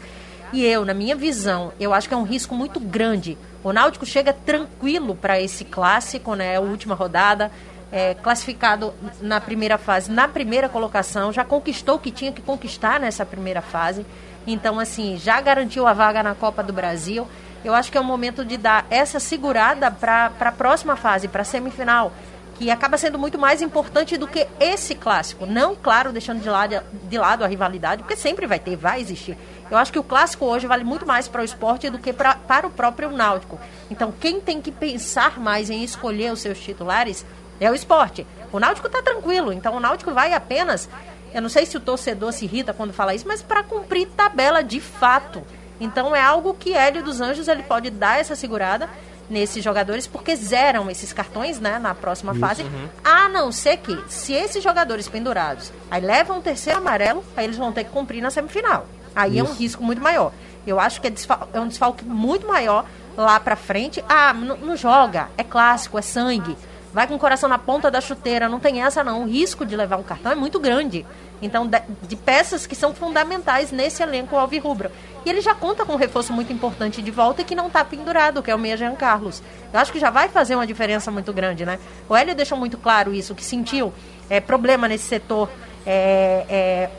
E 0.51 0.65
eu, 0.65 0.83
na 0.83 0.93
minha 0.93 1.15
visão, 1.15 1.71
eu 1.79 1.93
acho 1.93 2.09
que 2.09 2.13
é 2.13 2.17
um 2.17 2.23
risco 2.23 2.53
muito 2.53 2.77
grande. 2.77 3.37
O 3.63 3.71
Náutico 3.71 4.05
chega 4.05 4.33
tranquilo 4.33 5.15
para 5.15 5.39
esse 5.41 5.63
clássico, 5.63 6.35
né? 6.35 6.59
Última 6.59 6.93
rodada. 6.93 7.51
É, 7.89 8.15
classificado 8.15 8.93
na 9.21 9.39
primeira 9.39 9.77
fase, 9.77 10.11
na 10.11 10.27
primeira 10.27 10.67
colocação, 10.67 11.31
já 11.31 11.45
conquistou 11.45 11.95
o 11.95 11.99
que 11.99 12.11
tinha 12.11 12.33
que 12.33 12.41
conquistar 12.41 12.99
nessa 12.99 13.25
primeira 13.25 13.61
fase. 13.61 14.05
Então, 14.45 14.79
assim, 14.79 15.17
já 15.17 15.39
garantiu 15.41 15.85
a 15.87 15.93
vaga 15.93 16.23
na 16.23 16.35
Copa 16.35 16.63
do 16.63 16.71
Brasil. 16.73 17.27
Eu 17.63 17.73
acho 17.73 17.91
que 17.91 17.97
é 17.97 18.01
o 18.01 18.03
momento 18.03 18.45
de 18.45 18.57
dar 18.57 18.85
essa 18.89 19.19
segurada 19.19 19.91
para 19.91 20.31
a 20.39 20.51
próxima 20.51 20.95
fase, 20.95 21.27
para 21.27 21.41
a 21.41 21.45
semifinal, 21.45 22.13
que 22.57 22.71
acaba 22.71 22.97
sendo 22.97 23.19
muito 23.19 23.37
mais 23.37 23.61
importante 23.61 24.17
do 24.17 24.27
que 24.27 24.47
esse 24.59 24.95
clássico. 24.95 25.45
Não, 25.45 25.75
claro, 25.75 26.11
deixando 26.11 26.41
de 26.41 26.49
lado, 26.49 26.81
de 27.03 27.17
lado 27.17 27.43
a 27.43 27.47
rivalidade, 27.47 28.03
porque 28.03 28.15
sempre 28.15 28.47
vai 28.47 28.57
ter, 28.57 28.75
vai 28.75 29.01
existir. 29.01 29.37
Eu 29.69 29.77
acho 29.77 29.91
que 29.91 29.99
o 29.99 30.03
clássico 30.03 30.45
hoje 30.45 30.65
vale 30.65 30.83
muito 30.83 31.05
mais 31.05 31.27
para 31.27 31.41
o 31.41 31.45
esporte 31.45 31.89
do 31.89 31.99
que 31.99 32.13
pra, 32.13 32.35
para 32.35 32.65
o 32.67 32.71
próprio 32.71 33.11
Náutico. 33.11 33.59
Então, 33.91 34.13
quem 34.17 34.39
tem 34.39 34.61
que 34.61 34.71
pensar 34.71 35.39
mais 35.39 35.69
em 35.69 35.83
escolher 35.83 36.31
os 36.31 36.39
seus 36.39 36.57
titulares 36.59 37.25
é 37.59 37.71
o 37.71 37.75
esporte. 37.75 38.25
O 38.51 38.59
Náutico 38.59 38.87
está 38.87 39.01
tranquilo, 39.01 39.51
então 39.51 39.75
o 39.75 39.79
Náutico 39.79 40.11
vai 40.11 40.33
apenas. 40.33 40.89
Eu 41.33 41.41
não 41.41 41.49
sei 41.49 41.65
se 41.65 41.77
o 41.77 41.79
torcedor 41.79 42.31
se 42.31 42.45
irrita 42.45 42.73
quando 42.73 42.93
fala 42.93 43.13
isso, 43.13 43.27
mas 43.27 43.41
para 43.41 43.63
cumprir 43.63 44.07
tabela 44.07 44.63
de 44.63 44.79
fato. 44.79 45.43
Então 45.79 46.15
é 46.15 46.21
algo 46.21 46.53
que 46.53 46.73
Hélio 46.73 47.03
dos 47.03 47.21
Anjos 47.21 47.47
ele 47.47 47.63
pode 47.63 47.89
dar 47.89 48.19
essa 48.19 48.35
segurada 48.35 48.89
nesses 49.29 49.63
jogadores, 49.63 50.07
porque 50.07 50.35
zeram 50.35 50.89
esses 50.89 51.11
cartões 51.11 51.59
né, 51.59 51.79
na 51.79 51.93
próxima 51.93 52.33
fase. 52.33 52.65
A 53.03 53.27
não 53.27 53.51
ser 53.51 53.77
que, 53.77 53.97
se 54.07 54.33
esses 54.33 54.63
jogadores 54.63 55.07
pendurados 55.07 55.71
aí 55.91 56.01
levam 56.01 56.37
um 56.37 56.41
terceiro 56.41 56.79
amarelo, 56.79 57.23
aí 57.35 57.45
eles 57.45 57.57
vão 57.57 57.71
ter 57.71 57.83
que 57.83 57.91
cumprir 57.91 58.21
na 58.21 58.31
semifinal. 58.31 58.87
Aí 59.15 59.39
é 59.39 59.43
um 59.43 59.51
risco 59.51 59.83
muito 59.83 60.01
maior. 60.01 60.31
Eu 60.65 60.79
acho 60.79 61.01
que 61.01 61.07
é, 61.07 61.13
é 61.53 61.59
um 61.59 61.67
desfalque 61.67 62.05
muito 62.05 62.47
maior 62.47 62.85
lá 63.15 63.39
pra 63.39 63.55
frente. 63.55 64.03
Ah, 64.07 64.33
não 64.33 64.75
joga, 64.75 65.29
é 65.37 65.43
clássico, 65.43 65.97
é 65.97 66.01
sangue. 66.01 66.55
Vai 66.93 67.05
com 67.05 67.15
o 67.15 67.19
coração 67.19 67.49
na 67.49 67.57
ponta 67.57 67.91
da 67.91 67.99
chuteira, 67.99 68.47
não 68.47 68.59
tem 68.59 68.81
essa 68.81 69.03
não. 69.03 69.23
O 69.23 69.27
risco 69.27 69.65
de 69.65 69.75
levar 69.75 69.97
um 69.97 70.03
cartão 70.03 70.31
é 70.31 70.35
muito 70.35 70.59
grande. 70.59 71.05
Então, 71.41 71.69
de, 72.03 72.15
peças 72.15 72.65
que 72.65 72.75
são 72.75 72.93
fundamentais 72.93 73.71
nesse 73.71 74.01
elenco 74.01 74.35
alvirrubro. 74.35 74.89
E 75.25 75.29
ele 75.29 75.41
já 75.41 75.53
conta 75.53 75.85
com 75.85 75.93
um 75.93 75.97
reforço 75.97 76.33
muito 76.33 76.51
importante 76.51 77.01
de 77.01 77.11
volta 77.11 77.41
e 77.41 77.45
que 77.45 77.53
não 77.53 77.67
está 77.67 77.83
pendurado, 77.83 78.41
que 78.41 78.49
é 78.49 78.55
o 78.55 78.59
Meia 78.59 78.77
Jean 78.77 78.95
Carlos. 78.95 79.43
Eu 79.71 79.79
acho 79.79 79.91
que 79.91 79.99
já 79.99 80.09
vai 80.09 80.29
fazer 80.29 80.55
uma 80.55 80.65
diferença 80.65 81.11
muito 81.11 81.31
grande, 81.33 81.65
né? 81.65 81.77
O 82.09 82.15
Hélio 82.15 82.33
deixou 82.33 82.57
muito 82.57 82.77
claro 82.77 83.13
isso, 83.13 83.35
que 83.35 83.43
sentiu 83.43 83.93
é, 84.29 84.39
problema 84.39 84.87
nesse 84.87 85.05
setor 85.05 85.49
é, 85.85 86.45
é, 86.49 86.89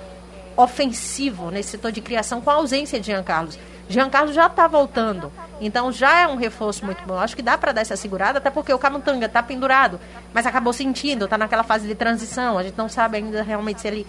ofensivo, 0.57 1.51
nesse 1.51 1.71
setor 1.71 1.91
de 1.91 2.01
criação, 2.01 2.41
com 2.41 2.51
a 2.51 2.55
ausência 2.55 3.01
de 3.01 3.07
Jean 3.07 3.23
Carlos. 3.23 3.59
Jean 3.89 4.11
Carlos 4.11 4.35
já 4.35 4.47
está 4.47 4.67
voltando, 4.67 5.33
então 5.61 5.91
já 5.91 6.21
é 6.21 6.27
um 6.27 6.37
reforço 6.37 6.85
muito 6.85 7.03
bom. 7.07 7.19
Acho 7.19 7.35
que 7.35 7.43
dá 7.43 7.57
para 7.57 7.73
dar 7.73 7.81
essa 7.81 7.97
segurada, 7.97 8.39
até 8.39 8.51
porque 8.51 8.73
o 8.73 8.79
Camutanga 8.79 9.27
está 9.27 9.43
pendurado, 9.43 9.99
mas 10.33 10.47
acabou 10.47 10.73
sentindo, 10.73 11.25
está 11.25 11.39
naquela 11.39 11.63
fase 11.63 11.87
de 11.87 11.95
transição. 11.95 12.59
A 12.59 12.63
gente 12.63 12.77
não 12.77 12.89
sabe 12.89 13.17
ainda 13.17 13.43
realmente 13.43 13.81
se 13.81 13.89
ele 13.89 14.07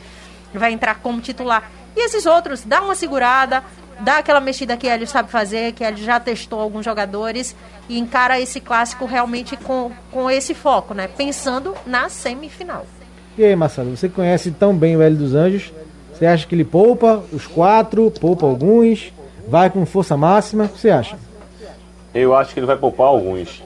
vai 0.54 0.74
entrar 0.74 0.96
como 0.96 1.22
titular. 1.22 1.72
E 1.96 2.06
esses 2.06 2.26
outros, 2.26 2.64
dá 2.64 2.82
uma 2.82 2.94
segurada, 2.94 3.64
dá 4.00 4.18
aquela 4.18 4.40
mexida 4.40 4.76
que 4.76 4.88
ele 4.88 5.06
sabe 5.06 5.32
fazer, 5.32 5.74
que 5.74 5.84
ele 5.84 5.98
já 5.98 6.20
testou 6.20 6.60
alguns 6.60 6.84
jogadores 6.86 7.56
e 7.88 7.98
encara 7.98 8.40
esse 8.40 8.60
clássico 8.60 9.06
realmente 9.06 9.56
com, 9.58 9.92
com 10.12 10.30
esse 10.30 10.54
foco, 10.54 10.94
né? 10.94 11.08
Pensando 11.08 11.74
na 11.86 12.10
semifinal. 12.10 12.86
E 13.38 13.44
aí, 13.44 13.56
Marcelo, 13.56 13.96
você 13.96 14.10
conhece 14.10 14.52
tão 14.52 14.76
bem 14.76 14.98
o 14.98 15.02
Hélio 15.02 15.18
dos 15.18 15.34
Anjos? 15.34 15.72
Você 16.14 16.26
acha 16.26 16.46
que 16.46 16.54
ele 16.54 16.66
poupa 16.66 17.24
os 17.32 17.48
quatro, 17.48 18.12
poupa 18.12 18.46
alguns, 18.46 19.14
vai 19.50 19.70
com 19.70 19.86
força 19.86 20.16
máxima? 20.16 20.66
O 20.66 20.70
que 20.70 20.80
você 20.80 20.90
acha? 20.90 21.18
Eu 22.14 22.36
acho 22.36 22.54
que 22.54 22.60
ele 22.60 22.68
vai 22.68 22.78
poupar 22.78 23.08
alguns. 23.08 23.64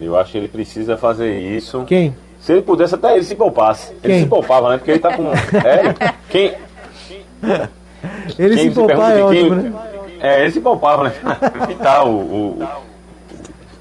Eu 0.00 0.16
acho 0.18 0.32
que 0.32 0.38
ele 0.38 0.48
precisa 0.48 0.96
fazer 0.96 1.38
isso. 1.38 1.84
Quem? 1.84 2.14
Se 2.40 2.52
ele 2.52 2.62
pudesse, 2.62 2.94
até 2.94 3.14
ele 3.14 3.24
se 3.24 3.34
poupasse. 3.34 3.92
Ele 4.02 4.12
Quem? 4.14 4.22
se 4.22 4.26
poupava, 4.28 4.70
né? 4.70 4.76
Porque 4.78 4.92
ele 4.92 5.00
tá 5.00 5.16
com. 5.16 5.24
É, 5.58 6.12
quem. 6.30 6.54
Ele 8.38 8.54
quem 8.56 8.68
se 8.68 8.74
poupar 8.74 9.16
é 9.16 9.22
ótimo, 9.22 9.50
quem- 9.50 9.70
né? 9.70 9.72
É, 10.20 10.40
ele 10.42 10.50
se 10.52 10.60
poupava, 10.60 11.04
né? 11.04 11.12
E 11.70 11.74
tal, 11.76 12.08
o, 12.10 12.60
o- 12.62 12.68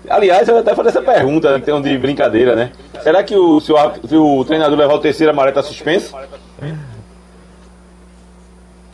Aliás, 0.09 0.47
eu 0.47 0.57
até 0.57 0.73
falei 0.73 0.89
essa 0.89 1.01
pergunta, 1.01 1.59
tem 1.59 1.73
um 1.73 1.81
de 1.81 1.97
brincadeira, 1.97 2.55
né? 2.55 2.71
Será 3.03 3.21
que 3.23 3.35
o, 3.35 3.59
se, 3.59 3.71
o, 3.73 3.77
se 4.07 4.15
o 4.15 4.45
treinador 4.45 4.77
levar 4.77 4.93
o 4.95 4.99
terceiro 4.99 5.31
amarelo 5.33 5.53
tá 5.55 5.61
suspenso? 5.61 6.15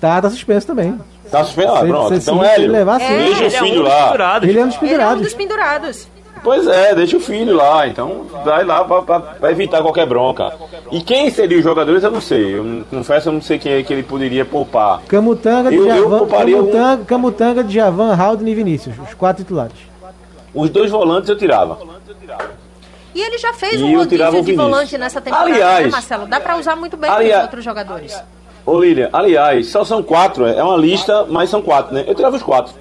Tá, 0.01 0.21
tá 0.21 0.29
suspenso 0.29 0.67
também. 0.67 0.99
Tá 1.37 1.43
suspenso? 1.43 1.73
Ah, 1.73 1.79
pronto. 1.79 2.13
então, 2.13 2.43
Hélio, 2.43 2.71
levar, 2.71 2.99
sim. 2.99 3.07
deixa 3.07 3.41
o 3.41 3.45
é 3.45 3.47
um 3.47 3.65
filho 3.65 3.79
dos 3.81 3.89
lá. 3.89 4.05
pendurados. 4.05 4.49
Ele 4.49 4.59
é 4.59 4.63
um 4.63 4.67
dos 4.67 4.75
Ele 4.75 4.83
é 4.83 4.85
um 4.85 4.89
pendurados. 4.97 5.21
dos 5.23 5.33
pendurados. 5.33 6.07
Pois 6.43 6.67
é, 6.67 6.93
deixa 6.93 7.15
o 7.17 7.19
filho 7.21 7.55
lá, 7.55 7.87
então 7.87 8.25
vai 8.43 8.65
lá 8.65 8.83
pra, 8.83 9.01
pra- 9.01 9.19
pra 9.19 9.51
evitar 9.51 9.81
qualquer 9.81 10.05
bronca. 10.05 10.53
E 10.91 11.01
quem 11.01 11.29
seria 11.31 11.57
os 11.57 11.63
jogadores, 11.63 12.03
eu 12.03 12.11
não 12.11 12.19
sei. 12.21 12.57
Eu 12.57 12.83
confesso, 12.89 13.29
eu 13.29 13.33
não 13.33 13.41
sei 13.41 13.57
quem 13.57 13.71
é 13.73 13.81
que 13.83 13.93
ele 13.93 14.03
poderia 14.03 14.43
poupar. 14.45 15.01
Camutanga, 15.07 15.71
Eu- 15.73 15.87
eu 15.87 15.95
Djavan, 15.95 16.17
pouparia 16.19 16.57
um- 16.57 16.59
Camutanga, 16.67 17.05
Camutanga, 17.05 17.63
Djavan, 17.63 18.17
e 18.45 18.53
Vinícius. 18.55 18.95
Os 18.99 19.13
quatro 19.13 19.41
titulares. 19.43 19.77
Os 20.53 20.69
dois 20.69 20.91
volantes 20.91 21.29
eu 21.29 21.37
tirava. 21.37 21.77
E 23.15 23.21
ele 23.21 23.37
já 23.37 23.53
fez 23.53 23.79
E 23.79 23.83
um 23.83 23.91
eu 23.91 23.99
rodízio 23.99 24.25
de 24.25 24.31
Vinícius. 24.31 24.57
volante 24.57 24.97
nessa 24.97 25.21
temporada, 25.21 25.49
Aliás- 25.49 25.85
né, 25.85 25.91
Marcelo? 25.91 26.27
Dá 26.27 26.39
pra 26.39 26.57
usar 26.57 26.75
muito 26.75 26.97
bem 26.97 27.09
com 27.09 27.15
Aliás- 27.15 27.37
os 27.37 27.43
outros 27.43 27.63
jogadores. 27.63 28.21
Ô 28.65 28.79
Lilian, 28.79 29.09
aliás, 29.11 29.69
só 29.69 29.83
são 29.83 30.01
quatro, 30.01 30.45
é 30.45 30.63
uma 30.63 30.77
lista, 30.77 31.25
mas 31.29 31.49
são 31.49 31.61
quatro, 31.61 31.93
né? 31.93 32.03
Eu 32.07 32.15
tirava 32.15 32.35
os 32.35 32.43
quatro. 32.43 32.73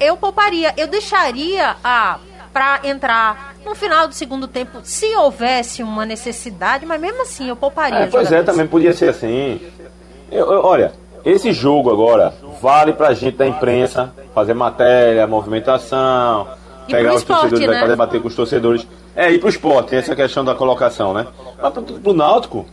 Eu 0.00 0.16
pouparia, 0.16 0.74
eu 0.76 0.86
deixaria 0.86 1.76
a 1.82 2.18
para 2.52 2.80
entrar 2.82 3.54
no 3.64 3.74
final 3.74 4.08
do 4.08 4.14
segundo 4.14 4.48
tempo, 4.48 4.80
se 4.82 5.14
houvesse 5.14 5.82
uma 5.82 6.04
necessidade, 6.04 6.84
mas 6.84 7.00
mesmo 7.00 7.22
assim 7.22 7.48
eu 7.48 7.54
pouparia. 7.54 8.00
É, 8.00 8.06
pois 8.06 8.32
é, 8.32 8.42
também 8.42 8.66
podia 8.66 8.92
ser 8.92 9.10
assim. 9.10 9.60
Eu- 10.32 10.50
eu- 10.52 10.64
olha, 10.64 10.92
esse 11.24 11.52
jogo 11.52 11.90
agora 11.92 12.34
vale 12.60 12.92
pra 12.94 13.12
gente 13.14 13.36
da 13.36 13.46
imprensa 13.46 14.12
fazer 14.34 14.54
matéria, 14.54 15.24
movimentação, 15.26 16.48
E 16.88 16.92
pegar 16.92 17.12
os 17.14 17.20
esporte, 17.20 17.50
torcedores 17.50 17.80
né? 17.80 17.86
debater 17.86 18.20
com 18.20 18.28
os 18.28 18.34
torcedores. 18.34 18.86
É, 19.14 19.30
e 19.30 19.38
pro 19.38 19.48
esporte, 19.48 19.94
essa 19.94 20.16
questão 20.16 20.44
da 20.44 20.54
colocação, 20.54 21.12
né? 21.12 21.26
Mas 21.62 21.72
pro, 21.72 21.82
pro 21.82 22.12
Náutico, 22.14 22.66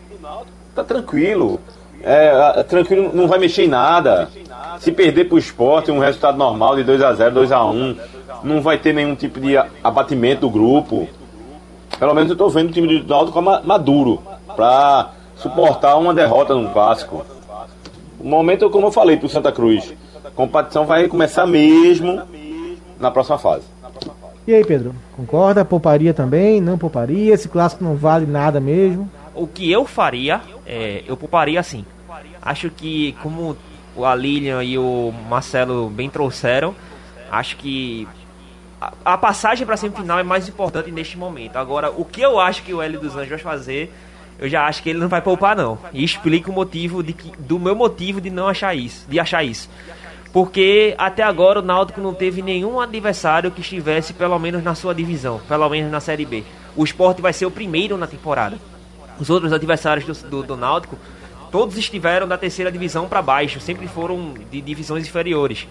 tá 0.74 0.84
tranquilo. 0.84 1.60
É, 2.08 2.62
tranquilo, 2.64 3.10
não 3.14 3.28
vai 3.28 3.40
mexer 3.40 3.64
em 3.64 3.68
nada. 3.68 4.30
Se 4.80 4.92
perder 4.92 5.26
pro 5.26 5.38
esporte, 5.40 5.90
um 5.92 5.98
resultado 6.00 6.38
normal 6.38 6.76
de 6.76 6.84
2x0, 6.84 7.34
2x1, 7.34 7.98
não 8.44 8.62
vai 8.62 8.78
ter 8.78 8.94
nenhum 8.94 9.16
tipo 9.16 9.40
de 9.40 9.58
abatimento 9.84 10.42
do 10.42 10.50
grupo. 10.52 11.08
Pelo 11.98 12.14
menos 12.14 12.30
eu 12.30 12.36
tô 12.36 12.48
vendo 12.50 12.70
o 12.70 12.74
time 12.74 13.00
do 13.00 13.08
Náutico 13.08 13.42
ma- 13.42 13.62
maduro 13.64 14.22
pra 14.56 15.10
suportar 15.38 15.96
uma 15.98 16.14
derrota 16.14 16.54
num 16.54 16.68
clássico. 16.72 17.26
O 18.20 18.28
momento, 18.28 18.70
como 18.70 18.88
eu 18.88 18.92
falei 18.92 19.18
pro 19.18 19.28
Santa 19.30 19.52
Cruz, 19.52 19.94
a 20.24 20.30
competição 20.30 20.86
vai 20.86 21.08
começar 21.08 21.48
mesmo 21.48 22.22
na 23.00 23.10
próxima 23.10 23.38
fase. 23.40 23.64
E 24.48 24.54
aí, 24.54 24.64
Pedro? 24.64 24.94
Concorda? 25.16 25.66
Pouparia 25.66 26.14
também? 26.14 26.62
Não 26.62 26.78
pouparia? 26.78 27.34
Esse 27.34 27.50
clássico 27.50 27.84
não 27.84 27.96
vale 27.96 28.28
nada 28.28 28.60
mesmo? 28.60 29.10
O 29.34 29.48
que 29.48 29.72
eu 29.72 29.86
faria, 29.86 30.40
é, 30.68 31.04
eu 31.08 31.18
pouparia 31.18 31.60
assim. 31.60 31.84
Acho 32.42 32.70
que, 32.70 33.14
como 33.22 33.58
o- 33.96 34.06
a 34.06 34.14
Lilian 34.16 34.64
e 34.64 34.78
o 34.78 35.14
Marcelo 35.30 35.90
bem 35.90 36.10
trouxeram, 36.10 36.76
acho 37.32 37.56
que 37.58 38.08
a, 38.82 38.92
a 39.06 39.18
passagem 39.18 39.66
para 39.66 39.78
semifinal 39.78 40.20
é 40.20 40.24
mais 40.24 40.48
importante 40.48 40.92
neste 40.92 41.18
momento. 41.18 41.56
Agora, 41.58 41.92
o 41.92 42.04
que 42.06 42.22
eu 42.22 42.40
acho 42.40 42.64
que 42.64 42.74
o 42.74 42.82
Hélio 42.82 43.00
dos 43.00 43.16
Anjos 43.16 43.30
vai 43.30 43.40
fazer, 43.40 43.94
eu 44.38 44.50
já 44.50 44.66
acho 44.66 44.84
que 44.84 44.90
ele 44.90 45.00
não 45.00 45.08
vai 45.08 45.22
poupar 45.22 45.56
não. 45.56 45.78
E 45.94 46.04
explico 46.04 46.52
o 46.52 46.54
motivo 46.54 47.02
de 47.02 47.14
que, 47.14 47.32
do 47.40 47.58
meu 47.58 47.76
motivo 47.76 48.20
de 48.20 48.30
não 48.30 48.48
achar 48.48 48.76
isso, 48.76 49.06
de 49.10 49.20
achar 49.20 49.44
isso. 49.44 49.70
Porque 50.34 50.94
até 50.98 51.24
agora 51.24 51.60
o 51.60 51.64
Náutico 51.64 52.02
não 52.02 52.14
teve 52.14 52.42
nenhum 52.42 52.82
adversário 52.82 53.50
que 53.52 53.62
estivesse 53.62 54.12
pelo 54.14 54.38
menos 54.38 54.62
na 54.62 54.76
sua 54.76 54.94
divisão, 54.94 55.40
pelo 55.48 55.70
menos 55.70 55.90
na 55.90 56.02
Série 56.02 56.26
B. 56.26 56.44
O 56.76 56.84
Sport 56.84 57.20
vai 57.22 57.32
ser 57.32 57.46
o 57.46 57.52
primeiro 57.52 57.98
na 57.98 58.06
temporada. 58.06 58.58
Os 59.18 59.30
outros 59.30 59.54
adversários 59.54 60.06
do, 60.06 60.30
do, 60.30 60.44
do 60.44 60.58
Náutico, 60.58 60.98
todos 61.52 61.78
estiveram 61.78 62.28
da 62.28 62.38
terceira 62.38 62.72
divisão 62.72 63.08
para 63.08 63.22
baixo, 63.22 63.60
sempre 63.60 63.88
foram 63.88 64.34
de 64.52 64.62
divisões 64.62 65.08
inferiores. 65.08 65.68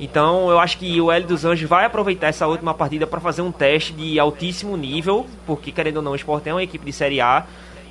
Então 0.00 0.50
eu 0.50 0.58
acho 0.58 0.76
que 0.78 1.00
o 1.00 1.10
Hélio 1.10 1.28
dos 1.28 1.44
Anjos 1.44 1.68
vai 1.68 1.84
aproveitar 1.84 2.26
essa 2.28 2.46
última 2.46 2.74
partida 2.74 3.06
para 3.06 3.20
fazer 3.20 3.42
um 3.42 3.52
teste 3.52 3.92
de 3.92 4.18
altíssimo 4.18 4.76
nível, 4.76 5.26
porque 5.46 5.70
querendo 5.70 5.98
ou 5.98 6.02
não, 6.02 6.12
o 6.12 6.16
Sport 6.16 6.46
é 6.46 6.52
uma 6.52 6.62
equipe 6.62 6.84
de 6.84 6.92
Série 6.92 7.20
A, 7.20 7.44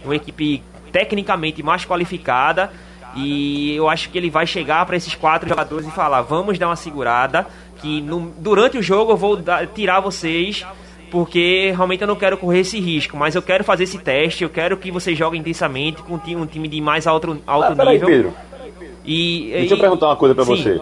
uma 0.04 0.16
equipe 0.16 0.62
tecnicamente 0.92 1.64
mais 1.64 1.86
qualificada. 1.86 2.72
E 3.16 3.76
eu 3.76 3.88
acho 3.88 4.10
que 4.10 4.18
ele 4.18 4.30
vai 4.30 4.46
chegar 4.48 4.86
para 4.86 4.98
esses 4.98 5.14
quatro 5.14 5.48
jogadores 5.48 5.88
e 5.88 5.92
falar: 5.92 6.24
vamos 6.24 6.58
dar 6.58 6.68
uma 6.68 6.76
segurada, 6.76 7.46
que 7.80 8.02
no- 8.02 8.34
durante 8.40 8.78
o 8.78 8.82
jogo 8.82 9.12
eu 9.12 9.18
vou 9.18 9.40
tirar 9.74 10.00
vocês 10.00 10.66
porque 11.14 11.72
realmente 11.76 12.02
eu 12.02 12.08
não 12.08 12.16
quero 12.16 12.36
correr 12.40 12.62
esse 12.62 12.80
risco, 12.80 13.16
mas 13.16 13.36
eu 13.36 13.42
quero 13.44 13.64
fazer 13.64 13.84
esse 13.84 14.00
teste, 14.00 14.44
eu 14.44 14.50
quero 14.50 14.76
que 14.76 14.90
vocês 14.90 15.16
joguem 15.16 15.40
intensamente 15.40 16.02
com 16.02 16.16
um 16.16 16.48
time, 16.48 16.68
de 16.68 16.82
mais 16.82 17.06
alto, 17.06 17.38
alto 17.46 17.74
Ah, 17.74 17.76
peraí, 17.76 17.94
nível. 18.00 18.08
Pedro. 18.10 18.34
E, 19.06 19.52
Deixa 19.54 19.76
eu 19.76 19.78
e- 19.78 19.82
perguntar 19.82 20.08
uma 20.08 20.16
coisa 20.16 20.34
pra 20.34 20.44
Sim. 20.44 20.56
você. 20.56 20.82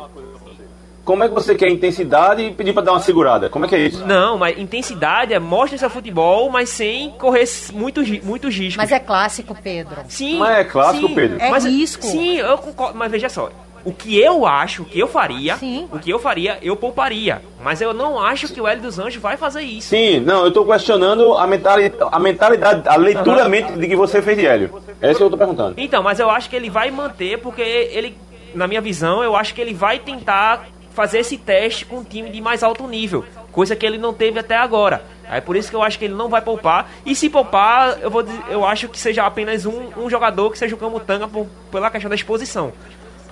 Como 1.04 1.22
é 1.22 1.28
que 1.28 1.34
você 1.34 1.54
quer 1.54 1.68
intensidade 1.70 2.44
e 2.44 2.52
pedir 2.54 2.72
pra 2.72 2.82
dar 2.82 2.94
uma 2.94 3.02
segurada? 3.02 3.50
Como 3.50 3.66
é 3.66 3.68
que 3.68 3.76
é 3.76 3.80
isso? 3.88 4.08
Não, 4.08 4.38
mas 4.38 4.58
intensidade 4.58 5.34
é 5.34 5.40
mostre 5.40 5.78
seu 5.78 5.90
futebol, 5.90 6.50
mas 6.50 6.70
sem 6.70 7.10
correr 7.10 7.44
muitos 7.74 8.08
muitos 8.24 8.56
riscos. 8.56 8.78
Mas 8.78 8.90
é 8.94 9.00
clássico, 9.00 9.54
Pedro. 9.62 9.98
Sim. 10.08 10.38
Mas 10.38 10.60
é 10.60 10.64
clássico, 10.64 11.08
sim, 11.10 11.14
Pedro? 11.16 11.42
É 11.42 11.50
mas, 11.50 11.66
risco. 11.66 12.06
Sim, 12.06 12.38
eu 12.38 12.58
concordo, 12.58 12.98
mas 12.98 13.12
veja 13.12 13.28
só. 13.28 13.50
O 13.84 13.92
que 13.92 14.20
eu 14.20 14.46
acho, 14.46 14.84
o 14.84 14.86
que 14.86 15.00
eu 15.00 15.08
faria, 15.08 15.56
Sim. 15.58 15.88
o 15.92 15.98
que 15.98 16.10
eu 16.12 16.20
faria, 16.20 16.58
eu 16.62 16.76
pouparia. 16.76 17.42
Mas 17.64 17.82
eu 17.82 17.94
não 17.94 18.20
acho 18.20 18.48
que 18.54 18.62
o 18.62 18.68
Hélio 18.68 18.84
dos 18.84 19.00
Anjos 19.00 19.16
vai 19.22 19.38
fazer 19.38 19.62
isso. 19.62 19.90
Sim, 19.90 20.20
não, 20.20 20.46
eu 20.46 20.52
tô 20.52 20.64
questionando 20.66 21.34
a 21.34 21.48
mentalidade, 21.48 21.96
a, 22.12 22.20
mentalidade, 22.20 22.88
a 22.88 22.96
leitura 22.96 23.50
mente 23.50 23.74
de 23.74 23.88
que 23.88 23.96
você 23.96 24.22
fez 24.22 24.38
de 24.38 24.46
Hélio. 24.46 24.82
É 25.02 25.10
isso 25.10 25.18
que 25.18 25.24
eu 25.24 25.30
tô 25.32 25.38
perguntando. 25.38 25.74
Então, 25.78 26.04
mas 26.04 26.20
eu 26.20 26.30
acho 26.30 26.50
que 26.50 26.56
ele 26.56 26.70
vai 26.70 26.92
manter, 26.92 27.40
porque 27.40 27.62
ele, 27.62 28.16
na 28.54 28.68
minha 28.68 28.82
visão, 28.82 29.24
eu 29.24 29.36
acho 29.36 29.54
que 29.56 29.62
ele 29.62 29.74
vai 29.74 29.98
tentar 30.00 30.68
fazer 30.92 31.20
esse 31.20 31.38
teste 31.38 31.86
com 31.86 31.98
um 31.98 32.04
time 32.04 32.30
de 32.30 32.42
mais 32.42 32.62
alto 32.64 32.86
nível, 32.88 33.24
coisa 33.52 33.76
que 33.76 33.86
ele 33.86 33.98
não 33.98 34.14
teve 34.14 34.40
até 34.40 34.58
agora. 34.58 35.02
É 35.32 35.40
por 35.40 35.56
isso 35.56 35.70
que 35.70 35.76
eu 35.76 35.82
acho 35.82 35.98
que 35.98 36.04
ele 36.06 36.14
não 36.14 36.28
vai 36.28 36.42
poupar. 36.42 36.90
E 37.06 37.16
se 37.16 37.30
poupar, 37.30 37.98
eu 38.02 38.10
vou 38.12 38.22
dizer- 38.22 38.44
eu 38.50 38.66
acho 38.66 38.90
que 38.90 39.00
seja 39.00 39.26
apenas 39.26 39.66
um, 39.66 39.84
um 39.98 40.10
jogador 40.10 40.52
que 40.52 40.58
seja 40.58 40.76
o 40.76 40.78
Camutanga 40.78 41.26
por, 41.28 41.48
pela 41.72 41.90
questão 41.90 42.10
da 42.10 42.16
exposição. 42.16 42.74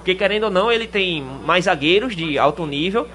Porque 0.10 0.16
querendo 0.16 0.46
ou 0.46 0.50
não, 0.50 0.72
ele 0.72 0.88
tem 0.88 1.22
mais 1.22 1.66
zagueiros 1.66 2.16
de 2.16 2.40
alto 2.40 2.66
nível. 2.66 3.08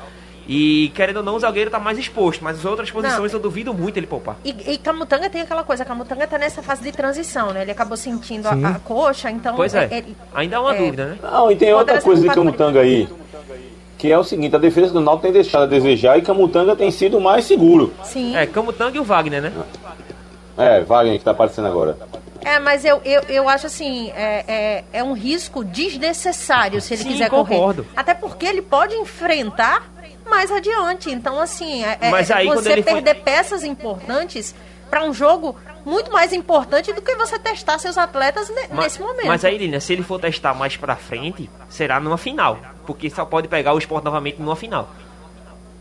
E 0.46 0.92
querendo 0.94 1.16
ou 1.16 1.22
não, 1.24 1.34
o 1.34 1.40
zagueiro 1.40 1.68
tá 1.68 1.80
mais 1.80 1.98
exposto. 1.98 2.44
Mas 2.44 2.58
as 2.58 2.64
outras 2.64 2.88
posições 2.88 3.32
eu 3.32 3.40
duvido 3.40 3.74
muito 3.74 3.96
ele 3.96 4.06
poupar. 4.06 4.36
E, 4.44 4.54
e 4.74 4.78
Camutanga 4.78 5.28
tem 5.28 5.40
aquela 5.40 5.64
coisa, 5.64 5.84
Camutanga 5.84 6.24
tá 6.28 6.38
nessa 6.38 6.62
fase 6.62 6.84
de 6.84 6.92
transição, 6.92 7.50
né? 7.52 7.62
Ele 7.62 7.72
acabou 7.72 7.96
sentindo 7.96 8.46
a, 8.46 8.52
a 8.52 8.78
coxa, 8.78 9.28
então. 9.28 9.56
Pois 9.56 9.74
é. 9.74 9.88
ele- 9.90 10.16
Ainda 10.32 10.54
é 10.54 10.58
uma 10.60 10.74
é, 10.76 10.78
dúvida, 10.78 11.06
né? 11.06 11.18
Não, 11.20 11.50
e 11.50 11.56
tem 11.56 11.72
outra 11.74 12.00
coisa 12.00 12.22
de 12.22 12.32
Camutanga 12.32 12.80
aí, 12.80 13.08
que 13.98 14.12
é 14.12 14.16
o 14.16 14.22
seguinte, 14.22 14.54
a 14.54 14.58
defesa 14.60 14.92
do 14.92 15.00
Náutico 15.00 15.22
tem 15.24 15.32
deixado 15.32 15.62
a 15.64 15.66
desejar 15.66 16.16
e 16.16 16.22
Camutanga 16.22 16.76
tem 16.76 16.92
sido 16.92 17.20
mais 17.20 17.44
seguro. 17.44 17.92
Sim. 18.04 18.36
É, 18.36 18.46
Camutanga 18.46 18.96
e 18.96 19.00
o 19.00 19.04
Wagner, 19.04 19.42
né? 19.42 19.52
É, 20.56 20.80
Wagner 20.82 21.18
que 21.18 21.24
tá 21.24 21.32
aparecendo 21.32 21.66
agora. 21.66 21.96
É, 22.44 22.58
mas 22.58 22.84
eu, 22.84 23.00
eu, 23.04 23.22
eu 23.22 23.48
acho 23.48 23.66
assim, 23.66 24.10
é, 24.10 24.44
é, 24.46 24.84
é 24.92 25.02
um 25.04 25.12
risco 25.12 25.64
desnecessário 25.64 26.80
se 26.80 26.94
ele 26.94 27.02
Sim, 27.02 27.08
quiser 27.12 27.30
concordo. 27.30 27.84
correr. 27.84 27.94
Até 27.96 28.14
porque 28.14 28.44
ele 28.46 28.62
pode 28.62 28.94
enfrentar 28.94 29.90
mais 30.28 30.50
adiante. 30.50 31.10
Então, 31.10 31.40
assim, 31.40 31.84
é, 31.84 31.98
é- 32.00 32.10
Mas 32.10 32.30
aí, 32.30 32.46
você 32.46 32.72
ele 32.72 32.82
foi- 32.82 32.94
perder 32.94 33.14
peças 33.22 33.64
importantes 33.64 34.54
para 34.90 35.02
um 35.04 35.12
jogo 35.12 35.56
muito 35.84 36.10
mais 36.12 36.32
importante 36.32 36.92
do 36.92 37.02
que 37.02 37.14
você 37.16 37.38
testar 37.38 37.78
seus 37.78 37.98
atletas 37.98 38.48
ne- 38.48 38.68
Ma- 38.70 38.82
nesse 38.82 39.00
momento. 39.00 39.26
Mas 39.26 39.44
aí, 39.44 39.58
Lilian, 39.58 39.80
se 39.80 39.92
ele 39.92 40.02
for 40.02 40.18
testar 40.20 40.54
mais 40.54 40.76
pra 40.76 40.96
frente, 40.96 41.50
será 41.68 41.98
numa 42.00 42.16
final. 42.16 42.58
Porque 42.86 43.08
só 43.10 43.24
pode 43.24 43.48
pegar 43.48 43.72
o 43.74 43.78
esporte 43.78 44.04
novamente 44.04 44.40
numa 44.40 44.56
final. 44.56 44.88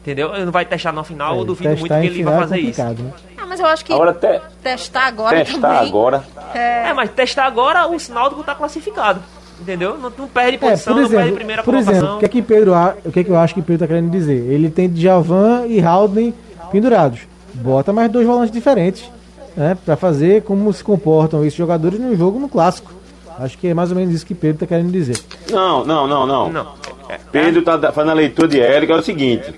Entendeu? 0.04 0.36
Ele 0.36 0.43
não 0.45 0.51
vai 0.51 0.66
testar 0.66 0.91
na 0.91 1.01
final, 1.04 1.36
eu 1.38 1.43
É, 1.43 1.45
duvido 1.45 1.70
muito 1.70 1.88
que 1.88 1.93
ele 1.93 2.24
vai 2.24 2.34
é 2.36 2.38
fazer 2.39 2.58
isso. 2.60 2.82
complicado, 2.84 3.04
né? 3.04 3.12
Ah, 3.38 3.45
mas 3.47 3.60
eu 3.60 3.66
acho 3.66 3.86
que 3.86 3.93
Agora 3.93 4.14
te, 4.14 4.41
testar 4.62 5.08
agora 5.08 5.38
testar 5.45 5.62
também. 5.76 5.89
agora. 5.89 6.24
É, 6.54 6.89
É, 6.89 6.93
mas 6.93 7.10
testar 7.12 7.45
agora, 7.45 7.88
o 7.88 7.95
Náutico 8.14 8.43
tá 8.43 8.54
classificado. 8.54 9.22
Entendeu? 9.62 9.97
Não, 9.97 10.12
não 10.18 10.28
perde 10.28 10.56
É, 10.56 10.60
posição, 10.60 10.93
por 10.93 11.01
não 11.04 11.08
perde 11.08 11.22
exemplo, 11.24 11.38
primeira 11.38 11.64
por 11.64 11.72
colocação. 11.72 11.95
exemplo 11.95 12.16
o 12.18 12.20
que 12.20 12.26
é 12.26 12.28
que 12.28 12.41
Pedro, 12.41 12.74
o 13.06 13.12
que 13.14 13.20
é 13.22 13.24
que 13.24 13.30
eu 13.30 13.38
acho 13.38 13.54
que 13.54 13.62
Pedro 13.62 13.80
tá 13.80 13.88
querendo 13.88 14.12
dizer? 14.12 14.51
Ele 14.51 14.70
tem 14.70 14.89
Djavan 14.89 15.68
e 15.68 15.80
Haldane 15.82 16.34
pendurados. 16.70 17.22
Bota 17.54 17.93
mais 17.93 18.12
dois 18.12 18.28
volantes 18.28 18.51
diferentes, 18.51 19.10
né, 19.56 19.78
para 19.86 19.95
fazer 19.95 20.41
como 20.41 20.74
se 20.74 20.84
comportam 20.84 21.45
esses 21.45 21.54
jogadores 21.58 21.97
no 21.97 22.14
jogo 22.18 22.39
no 22.39 22.49
clássico. 22.49 22.91
Acho 23.39 23.58
que 23.58 23.68
é 23.68 23.74
mais 23.74 23.89
ou 23.89 23.95
menos 23.95 24.14
isso 24.14 24.26
que 24.26 24.36
Pedro 24.36 24.60
tá 24.60 24.66
querendo 24.68 24.91
dizer. 24.91 25.18
Não, 25.49 25.86
não, 25.86 26.08
não, 26.08 26.26
não. 26.28 26.51
Não. 26.51 26.68
Pedro 27.32 27.62
tá 27.62 27.78
da- 27.78 27.91
fazendo 27.91 28.12
a 28.12 28.16
leitura 28.16 28.47
de 28.47 28.60
que 28.60 28.91
é 28.91 28.95
o 28.95 29.01
seguinte. 29.01 29.54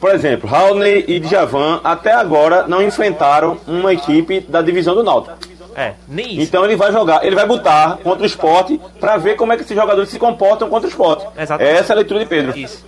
Por 0.00 0.14
exemplo, 0.14 0.48
Raulney 0.48 1.04
e 1.08 1.18
Djavan 1.18 1.80
até 1.82 2.12
agora 2.12 2.66
não 2.68 2.82
enfrentaram 2.82 3.58
uma 3.66 3.92
equipe 3.92 4.40
da 4.40 4.60
divisão 4.60 4.94
do 4.94 5.02
Náutico. 5.02 5.36
É, 5.74 5.94
nem 6.08 6.32
isso. 6.32 6.42
Então 6.42 6.64
ele 6.64 6.74
vai 6.74 6.90
jogar, 6.90 7.24
ele 7.24 7.36
vai 7.36 7.46
botar 7.46 7.98
contra 7.98 8.22
o 8.22 8.26
esporte 8.26 8.80
pra 8.98 9.18
ver 9.18 9.36
como 9.36 9.52
é 9.52 9.56
que 9.56 9.62
esses 9.62 9.76
jogadores 9.76 10.08
se 10.08 10.18
comportam 10.18 10.70
contra 10.70 10.86
o 10.86 10.90
esporte. 10.90 11.26
Exatamente. 11.36 11.76
Essa 11.76 11.92
é 11.92 11.94
a 11.94 11.96
leitura 11.96 12.20
de 12.20 12.26
Pedro. 12.26 12.58
Isso. 12.58 12.84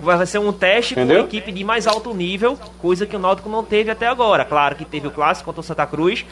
Vai 0.00 0.24
ser 0.24 0.38
um 0.38 0.52
teste 0.52 0.94
Entendeu? 0.94 1.16
com 1.16 1.22
uma 1.22 1.28
equipe 1.28 1.52
de 1.52 1.64
mais 1.64 1.86
alto 1.86 2.14
nível, 2.14 2.58
coisa 2.80 3.04
que 3.06 3.14
o 3.14 3.18
Náutico 3.18 3.48
não 3.48 3.64
teve 3.64 3.90
até 3.90 4.06
agora. 4.06 4.44
Claro 4.44 4.76
que 4.76 4.84
teve 4.84 5.08
o 5.08 5.10
clássico 5.10 5.46
contra 5.46 5.60
o 5.60 5.64
Santa 5.64 5.86
Cruz, 5.86 6.24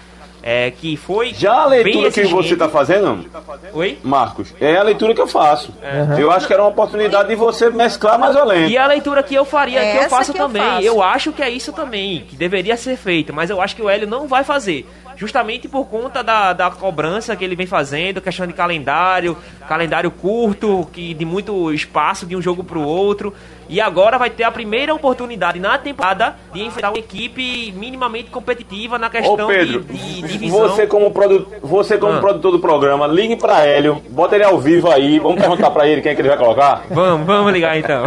é, 0.43 0.70
que 0.70 0.97
foi 0.97 1.32
Já 1.34 1.53
a 1.53 1.66
leitura 1.66 2.11
que 2.11 2.24
você 2.24 2.57
tá 2.57 2.68
fazendo, 2.68 3.24
Oi? 3.72 3.99
Marcos, 4.03 4.55
é 4.61 4.76
a 4.76 4.82
leitura 4.82 5.14
que 5.14 5.20
eu 5.20 5.26
faço. 5.26 5.74
Eu 6.18 6.30
acho 6.30 6.47
que 6.47 6.53
era 6.53 6.62
uma 6.62 6.70
oportunidade 6.70 7.28
de 7.28 7.34
você 7.34 7.70
mesclar 7.70 8.18
mais 8.18 8.36
além. 8.36 8.68
E 8.68 8.78
a 8.78 8.86
leitura 8.86 9.22
que 9.22 9.34
eu 9.34 9.45
faria, 9.45 9.80
que 9.80 9.99
eu 9.99 10.11
faço 10.11 10.32
que 10.32 10.38
eu 10.38 10.47
também. 10.47 10.62
faço. 10.62 10.86
Eu 10.86 11.03
acho 11.03 11.32
que 11.32 11.43
é 11.43 11.51
isso 11.51 11.72
também, 11.72 12.24
que 12.28 12.36
deveria 12.36 12.76
ser 12.76 12.97
feito, 12.97 13.32
mas 13.32 13.51
eu 13.51 13.61
acho 13.61 13.76
que 13.76 13.82
o 13.82 13.88
Hélio 13.88 14.07
não 14.07 14.26
vai 14.26 14.45
fazer. 14.45 14.86
Justamente 15.16 15.68
por 15.68 15.84
conta 15.84 16.22
da, 16.22 16.55
da 16.55 16.70
cobrança 16.70 17.36
que 17.36 17.45
ele 17.45 17.55
vem 17.55 17.66
fazendo, 17.66 18.22
questão 18.22 18.47
de 18.47 18.55
calendário, 18.55 19.36
calendário 19.68 20.11
curto, 20.11 20.88
que 20.93 21.12
de 21.12 21.26
muito 21.26 21.70
espaço 21.72 22.24
de 22.24 22.34
um 22.34 22.41
jogo 22.41 22.64
para 22.64 22.78
o 22.78 22.82
outro. 22.82 23.34
E 23.71 23.81
agora 23.81 24.18
vai 24.18 24.29
ter 24.31 24.43
a 24.45 24.51
primeira 24.51 24.93
oportunidade 24.93 25.61
na 25.61 25.79
temporada 25.79 26.35
de 26.53 26.62
enfrentar 26.64 26.91
uma 26.91 26.99
equipe 26.99 27.73
minimamente 27.77 28.29
competitiva 28.31 28.99
na 28.99 29.07
Ô 29.07 29.11
questão 29.11 29.47
Pedro, 29.47 29.81
de, 29.85 29.93
de 30.23 30.23
divisão. 30.23 30.59
você 30.68 30.87
como, 30.89 31.11
produ 31.12 31.47
você 31.62 31.97
como 31.97 32.14
Ah. 32.14 32.21
produtor 32.21 32.51
do 32.51 32.59
programa, 32.59 33.07
ligue 33.07 33.37
pra 33.37 33.64
Hélio, 33.64 34.03
bota 34.11 34.35
ele 34.35 34.43
ao 34.45 34.59
vivo 34.59 34.91
aí, 34.91 35.21
vamos 35.21 35.41
perguntar 35.41 35.71
pra 35.71 35.87
ele 35.87 36.03
quem 36.03 36.11
é 36.11 36.14
que 36.16 36.21
ele 36.21 36.29
vai 36.29 36.37
colocar? 36.37 36.83
Vamos, 36.91 37.25
vamos 37.27 37.53
ligar 37.53 37.79
então. 37.79 38.05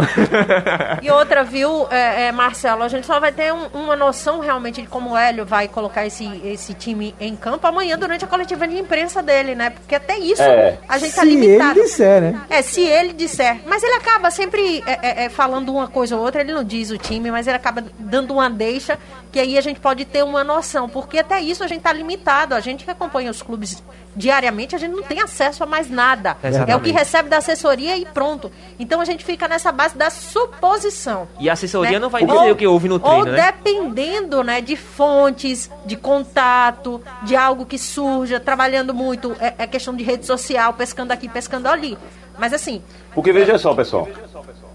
E 1.02 1.10
outra, 1.10 1.42
viu, 1.44 1.86
é, 1.90 2.26
é, 2.26 2.32
Marcelo, 2.32 2.82
a 2.82 2.88
gente 2.88 3.06
só 3.06 3.18
vai 3.18 3.32
ter 3.32 3.52
um- 3.52 3.66
uma 3.72 3.96
noção 3.96 4.40
realmente 4.40 4.82
de 4.82 4.86
como 4.88 5.12
o 5.12 5.16
Hélio 5.16 5.44
vai 5.46 5.66
colocar 5.68 6.04
esse, 6.06 6.24
esse 6.44 6.74
time 6.74 7.14
em 7.20 7.34
campo 7.34 7.66
amanhã 7.66 7.98
durante 7.98 8.24
a 8.24 8.28
coletiva 8.28 8.68
de 8.68 8.76
imprensa 8.78 9.22
dele, 9.22 9.54
né? 9.54 9.70
Porque 9.70 9.94
até 9.94 10.18
isso 10.18 10.42
É. 10.42 10.78
a 10.88 10.98
gente 10.98 11.14
tá 11.14 11.22
Se 11.22 11.28
ele 11.28 11.40
limitado. 11.40 11.80
disser, 11.80 12.20
né? 12.20 12.40
É, 12.50 12.60
se 12.62 12.82
ele 12.82 13.12
disser. 13.14 13.60
Mas 13.66 13.82
ele 13.82 13.94
acaba 13.94 14.30
sempre 14.30 14.82
é, 14.86 14.92
é, 15.22 15.24
é, 15.24 15.28
falando 15.54 15.72
uma 15.72 15.86
coisa 15.86 16.16
ou 16.16 16.22
outra, 16.22 16.40
ele 16.40 16.52
não 16.52 16.64
diz 16.64 16.90
o 16.90 16.98
time, 16.98 17.30
mas 17.30 17.46
ele 17.46 17.56
acaba 17.56 17.84
dando 17.98 18.34
uma 18.34 18.50
deixa, 18.50 18.98
que 19.30 19.38
aí 19.38 19.56
a 19.56 19.60
gente 19.60 19.78
pode 19.78 20.04
ter 20.04 20.24
uma 20.24 20.42
noção. 20.42 20.88
Porque 20.88 21.18
até 21.18 21.40
isso 21.40 21.62
a 21.62 21.68
gente 21.68 21.82
tá 21.82 21.92
limitado. 21.92 22.54
A 22.54 22.60
gente 22.60 22.84
que 22.84 22.90
acompanha 22.90 23.30
os 23.30 23.40
clubes 23.40 23.82
diariamente, 24.16 24.74
a 24.74 24.78
gente 24.78 24.92
não 24.92 25.02
tem 25.02 25.20
acesso 25.20 25.62
a 25.62 25.66
mais 25.66 25.88
nada. 25.88 26.36
É 26.42 26.46
o 26.46 26.48
Exatamente. 26.48 26.84
que 26.84 26.92
recebe 26.92 27.28
da 27.28 27.38
assessoria 27.38 27.96
e 27.96 28.04
pronto. 28.04 28.50
Então 28.78 29.00
a 29.00 29.04
gente 29.04 29.24
fica 29.24 29.46
nessa 29.46 29.70
base 29.70 29.96
da 29.96 30.10
suposição. 30.10 31.28
E 31.38 31.48
a 31.48 31.52
assessoria 31.52 31.92
né? 31.92 31.98
não 32.00 32.10
vai 32.10 32.24
dizer 32.24 32.50
o 32.50 32.56
que 32.56 32.66
houve 32.66 32.88
no 32.88 32.98
treino, 32.98 33.18
Ou 33.18 33.24
né? 33.24 33.52
dependendo, 33.52 34.42
né, 34.42 34.60
de 34.60 34.76
fontes, 34.76 35.70
de 35.86 35.96
contato, 35.96 37.00
de 37.22 37.36
algo 37.36 37.64
que 37.64 37.78
surja, 37.78 38.40
trabalhando 38.40 38.92
muito, 38.92 39.36
é, 39.40 39.54
é 39.58 39.66
questão 39.66 39.94
de 39.94 40.02
rede 40.02 40.26
social, 40.26 40.72
pescando 40.74 41.12
aqui, 41.12 41.28
pescando 41.28 41.68
ali. 41.68 41.96
Mas 42.38 42.52
assim, 42.52 42.80
Porque 43.14 43.32
veja 43.32 43.56
só, 43.58 43.72
pessoal, 43.74 44.08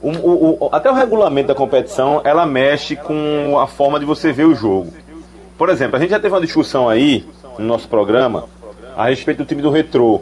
o- 0.01 0.09
o- 0.09 0.57
o- 0.65 0.69
até 0.71 0.89
o 0.89 0.93
regulamento 0.93 1.49
da 1.49 1.55
competição, 1.55 2.21
ela 2.23 2.45
mexe 2.45 2.95
com 2.95 3.59
a 3.59 3.67
forma 3.67 3.99
de 3.99 4.05
você 4.05 4.31
ver 4.31 4.45
o 4.45 4.55
jogo. 4.55 4.93
Por 5.57 5.69
exemplo, 5.69 5.97
a 5.97 5.99
gente 5.99 6.11
já 6.11 6.19
teve 6.19 6.33
uma 6.33 6.39
discussão 6.41 6.87
aí, 6.87 7.25
no 7.57 7.65
nosso 7.65 7.87
programa, 7.89 8.45
a 8.95 9.09
respeito 9.09 9.39
do 9.39 9.45
time 9.45 9.61
do 9.61 9.69
Retrô. 9.69 10.21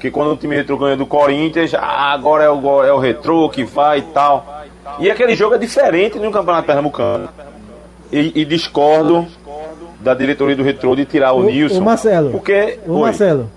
Que 0.00 0.10
quando 0.10 0.32
o 0.32 0.36
time 0.36 0.54
Retrô 0.56 0.76
ganha 0.76 0.96
do 0.96 1.06
Corinthians, 1.06 1.72
ah, 1.74 2.12
agora 2.12 2.44
é 2.44 2.50
o, 2.50 2.82
é 2.84 2.92
o 2.92 2.98
Retrô 2.98 3.48
que 3.48 3.62
vai 3.64 4.00
e 4.00 4.02
tal. 4.02 4.62
E 4.98 5.10
aquele 5.10 5.34
jogo 5.36 5.54
é 5.54 5.58
diferente 5.58 6.18
no 6.18 6.30
Campeonato 6.32 6.66
Pernambucano. 6.66 7.28
E, 8.12 8.32
e 8.40 8.44
discordo 8.44 9.26
da 10.00 10.12
diretoria 10.12 10.54
do 10.54 10.62
Retrô 10.62 10.94
de 10.94 11.04
tirar 11.06 11.32
o, 11.32 11.38
Ô, 11.38 11.42
Nilson. 11.44 11.78
ô, 11.78 11.80
Marcelo. 11.80 12.30
Porque. 12.32 12.78
Ô 12.86 12.94
Oi. 12.94 13.00
Marcelo, 13.02 13.50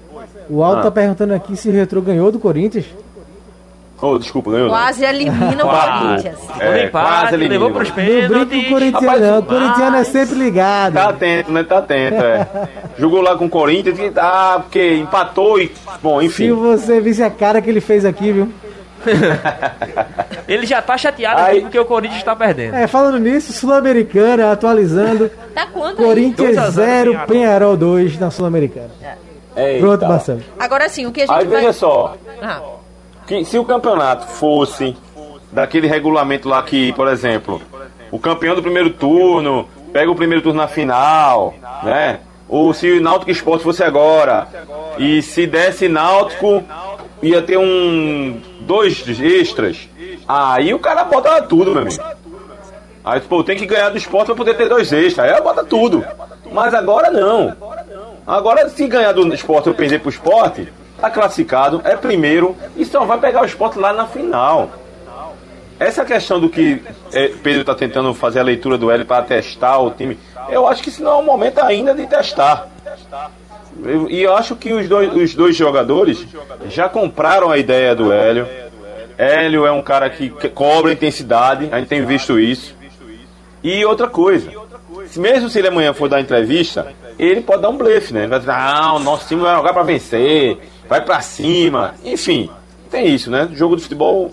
o 0.49 0.63
Aldo 0.63 0.80
Ah. 0.80 0.84
tá 0.84 0.91
perguntando 0.91 1.34
aqui 1.34 1.55
se 1.57 1.68
o 1.68 1.72
Retro 1.72 2.01
ganhou 2.01 2.32
do 2.32 2.39
Corinthians. 2.39 2.86
Oh, 4.00 4.20
desculpa, 4.20 4.52
ganhou. 4.52 4.68
não. 4.68 4.74
quase 4.76 5.04
elimina 5.04 5.66
o. 5.66 5.70
Corinthians. 5.70 6.38
É, 6.60 6.86
empate, 6.86 6.91
quase 6.91 7.34
elimina. 7.34 7.54
levou 7.54 7.72
pros 7.72 7.89
Não 7.89 7.95
pênaltis. 7.95 8.48
brinca 8.72 9.00
com 9.00 9.06
o 9.06 9.20
não. 9.20 9.39
O 9.39 9.43
corintiano 9.43 9.98
é 9.98 10.04
sempre 10.04 10.36
ligado. 10.36 10.93
Tá 10.93 11.10
atento, 11.10 11.52
né? 11.52 11.64
Tá 11.64 11.78
atento, 11.80 12.16
é. 12.24 12.48
Jogou 13.00 13.22
lá 13.22 13.36
com 13.36 13.45
o 13.45 13.50
Corinthians, 13.50 13.98
ah, 14.18 14.60
porque 14.62 14.95
empatou 14.98 15.60
e. 15.60 15.72
Bom, 16.02 16.20
Se 16.20 16.26
enfim. 16.28 16.52
você 16.54 17.02
visse 17.02 17.24
a 17.24 17.30
cara 17.32 17.60
que 17.62 17.70
ele 17.70 17.82
fez 17.82 18.06
aqui, 18.06 18.32
viu? 18.32 18.52
Ele 20.48 20.66
já 20.66 20.82
tá 20.82 20.98
chateado 20.98 21.41
Aí- 21.41 21.62
porque 21.62 21.80
o 21.80 21.86
Corinthians 21.86 22.24
tá 22.24 22.36
perdendo. 22.36 22.76
É, 22.76 22.88
falando 22.88 23.20
nisso, 23.20 23.54
Sul-Americana 23.54 24.52
atualizando. 24.52 25.30
Tá 25.54 25.66
quanto 25.68 26.00
aí? 26.02 26.06
Corinthians 26.08 26.56
2 26.56 26.58
a 26.58 26.70
0 26.70 26.72
0, 26.72 27.12
Penharol. 27.12 27.28
Penharol 27.28 27.78
2 27.78 28.20
na 28.20 28.32
Sul-Americana. 28.32 28.89
Eita. 29.56 29.80
Pronto, 29.80 30.06
Marcelo. 30.08 30.41
Agora 30.60 30.88
sim, 30.89 31.06
o 31.06 31.12
que 31.12 31.22
a 31.22 31.26
gente 31.26 31.36
Aí 31.36 31.45
vai... 31.45 31.58
veja 31.62 31.74
só, 31.74 32.16
Ah, 32.41 32.62
que 33.28 33.43
se 33.43 33.59
o 33.59 33.65
campeonato 33.65 34.25
fosse 34.28 34.95
daquele 35.51 35.86
regulamento 35.86 36.47
lá 36.47 36.63
que, 36.63 36.93
por 36.93 37.07
exemplo, 37.07 37.61
o 38.09 38.17
campeão 38.17 38.55
do 38.55 38.61
primeiro 38.61 38.89
turno 38.89 39.67
pega 39.91 40.09
o 40.09 40.15
primeiro 40.15 40.41
turno 40.41 40.59
na 40.59 40.67
final, 40.67 41.53
né? 41.84 42.21
Ou 42.47 42.73
se 42.73 42.89
o 42.89 43.01
Náutico 43.01 43.30
Esporte 43.30 43.63
fosse 43.63 43.84
agora, 43.84 44.47
e 44.97 45.21
se 45.21 45.45
desse 45.45 45.89
Náutico, 45.89 46.63
ia 47.21 47.41
ter 47.41 47.57
um. 47.57 48.39
dois 48.61 49.03
extras. 49.19 49.89
Aí 50.28 50.73
o 50.73 50.80
cara 50.80 51.03
bota 51.03 51.41
tudo, 51.41 51.71
meu 51.71 51.82
amigo. 51.82 52.01
Aí, 53.03 53.19
pô, 53.21 53.43
tem 53.43 53.57
que 53.57 53.65
ganhar 53.65 53.89
do 53.89 53.97
esporte 53.97 54.28
pra 54.28 54.36
poder 54.36 54.55
ter 54.55 54.67
dois 54.67 54.91
extras. 54.91 55.32
Aí 55.32 55.41
bota 55.41 55.63
tudo. 55.63 56.05
Mas 56.51 56.73
agora 56.73 57.09
não. 57.09 57.53
Agora, 58.25 58.69
se 58.69 58.88
ganhar 58.88 59.13
do 59.13 59.34
esporte 59.34 59.69
ou 59.69 59.75
perder 59.75 59.99
pro 59.99 60.09
esporte, 60.09 60.67
tá 61.00 61.10
classificado, 61.10 61.82
é 61.84 61.95
primeiro 61.95 62.56
e 62.76 62.86
só 62.86 63.06
vai 63.06 63.20
pegar 63.20 63.41
o 63.41 63.45
esporte 63.45 63.78
lá 63.78 63.93
na 63.93 64.08
final. 64.08 64.70
Essa 65.80 66.04
questão 66.04 66.39
do 66.39 66.50
que 66.50 66.82
é, 67.14 67.28
Pedro 67.28 67.64
tá 67.64 67.76
tentando 67.76 68.12
fazer 68.14 68.39
a 68.39 68.43
leitura 68.43 68.78
do 68.78 68.89
L 68.89 69.06
para 69.06 69.24
testar 69.24 69.78
o 69.78 69.91
time, 69.91 70.18
eu 70.50 70.68
acho 70.68 70.82
que 70.82 70.89
isso 70.89 71.04
não 71.04 71.12
é 71.12 71.16
o 71.16 71.24
momento 71.24 71.60
ainda 71.60 71.93
de 71.93 72.08
testar. 72.08 72.68
E 74.10 74.22
eu 74.22 74.36
acho 74.36 74.56
que 74.56 74.74
os 74.74 74.88
dois, 74.89 75.14
os 75.14 75.36
dois 75.36 75.56
jogadores 75.56 76.26
já 76.68 76.89
compraram 76.89 77.52
a 77.52 77.60
ideia 77.60 77.95
do 77.95 78.12
Hélio. 78.12 78.48
Hélio 79.18 79.68
é 79.68 79.72
um 79.72 79.84
cara 79.84 80.10
que, 80.10 80.30
cobra 80.50 80.91
intensidade, 80.91 81.70
a 81.72 81.78
gente 81.78 81.88
tem 81.88 82.04
visto 82.04 82.39
isso. 82.39 82.76
E 83.64 83.86
outra 83.86 84.08
coisa, 84.08 84.52
mesmo 85.16 85.50
se 85.50 85.60
ele 85.60 85.68
amanhã 85.68 85.93
for 85.93 86.10
dar 86.10 86.22
entrevista, 86.22 86.91
ele 87.20 87.41
pode 87.41 87.62
dar 87.62 87.70
um 87.70 87.78
blefe, 87.78 88.14
né? 88.14 88.22
Ele 88.22 88.28
vai 88.30 88.39
dizer, 88.39 88.52
não, 88.52 89.00
nosso 89.00 89.28
time 89.28 89.41
vai 89.41 89.56
jogar 89.56 89.74
pra 89.74 89.84
vencer, 89.84 90.58
vai 90.88 91.03
pra 91.03 91.21
cima. 91.21 91.95
Enfim, 92.03 92.49
tem 92.89 93.13
isso, 93.13 93.29
né? 93.29 93.49
Jogo 93.53 93.75
de 93.75 93.83
futebol 93.83 94.31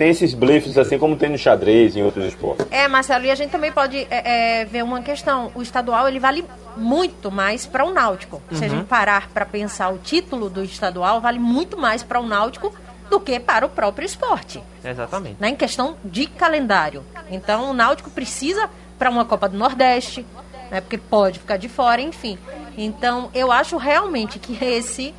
tem 0.00 0.08
esses 0.08 0.32
blefes 0.32 0.78
assim 0.78 0.98
como 0.98 1.14
tem 1.14 1.28
no 1.28 1.36
xadrez 1.36 1.94
e 1.94 1.98
em 1.98 2.02
outros 2.02 2.24
esportes. 2.24 2.66
É, 2.70 2.88
Marcelo, 2.88 3.26
e 3.26 3.30
a 3.30 3.34
gente 3.34 3.50
também 3.50 3.70
pode 3.70 3.98
é, 4.10 4.60
é, 4.60 4.64
ver 4.64 4.82
uma 4.82 5.02
questão. 5.02 5.52
O 5.54 5.60
estadual 5.60 6.08
ele 6.08 6.18
vale 6.18 6.42
muito 6.74 7.30
mais 7.30 7.66
para 7.66 7.84
o 7.84 7.92
Náutico. 7.92 8.42
Se 8.50 8.64
a 8.64 8.68
gente 8.68 8.86
parar 8.86 9.28
para 9.28 9.44
pensar 9.44 9.90
o 9.90 9.98
título 9.98 10.48
do 10.48 10.64
estadual, 10.64 11.20
vale 11.20 11.38
muito 11.38 11.76
mais 11.76 12.02
para 12.02 12.18
o 12.18 12.26
Náutico 12.26 12.72
do 13.10 13.20
que 13.20 13.38
para 13.38 13.66
o 13.66 13.68
próprio 13.68 14.06
esporte, 14.06 14.62
Exatamente. 14.82 15.36
né, 15.38 15.50
em 15.50 15.56
questão 15.56 15.96
de 16.02 16.26
calendário. 16.26 17.04
Então, 17.30 17.70
o 17.70 17.74
Náutico 17.74 18.08
precisa 18.08 18.70
para 18.98 19.10
uma 19.10 19.26
Copa 19.26 19.50
do 19.50 19.58
Nordeste, 19.58 20.24
né, 20.70 20.80
porque 20.80 20.96
pode 20.96 21.40
ficar 21.40 21.58
de 21.58 21.68
fora, 21.68 22.00
enfim. 22.00 22.38
Então, 22.78 23.28
eu 23.34 23.52
acho 23.52 23.76
realmente 23.76 24.38
que 24.38 24.64
esse 24.64 25.12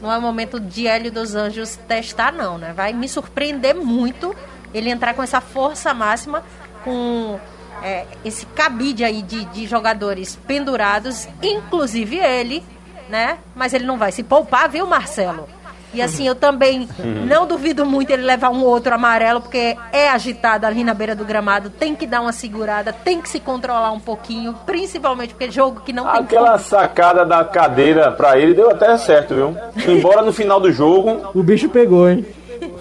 não 0.00 0.10
é 0.10 0.18
o 0.18 0.22
momento 0.22 0.58
de 0.58 0.86
Hélio 0.86 1.12
dos 1.12 1.34
Anjos 1.34 1.76
testar, 1.88 2.32
não, 2.32 2.56
né? 2.56 2.72
Vai 2.72 2.92
me 2.92 3.08
surpreender 3.08 3.74
muito 3.74 4.34
ele 4.72 4.88
entrar 4.88 5.14
com 5.14 5.22
essa 5.22 5.40
força 5.40 5.92
máxima, 5.92 6.42
com 6.84 7.38
é, 7.82 8.06
esse 8.24 8.46
cabide 8.46 9.04
aí 9.04 9.22
de, 9.22 9.44
de 9.46 9.66
jogadores 9.66 10.36
pendurados, 10.46 11.28
inclusive 11.42 12.16
ele, 12.16 12.62
né? 13.08 13.38
Mas 13.54 13.74
ele 13.74 13.84
não 13.84 13.98
vai 13.98 14.12
se 14.12 14.22
poupar, 14.22 14.68
viu, 14.68 14.86
Marcelo? 14.86 15.48
E 15.92 16.00
assim, 16.00 16.26
eu 16.26 16.34
também 16.34 16.88
não 17.26 17.46
duvido 17.46 17.84
muito 17.84 18.10
ele 18.10 18.22
levar 18.22 18.50
um 18.50 18.62
outro 18.62 18.94
amarelo, 18.94 19.40
porque 19.40 19.76
é 19.92 20.08
agitado 20.08 20.66
ali 20.66 20.84
na 20.84 20.94
beira 20.94 21.14
do 21.16 21.24
gramado, 21.24 21.68
tem 21.68 21.94
que 21.96 22.06
dar 22.06 22.20
uma 22.20 22.32
segurada, 22.32 22.92
tem 22.92 23.20
que 23.20 23.28
se 23.28 23.40
controlar 23.40 23.90
um 23.90 24.00
pouquinho, 24.00 24.54
principalmente 24.64 25.34
porque 25.34 25.50
jogo 25.50 25.80
que 25.80 25.92
não 25.92 26.04
tem 26.04 26.20
Aquela 26.22 26.58
sacada 26.58 27.24
da 27.24 27.44
cadeira 27.44 28.12
pra 28.12 28.38
ele 28.38 28.54
deu 28.54 28.70
até 28.70 28.96
certo, 28.98 29.34
viu? 29.34 29.56
Embora 29.88 30.22
no 30.22 30.32
final 30.32 30.60
do 30.60 30.70
jogo 30.72 31.30
O 31.34 31.42
bicho 31.42 31.68
pegou, 31.68 32.08
hein? 32.08 32.24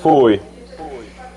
foi. 0.02 0.42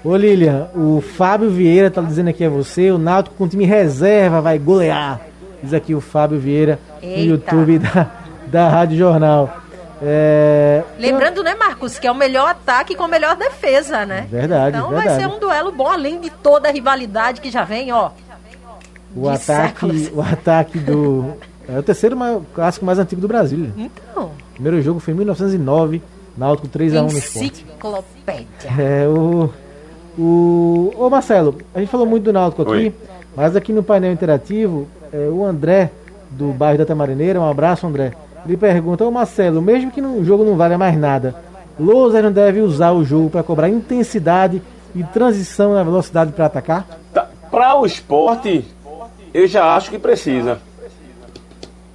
Ô 0.05 0.17
Lilian, 0.17 0.69
o 0.75 1.01
Fábio 1.01 1.49
Vieira 1.49 1.89
tá 1.91 2.03
dizendo 2.03 2.29
aqui 2.29 2.45
a 2.45 2.51
você, 2.51 2.91
o 2.91 2.99
Náutico 2.99 3.37
com 3.37 3.49
time 3.49 3.65
reserva 3.65 4.41
vai 4.41 4.59
golear. 4.59 5.21
Diz 5.63 5.73
aqui 5.73 5.95
o 5.95 6.01
Fábio 6.01 6.41
Vieira 6.41 6.79
no 7.01 7.09
Eita. 7.09 7.21
YouTube 7.21 7.79
da, 7.79 8.11
da 8.47 8.69
Rádio 8.69 8.99
Jornal. 8.99 9.62
É, 10.05 10.83
Lembrando, 10.99 11.43
né, 11.45 11.55
Marcos, 11.55 11.99
que 11.99 12.07
é 12.07 12.11
o 12.11 12.15
melhor 12.15 12.49
ataque 12.51 12.95
com 12.97 13.05
a 13.05 13.09
melhor 13.09 13.37
defesa, 13.37 14.05
né? 14.05 14.27
Verdade, 14.31 14.77
Então 14.77 14.91
verdade. 14.91 15.09
vai 15.09 15.21
ser 15.21 15.27
um 15.29 15.39
duelo 15.39 15.71
bom, 15.71 15.87
além 15.89 16.21
de 16.21 16.29
toda 16.29 16.69
a 16.69 16.73
rivalidade 16.73 17.41
que 17.41 17.51
já 17.51 17.63
vem, 17.63 17.93
ó. 17.93 18.11
o 19.15 19.29
ataque, 19.29 19.45
séculos. 19.45 20.11
o 20.13 20.21
ataque 20.21 20.79
do 20.79 21.35
é 21.69 21.79
o 21.79 21.83
terceiro 21.83 22.17
maior, 22.17 22.43
clássico 22.55 22.85
mais 22.85 22.99
antigo 22.99 23.21
do 23.21 23.29
Brasil. 23.29 23.71
Então, 23.77 24.25
O 24.51 24.55
primeiro 24.55 24.83
jogo 24.83 24.99
foi 24.99 25.15
em 25.15 25.17
1909, 25.19 26.03
Náutico 26.37 26.67
3 26.67 26.97
a 26.97 27.03
1 27.03 27.07
no 27.07 27.19
esporte. 27.19 27.47
enciclopédia. 27.67 28.47
É, 28.79 29.07
o. 29.07 29.51
O. 30.19 30.93
Ô 30.99 31.09
Marcelo, 31.09 31.59
a 31.75 31.79
gente 31.79 31.89
falou 31.91 32.07
muito 32.07 32.25
do 32.25 32.33
Náutico 32.33 32.63
aqui, 32.63 32.73
Oi. 32.73 32.95
mas 33.37 33.55
aqui 33.55 33.73
no 33.73 33.83
painel 33.83 34.13
interativo, 34.13 34.89
é, 35.13 35.29
o 35.29 35.45
André, 35.45 35.91
do 36.31 36.49
bairro 36.49 36.79
da 36.79 36.87
Tamarineira, 36.87 37.41
um 37.41 37.49
abraço, 37.49 37.87
André. 37.87 38.13
Ele 38.47 38.57
pergunta, 38.57 39.05
ô 39.05 39.11
Marcelo, 39.11 39.63
mesmo 39.63 39.91
que 39.91 40.01
no 40.01 40.25
jogo 40.25 40.45
não 40.45 40.57
valha 40.57 40.77
mais 40.77 40.97
nada, 40.99 41.35
Louser 41.79 42.23
não 42.23 42.33
deve 42.33 42.61
usar 42.61 42.93
o 42.93 43.05
jogo 43.05 43.31
para 43.31 43.43
cobrar 43.43 43.69
intensidade 43.69 44.61
e 44.95 45.03
transição 45.05 45.75
na 45.75 45.83
velocidade 45.83 46.33
para 46.33 46.47
atacar? 46.47 46.87
Tá, 47.13 47.29
Para 47.51 47.77
o 47.77 47.87
esporte, 47.87 48.65
eu 49.33 49.47
já 49.47 49.75
acho 49.75 49.91
que 49.91 49.99
precisa. 49.99 50.59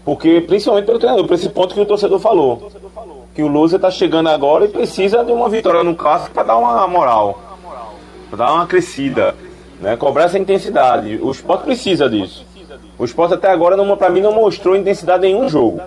Porque, 0.04 0.42
principalmente 0.42 0.86
pelo 0.86 1.00
treinador, 1.00 1.28
por 1.28 1.34
esse 1.34 1.50
ponto 1.50 1.74
que 1.74 1.82
o 1.82 1.86
torcedor 1.86 2.20
falou. 2.20 2.72
Que 3.36 3.44
o 3.44 3.48
Lusa 3.48 3.78
tá 3.78 3.92
chegando 3.92 4.30
agora 4.30 4.66
e 4.66 4.70
precisa 4.70 5.24
de 5.24 5.32
uma 5.32 5.50
vitória 5.50 5.84
no 5.84 5.96
clássico 5.96 6.34
para 6.34 6.44
dar 6.44 6.58
uma 6.58 6.88
moral. 6.88 7.40
Para 8.30 8.46
dar 8.46 8.54
uma 8.54 8.66
crescida. 8.66 9.36
Né? 9.80 9.96
Cobrar 9.98 10.24
essa 10.24 10.40
intensidade. 10.40 11.20
O 11.22 11.30
esporte 11.30 11.66
precisa 11.66 12.10
disso. 12.10 12.46
O 12.98 13.06
esporte 13.06 13.36
até 13.36 13.52
agora, 13.52 13.78
pra 13.96 14.10
mim, 14.10 14.22
não 14.22 14.32
mostrou 14.32 14.76
intensidade 14.76 15.28
em 15.28 15.34
nenhum 15.34 15.50
jogo. 15.50 15.82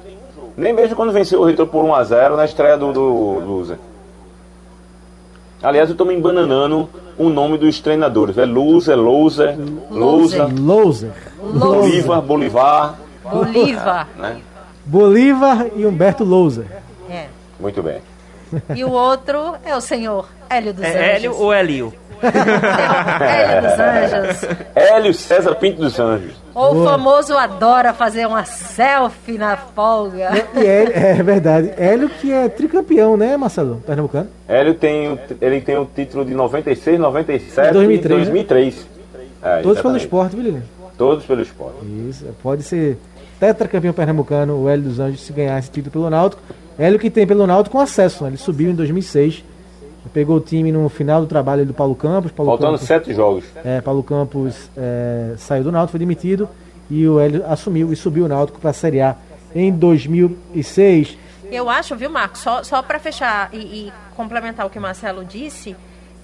Nem 0.60 0.74
mesmo 0.74 0.94
quando 0.94 1.10
venceu 1.10 1.40
o 1.40 1.44
Retro 1.44 1.66
por 1.66 1.82
1x0 1.86 2.36
na 2.36 2.44
estreia 2.44 2.76
do, 2.76 2.92
do 2.92 3.02
Lusa. 3.40 3.78
Aliás, 5.62 5.88
eu 5.88 5.96
tô 5.96 6.04
me 6.04 6.14
embananando 6.14 6.86
o 7.16 7.30
nome 7.30 7.56
dos 7.56 7.80
treinadores. 7.80 8.36
É 8.36 8.44
Lusa, 8.44 8.92
é 8.92 8.96
Lousa, 8.96 9.56
Lousa, 9.90 10.44
Louser. 10.54 11.12
Bolívar, 11.40 12.20
Bolivar. 12.20 12.98
Bolívar. 13.24 14.08
Né? 14.18 14.40
Bolívar 14.84 15.66
e 15.74 15.86
Humberto 15.86 16.24
Louser. 16.24 16.66
É. 17.08 17.26
Muito 17.58 17.82
bem. 17.82 18.02
E 18.74 18.84
o 18.84 18.90
outro 18.90 19.54
é 19.64 19.74
o 19.76 19.80
senhor 19.80 20.28
Hélio 20.48 20.72
dos 20.74 20.84
É 20.84 20.88
Anjos. 20.88 21.00
Hélio 21.02 21.36
ou 21.36 21.52
Elio? 21.54 21.92
Hélio 22.22 23.62
dos 23.62 23.78
Anjos. 23.78 24.56
Hélio 24.74 25.14
César 25.14 25.54
Pinto 25.56 25.80
dos 25.80 25.98
Anjos. 25.98 26.32
Ou 26.54 26.80
o 26.80 26.84
famoso 26.84 27.36
adora 27.36 27.92
fazer 27.94 28.26
uma 28.26 28.44
selfie 28.44 29.38
na 29.38 29.56
folga. 29.56 30.30
E 30.54 30.66
é, 30.66 31.10
é 31.18 31.22
verdade. 31.22 31.72
Hélio 31.78 32.08
que 32.08 32.32
é 32.32 32.48
tricampeão, 32.48 33.16
né, 33.16 33.36
Marcelo? 33.36 33.82
Pernambucano? 33.86 34.28
Hélio 34.48 34.74
tem, 34.74 35.12
o- 35.12 35.18
ele 35.40 35.60
tem 35.60 35.78
o 35.78 35.86
título 35.86 36.24
de 36.24 36.34
96, 36.34 36.98
97 36.98 37.72
2003, 37.72 38.12
e 38.12 38.24
2003. 38.24 38.86
É, 39.42 39.62
Todos 39.62 39.80
pelo 39.80 39.96
esporte, 39.96 40.36
viu? 40.36 40.60
Todos 40.98 41.24
pelo 41.24 41.40
esporte. 41.40 41.78
Isso, 42.08 42.26
pode 42.42 42.62
ser 42.62 42.98
tetracampeão 43.38 43.94
pernambucano, 43.94 44.54
o 44.60 44.68
Hélio 44.68 44.84
dos 44.84 45.00
Anjos, 45.00 45.22
se 45.24 45.32
ganhar 45.32 45.58
esse 45.58 45.70
título 45.70 45.92
pelo 45.92 46.10
Náutico. 46.10 46.42
Hélio 46.82 46.98
que 46.98 47.10
tem 47.10 47.26
pelo 47.26 47.46
Náutico 47.46 47.76
com 47.76 47.82
acesso, 47.82 48.24
né? 48.24 48.30
ele 48.30 48.36
subiu 48.36 48.70
em 48.70 48.74
2006, 48.74 49.44
pegou 50.14 50.36
o 50.36 50.40
time 50.40 50.72
no 50.72 50.88
final 50.88 51.20
do 51.20 51.26
trabalho 51.26 51.64
do 51.66 51.74
Paulo 51.74 51.94
Campos. 51.94 52.32
Paulo 52.32 52.52
Faltando 52.52 52.72
Campos, 52.72 52.86
sete 52.86 53.14
jogos. 53.14 53.44
é, 53.64 53.80
Paulo 53.80 54.02
Campos 54.02 54.70
é, 54.76 55.34
saiu 55.36 55.62
do 55.64 55.70
Náutico, 55.72 55.92
foi 55.92 56.00
demitido, 56.00 56.48
e 56.90 57.06
o 57.06 57.20
Hélio 57.20 57.44
assumiu 57.46 57.92
e 57.92 57.96
subiu 57.96 58.24
o 58.24 58.28
Náutico 58.28 58.58
para 58.58 58.70
a 58.70 58.72
Série 58.72 59.00
A 59.00 59.14
em 59.54 59.70
2006. 59.70 61.16
Eu 61.50 61.68
acho, 61.68 61.96
viu, 61.96 62.08
Marcos, 62.10 62.40
só, 62.40 62.62
só 62.62 62.80
para 62.82 62.98
fechar 62.98 63.50
e, 63.52 63.58
e 63.58 63.92
complementar 64.16 64.66
o 64.66 64.70
que 64.70 64.78
o 64.78 64.82
Marcelo 64.82 65.24
disse, 65.24 65.74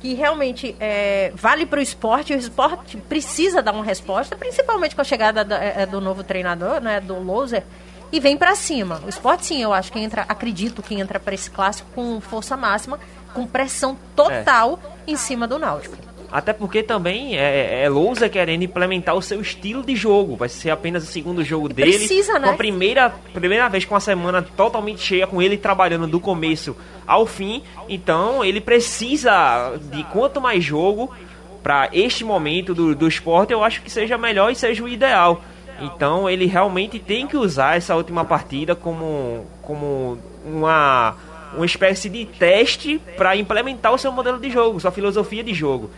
que 0.01 0.15
realmente 0.15 0.77
é, 0.79 1.33
vale 1.35 1.67
para 1.67 1.81
o 1.81 1.83
esporte, 1.83 2.33
o 2.33 2.37
esporte 2.37 2.97
precisa 2.97 3.61
dar 3.63 3.73
uma 3.73 3.85
resposta, 3.85 4.37
principalmente 4.37 4.95
com 4.95 5.01
a 5.01 5.05
chegada 5.05 5.45
da- 5.45 5.59
é, 5.63 5.85
do 5.87 6.01
novo 6.01 6.23
treinador, 6.23 6.81
né, 6.81 7.01
do 7.01 7.19
Loser, 7.19 7.65
e 8.13 8.21
vem 8.21 8.37
para 8.37 8.55
cima. 8.55 9.01
O 9.05 9.09
esporte, 9.09 9.47
sim, 9.47 9.63
eu 9.63 9.73
acho 9.73 9.93
que 9.93 9.99
entra, 9.99 10.23
acredito 10.29 10.83
que 10.83 10.95
entra 10.95 11.19
para 11.19 11.35
esse 11.35 11.51
clássico 11.51 11.89
com 11.95 12.21
força 12.21 12.57
máxima, 12.57 12.99
com 13.35 13.47
pressão 13.47 13.97
total 14.15 14.81
em 15.07 15.17
cima 15.17 15.47
do 15.47 15.59
Náutico. 15.59 15.97
Até 16.31 16.53
porque 16.53 16.83
também 16.83 17.39
é, 17.39 17.85
é 17.85 17.89
Lousa 17.89 18.29
querendo 18.29 18.63
implementar 18.63 19.15
o 19.15 19.23
seu 19.23 19.41
estilo 19.41 19.85
de 19.85 19.95
jogo. 19.95 20.37
Vai 20.37 20.49
ser 20.49 20.71
apenas 20.71 21.05
o 21.05 21.07
segundo 21.07 21.45
jogo 21.45 21.69
dele. 21.69 21.93
precisa, 21.93 22.39
né? 22.39 22.49
Com 22.49 22.55
a 22.55 22.57
primeira, 22.57 23.11
primeira 23.33 23.69
vez 23.69 23.85
com 23.85 23.95
a 23.95 24.01
semana 24.01 24.43
totalmente 24.43 25.01
cheia, 25.01 25.27
com 25.27 25.41
ele 25.41 25.57
trabalhando 25.57 26.07
do 26.07 26.19
começo 26.19 26.77
ao 27.07 27.27
fim. 27.27 27.63
Então 27.89 28.45
ele 28.45 28.61
precisa 28.61 29.79
de 29.91 30.03
quanto 30.05 30.41
mais 30.41 30.65
jogo 30.65 31.15
para 31.63 31.89
este 31.93 32.25
momento 32.25 32.75
do, 32.75 32.95
do 32.95 33.09
esporte, 33.09 33.53
eu 33.53 33.65
acho 33.65 33.83
que 33.83 33.91
seja 33.91 34.17
melhor 34.17 34.53
e 34.53 34.55
seja 34.55 34.85
o 34.85 34.89
ideal. 34.89 35.43
Então 35.81 36.29
ele 36.29 36.47
realmente 36.47 36.99
tem 36.99 37.27
que 37.27 37.37
usar 37.37 37.77
essa 37.77 37.95
última 37.95 38.25
partida 38.25 38.75
como, 38.75 39.45
como 39.63 40.19
uma, 40.45 41.15
uma 41.55 41.67
espécie 41.67 42.09
de 42.09 42.25
teste 42.25 43.01
para 43.17 43.37
implementar 43.37 43.93
o 43.93 43.99
seu 43.99 44.11
modelo 44.11 44.39
de 44.39 44.51
jogo, 44.51 44.81
sua 44.81 44.91
filosofia 44.91 45.45
de 45.45 45.53
jogo. 45.53 45.91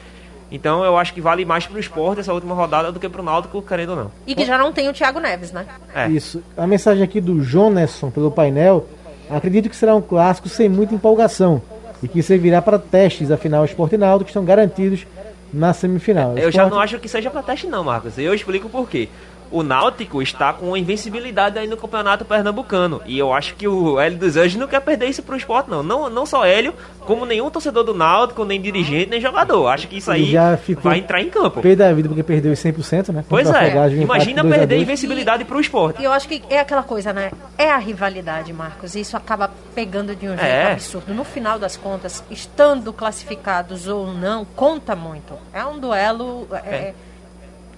Então 0.51 0.83
eu 0.83 0.97
acho 0.97 1.12
que 1.12 1.20
vale 1.20 1.45
mais 1.45 1.66
pro 1.66 1.79
esporte 1.79 2.20
essa 2.20 2.33
última 2.33 2.55
rodada 2.55 2.91
do 2.91 2.99
que 2.99 3.09
pro 3.09 3.22
Náutico, 3.22 3.61
querendo 3.62 3.91
ou 3.91 3.97
não. 3.97 4.12
E 4.26 4.35
que 4.35 4.45
já 4.45 4.57
não 4.57 4.72
tem 4.72 4.89
o 4.89 4.93
Thiago 4.93 5.20
Neves, 5.20 5.53
né? 5.53 5.66
É. 5.95 6.09
Isso. 6.09 6.43
A 6.57 6.66
mensagem 6.66 7.03
aqui 7.03 7.20
do 7.20 7.43
Jonesson 7.43 8.11
pelo 8.11 8.31
painel. 8.31 8.87
Acredito 9.31 9.68
que 9.68 9.76
será 9.76 9.95
um 9.95 10.01
clássico 10.01 10.49
sem 10.49 10.70
muita 10.70 10.95
empolgação 10.95 11.61
e 12.03 12.09
que 12.09 12.22
servirá 12.22 12.62
para 12.62 12.79
testes, 12.79 13.31
afinal, 13.31 13.62
o 13.62 13.66
Sport 13.66 13.93
e 13.93 13.99
Náutico 13.99 14.31
estão 14.31 14.43
garantidos 14.43 15.07
na 15.53 15.72
semifinal. 15.74 16.33
O 16.33 16.39
Eu 16.39 16.51
já 16.51 16.66
não 16.68 16.81
acho 16.81 16.99
que 16.99 17.09
seja 17.09 17.31
pra 17.31 17.43
teste 17.43 17.66
não, 17.66 17.85
Marcos. 17.85 18.16
Eu 18.18 18.33
explico 18.33 18.68
por 18.70 18.89
quê. 18.89 19.09
O 19.51 19.62
Náutico 19.62 20.20
está 20.22 20.53
com 20.53 20.76
invencibilidade 20.76 21.59
aí 21.59 21.66
no 21.66 21.76
Campeonato 21.76 22.24
Pernambucano. 22.24 23.01
E 23.07 23.18
eu 23.18 23.32
acho 23.32 23.55
que 23.55 23.66
o 23.66 23.99
Hélio 23.99 24.18
dos 24.18 24.36
Anjos 24.36 24.57
não 24.61 24.66
quer 24.68 24.80
perder 24.80 25.07
isso 25.09 25.22
pro 25.22 25.36
esporte, 25.36 25.70
não. 25.70 25.82
Não, 25.82 26.11
não 26.11 26.26
só 26.26 26.44
Hélio, 26.44 26.74
como 27.01 27.24
nenhum 27.24 27.51
torcedor 27.51 27.84
do 27.84 27.94
Náutico, 27.94 28.44
nem 28.44 28.61
dirigente, 28.61 29.11
nem 29.11 29.20
jogador. 29.20 29.66
Acho 29.68 29.88
que 29.88 29.96
isso 29.99 30.11
aí 30.11 30.30
já 30.30 30.57
ficou 30.57 30.84
vai 30.90 30.99
entrar 30.99 31.20
em 31.22 31.30
campo. 31.30 31.61
Pé 31.62 31.74
da 31.74 31.92
vida 31.92 32.09
porque 32.09 32.22
perdeu 32.22 32.53
os 32.53 32.59
100%, 32.59 33.12
né? 33.12 33.24
Pois 33.28 33.46
Contra 33.46 33.66
é, 33.66 33.92
imagina 34.03 34.42
2 34.42 34.55
a 34.55 34.59
perder 34.59 34.74
2. 34.76 34.82
invencibilidade 34.82 35.44
pro 35.44 35.61
esporte. 35.61 36.01
E 36.01 36.05
eu 36.05 36.12
acho 36.12 36.28
que 36.28 36.42
é 36.51 36.61
aquela 36.61 36.82
coisa, 36.82 37.12
né? 37.12 37.30
É 37.57 37.70
a 37.70 37.78
rivalidade, 37.78 38.53
Marcos. 38.53 38.94
Isso 38.94 39.16
acaba 39.16 39.51
pegando 39.74 40.14
de 40.14 40.26
um 40.26 40.36
jeito 40.36 40.42
É. 40.44 40.72
absurdo. 40.72 41.14
No 41.14 41.24
final 41.24 41.59
das 41.59 41.76
contas, 41.76 42.22
estando 42.30 42.92
classificados 42.92 43.88
ou 43.88 44.12
não, 44.12 44.44
conta 44.44 44.94
muito. 44.94 45.34
É 45.53 45.64
um 45.64 45.78
duelo 45.78 46.46
é, 46.53 46.57
É, 46.68 46.94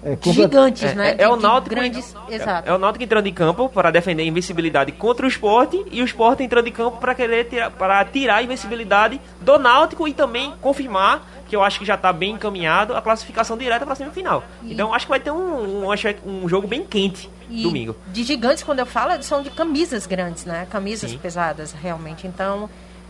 complet- 0.01 0.33
gigantes, 0.33 0.83
É, 0.83 0.95
né? 0.95 1.15
é- 1.17 1.23
é 1.23 1.29
o 1.29 1.35
Náutico 1.35 1.75
grandes, 1.75 2.15
exato. 2.29 2.69
É 2.69 2.73
o 2.73 2.77
Náutico 2.77 3.03
entrando 3.03 3.27
em 3.27 3.33
campo 3.33 3.69
para 3.69 3.91
defender 3.91 4.23
a 4.23 4.25
invencibilidade 4.25 4.91
contra 4.91 5.25
o 5.25 5.29
esporte 5.29 5.83
e 5.91 6.01
o 6.01 6.05
esporte 6.05 6.43
entrando 6.43 6.67
em 6.67 6.71
campo 6.71 6.97
para 6.97 7.13
querer 7.13 7.45
tirar, 7.45 7.69
para 7.71 8.03
tirar 8.05 8.35
a 8.37 8.43
invencibilidade 8.43 9.21
do 9.39 9.59
Náutico 9.59 10.07
e 10.07 10.13
também 10.13 10.53
confirmar 10.61 11.25
que 11.47 11.55
eu 11.55 11.61
acho 11.63 11.79
que 11.79 11.85
já 11.85 11.95
está 11.95 12.11
bem 12.13 12.31
encaminhado 12.31 12.95
a 12.95 13.01
classificação 13.01 13.57
direta 13.57 13.83
para 13.85 13.93
a 13.93 13.95
semifinal. 13.95 14.43
Então 14.63 14.87
eu 14.89 14.93
acho 14.93 15.05
que 15.05 15.09
vai 15.09 15.19
ter 15.19 15.31
um, 15.31 15.83
um, 15.85 15.89
um 16.25 16.47
jogo 16.49 16.65
bem 16.67 16.85
quente 16.85 17.29
E 17.49 17.63
domingo. 17.63 17.95
De 18.07 18.23
gigantes, 18.23 18.63
quando 18.63 18.79
eu 18.79 18.85
falo, 18.85 19.21
são 19.21 19.41
de 19.43 19.49
camisas 19.49 20.07
grandes, 20.07 20.45
né? 20.45 20.65
Camisas 20.69 21.11
Sim. 21.11 21.17
pesadas, 21.17 21.73
realmente. 21.73 22.25
Então, 22.25 22.69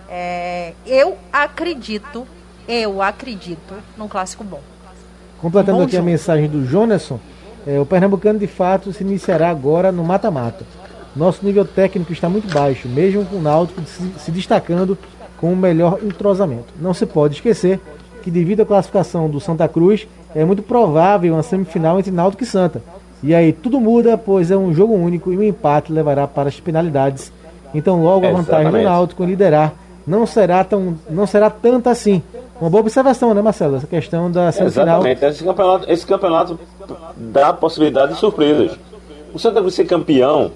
é, 0.09 0.73
eu 0.85 1.17
acredito, 1.31 2.27
eu 2.67 3.01
acredito 3.01 3.75
num 3.95 4.07
clássico 4.07 4.43
bom. 4.43 4.61
Completando 5.41 5.79
Bom 5.79 5.83
aqui 5.83 5.95
a 5.95 5.99
jogo. 5.99 6.11
mensagem 6.11 6.47
do 6.47 6.65
Jonesson, 6.65 7.19
é, 7.65 7.79
o 7.79 7.85
Pernambucano 7.85 8.39
de 8.39 8.47
fato 8.47 8.93
se 8.93 9.03
iniciará 9.03 9.49
agora 9.49 9.91
no 9.91 10.03
mata-mata. 10.03 10.65
Nosso 11.15 11.45
nível 11.45 11.65
técnico 11.65 12.13
está 12.13 12.29
muito 12.29 12.51
baixo, 12.53 12.87
mesmo 12.87 13.25
com 13.25 13.37
o 13.37 13.41
Náutico 13.41 13.81
se, 13.81 14.03
se 14.17 14.31
destacando 14.31 14.97
com 15.37 15.51
o 15.51 15.55
melhor 15.55 15.99
entrosamento. 16.03 16.73
Não 16.79 16.93
se 16.93 17.05
pode 17.05 17.35
esquecer 17.35 17.79
que 18.21 18.29
devido 18.29 18.61
à 18.61 18.65
classificação 18.65 19.27
do 19.27 19.39
Santa 19.39 19.67
Cruz, 19.67 20.07
é 20.35 20.45
muito 20.45 20.61
provável 20.61 21.33
uma 21.33 21.43
semifinal 21.43 21.99
entre 21.99 22.11
Náutico 22.11 22.43
e 22.43 22.45
Santa. 22.45 22.81
E 23.23 23.35
aí 23.35 23.51
tudo 23.51 23.79
muda, 23.79 24.17
pois 24.17 24.51
é 24.51 24.57
um 24.57 24.73
jogo 24.73 24.93
único 24.93 25.31
e 25.33 25.37
o 25.37 25.43
empate 25.43 25.91
levará 25.91 26.27
para 26.27 26.49
as 26.49 26.59
penalidades. 26.59 27.31
Então 27.73 28.03
logo 28.03 28.25
a 28.25 28.31
vantagem 28.31 28.71
do. 28.71 28.83
Náutico 28.83 29.23
em 29.23 29.27
liderar 29.27 29.73
não 30.05 30.25
será 30.25 30.63
tão 30.63 30.97
não 31.09 31.25
será 31.25 31.49
tanto 31.49 31.89
assim. 31.89 32.21
Uma 32.59 32.69
boa 32.69 32.81
observação, 32.81 33.33
né, 33.33 33.41
Marcelo? 33.41 33.77
Essa 33.77 33.87
questão 33.87 34.31
da 34.31 34.51
semifinal. 34.51 35.05
Exatamente. 35.05 35.25
Esse 35.25 35.43
campeonato, 35.43 35.91
esse 35.91 36.05
campeonato 36.05 36.59
dá 37.15 37.51
possibilidade 37.51 38.13
de 38.13 38.19
surpresas. 38.19 38.77
O 39.33 39.39
Santa 39.39 39.59
Cruz 39.61 39.73
ser 39.73 39.85
campeão, 39.85 40.51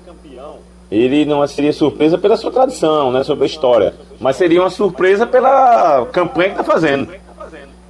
ele 0.91 1.25
não 1.25 1.45
seria 1.47 1.73
surpresa 1.73 2.17
pela 2.17 2.37
sua 2.37 2.51
tradição, 2.51 3.11
né, 3.11 3.23
sobre 3.23 3.45
a 3.45 3.47
história, 3.47 3.93
mas 4.19 4.35
seria 4.35 4.61
uma 4.61 4.69
surpresa 4.69 5.25
pela 5.25 6.05
campanha 6.11 6.49
que 6.49 6.61
está 6.61 6.63
fazendo. 6.63 7.11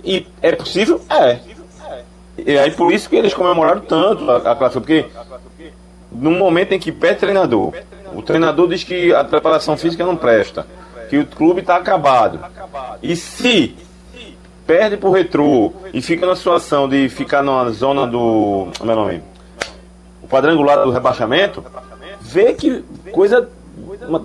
E 0.04 0.26
é 0.42 0.52
possível? 0.54 1.02
É. 1.10 1.40
E 2.38 2.58
aí 2.58 2.72
por 2.72 2.94
isso 2.94 3.10
que 3.10 3.16
eles 3.16 3.34
comemoraram 3.34 3.82
tanto 3.82 4.30
a, 4.30 4.56
classe, 4.56 4.74
porque 4.74 5.06
no 6.12 6.32
momento 6.32 6.74
em 6.74 6.80
que 6.80 6.92
pede 6.92 7.20
treinador, 7.20 7.74
o 8.14 8.22
treinador 8.22 8.68
diz 8.70 8.84
que 8.84 9.14
a 9.14 9.24
preparação 9.24 9.76
física 9.76 10.06
não 10.06 10.16
presta, 10.16 10.66
que 11.16 11.20
o 11.20 11.26
clube 11.26 11.62
está 11.62 11.78
acabado. 11.78 12.40
E 13.02 13.16
se 13.16 13.76
perde 14.68 14.98
pro 14.98 15.12
retrô 15.12 15.72
e 15.94 16.02
fica 16.02 16.26
na 16.26 16.36
situação 16.36 16.90
de 16.90 17.08
ficar 17.08 17.42
na 17.42 17.70
zona 17.70 18.06
do. 18.06 18.68
Como 18.78 18.92
é 18.92 18.94
o 18.94 18.98
nome? 18.98 19.24
O 20.22 20.28
quadrangular 20.28 20.84
do 20.84 20.92
rebaixamento, 20.92 21.64
vê 22.20 22.54
que 22.54 22.84
coisa 23.12 23.48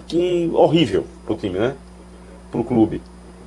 que 0.06 0.50
horrível 0.52 1.06
pro 1.24 1.36
time, 1.36 1.58
né? 1.58 1.74
Pro 2.50 2.64
clube. 2.64 3.02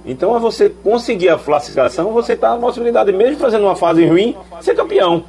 Então, 0.06 0.36
a 0.36 0.40
você 0.40 0.70
conseguir 0.70 1.30
a 1.30 1.38
classificação, 1.38 2.12
você 2.12 2.34
está 2.34 2.52
na 2.52 2.58
possibilidade, 2.58 3.12
mesmo 3.12 3.38
fazendo 3.38 3.64
uma 3.64 3.76
fase 3.76 4.06
ruim, 4.06 4.36
ser 4.62 4.76
campeão. 4.76 5.24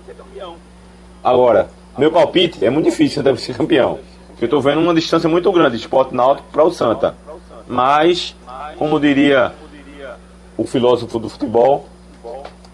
Agora, 1.22 1.70
meu 1.96 2.10
palpite 2.10 2.64
é 2.64 2.70
muito 2.70 2.86
difícil 2.86 3.22
deve 3.22 3.40
ser 3.40 3.56
campeão. 3.56 3.98
Eu 4.40 4.46
estou 4.46 4.60
vendo 4.60 4.80
uma 4.80 4.92
distância 4.92 5.28
muito 5.28 5.50
grande 5.52 5.76
de 5.76 5.82
esporte 5.82 6.14
náutico 6.14 6.48
para 6.52 6.64
o 6.64 6.70
Santa. 6.70 7.16
Mas, 7.66 8.36
como 8.78 9.00
diria 9.00 9.52
o 10.56 10.64
filósofo 10.64 11.18
do 11.18 11.28
futebol, 11.28 11.86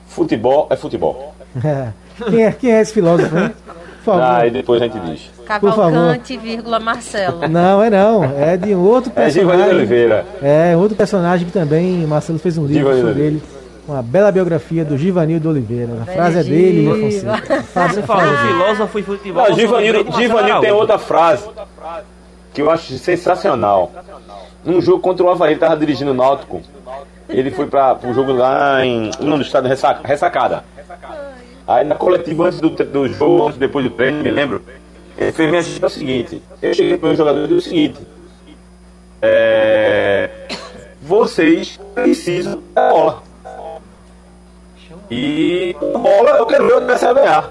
futebol 0.06 0.66
é 0.70 0.76
futebol. 0.76 1.34
quem, 2.28 2.44
é, 2.44 2.52
quem 2.52 2.72
é 2.72 2.80
esse 2.80 2.92
filósofo, 2.92 3.36
hein? 3.36 3.52
Por 3.98 4.04
favor. 4.04 4.22
Ah, 4.22 4.46
e 4.46 4.50
depois 4.50 4.80
a 4.80 4.86
gente 4.86 4.98
diz. 5.00 5.30
Cavalcante, 5.44 6.36
vírgula 6.36 6.80
Marcelo. 6.80 7.46
Não, 7.48 7.82
é 7.82 7.90
não. 7.90 8.24
É 8.24 8.56
de 8.56 8.74
um 8.74 8.80
outro 8.80 9.10
personagem. 9.10 9.62
É 9.62 9.68
de 9.68 9.74
Oliveira. 9.74 10.26
É, 10.42 10.76
outro 10.76 10.96
personagem 10.96 11.46
que 11.46 11.52
também 11.52 12.06
Marcelo 12.06 12.38
fez 12.38 12.56
um 12.56 12.66
livro 12.66 12.98
sobre 13.00 13.22
ele. 13.22 13.42
Uma 13.86 14.02
bela 14.02 14.30
biografia 14.30 14.84
do 14.84 14.96
Givanildo 14.96 15.48
Oliveira. 15.48 16.02
A 16.02 16.04
frase 16.06 16.38
é 16.38 16.42
dele, 16.44 16.86
Fonseca. 16.86 17.88
Você 17.88 18.02
falou 18.02 18.36
filósofo 18.38 18.98
e 18.98 19.02
futebol. 19.02 19.48
Não, 19.48 19.56
Givanildo, 19.56 20.12
Givanildo 20.12 20.60
tem 20.60 20.72
outra 20.72 20.98
frase 20.98 21.44
que 22.52 22.62
eu 22.62 22.70
acho 22.70 22.96
sensacional. 22.98 23.92
Num 24.64 24.80
jogo 24.80 25.00
contra 25.00 25.24
o 25.24 25.30
Havaí, 25.30 25.50
ele 25.50 25.56
estava 25.56 25.76
dirigindo 25.76 26.10
o 26.10 26.14
Náutico. 26.14 26.62
Ele 27.28 27.50
foi 27.50 27.66
para 27.66 27.98
o 28.04 28.12
jogo 28.12 28.32
lá 28.32 28.84
em. 28.84 29.10
no 29.20 29.40
estado 29.40 29.68
ressaca, 29.68 30.06
ressacada. 30.06 30.64
Aí 31.66 31.84
na 31.84 31.94
coletiva 31.94 32.46
antes 32.46 32.60
do, 32.60 32.70
do 32.70 33.08
jogo, 33.08 33.52
depois 33.52 33.84
do 33.84 33.90
treino, 33.92 34.22
me 34.22 34.30
lembro, 34.30 34.62
ele 35.16 35.32
fez 35.32 35.50
minha 35.50 35.62
é 35.82 35.86
o 35.86 35.90
seguinte. 35.90 36.42
Eu 36.60 36.74
cheguei 36.74 36.98
para 36.98 37.10
o 37.10 37.14
jogador 37.14 37.44
e 37.44 37.48
disse 37.48 37.54
o 37.54 37.70
seguinte. 37.70 38.00
É, 39.22 40.30
vocês 41.02 41.78
precisam 41.94 42.60
da 42.74 42.90
bola. 42.90 43.22
E 45.10 45.76
bola 45.80 46.30
eu 46.38 46.46
quero 46.46 46.66
ver 46.66 46.72
o 46.74 46.76
adversário 46.78 47.16
ganhar. 47.16 47.42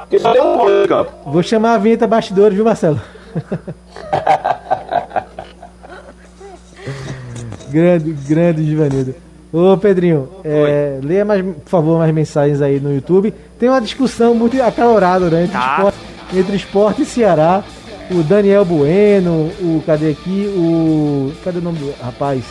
Porque 0.00 0.18
só 0.18 0.32
tem 0.32 0.42
um 0.42 0.56
bola 0.56 0.82
no 0.82 0.88
campo. 0.88 1.12
Vou 1.24 1.42
chamar 1.42 1.74
a 1.74 1.78
vinheta 1.78 2.06
bastidores, 2.06 2.54
viu, 2.54 2.64
Marcelo? 2.64 3.00
grande, 7.70 8.12
grande 8.12 8.64
Givanildo. 8.64 9.14
Ô 9.52 9.76
Pedrinho, 9.76 10.28
é, 10.44 10.98
leia 11.02 11.24
mais, 11.24 11.42
por 11.42 11.68
favor, 11.68 11.98
mais 11.98 12.12
mensagens 12.12 12.60
aí 12.60 12.80
no 12.80 12.92
YouTube. 12.94 13.32
Tem 13.58 13.68
uma 13.68 13.80
discussão 13.80 14.34
muito 14.34 14.60
acalorada 14.62 15.30
né, 15.30 15.44
entre, 15.44 15.56
tá. 15.56 15.76
esporte, 15.76 15.98
entre 16.34 16.56
esporte 16.56 17.02
e 17.02 17.06
Ceará. 17.06 17.62
O 18.10 18.22
Daniel 18.22 18.64
Bueno, 18.64 19.50
o 19.60 19.82
cadê 19.84 20.10
aqui? 20.10 20.46
O. 20.56 21.32
Cadê 21.42 21.58
o 21.58 21.62
nome 21.62 21.78
do 21.78 21.92
rapaz? 22.02 22.44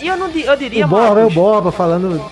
Eu, 0.00 0.16
não, 0.16 0.30
eu 0.30 0.56
diria 0.56 0.86
o 0.86 0.88
Borba, 0.88 1.20
é 1.20 1.26
o 1.26 1.30
Borba 1.30 1.72
falando 1.72 2.22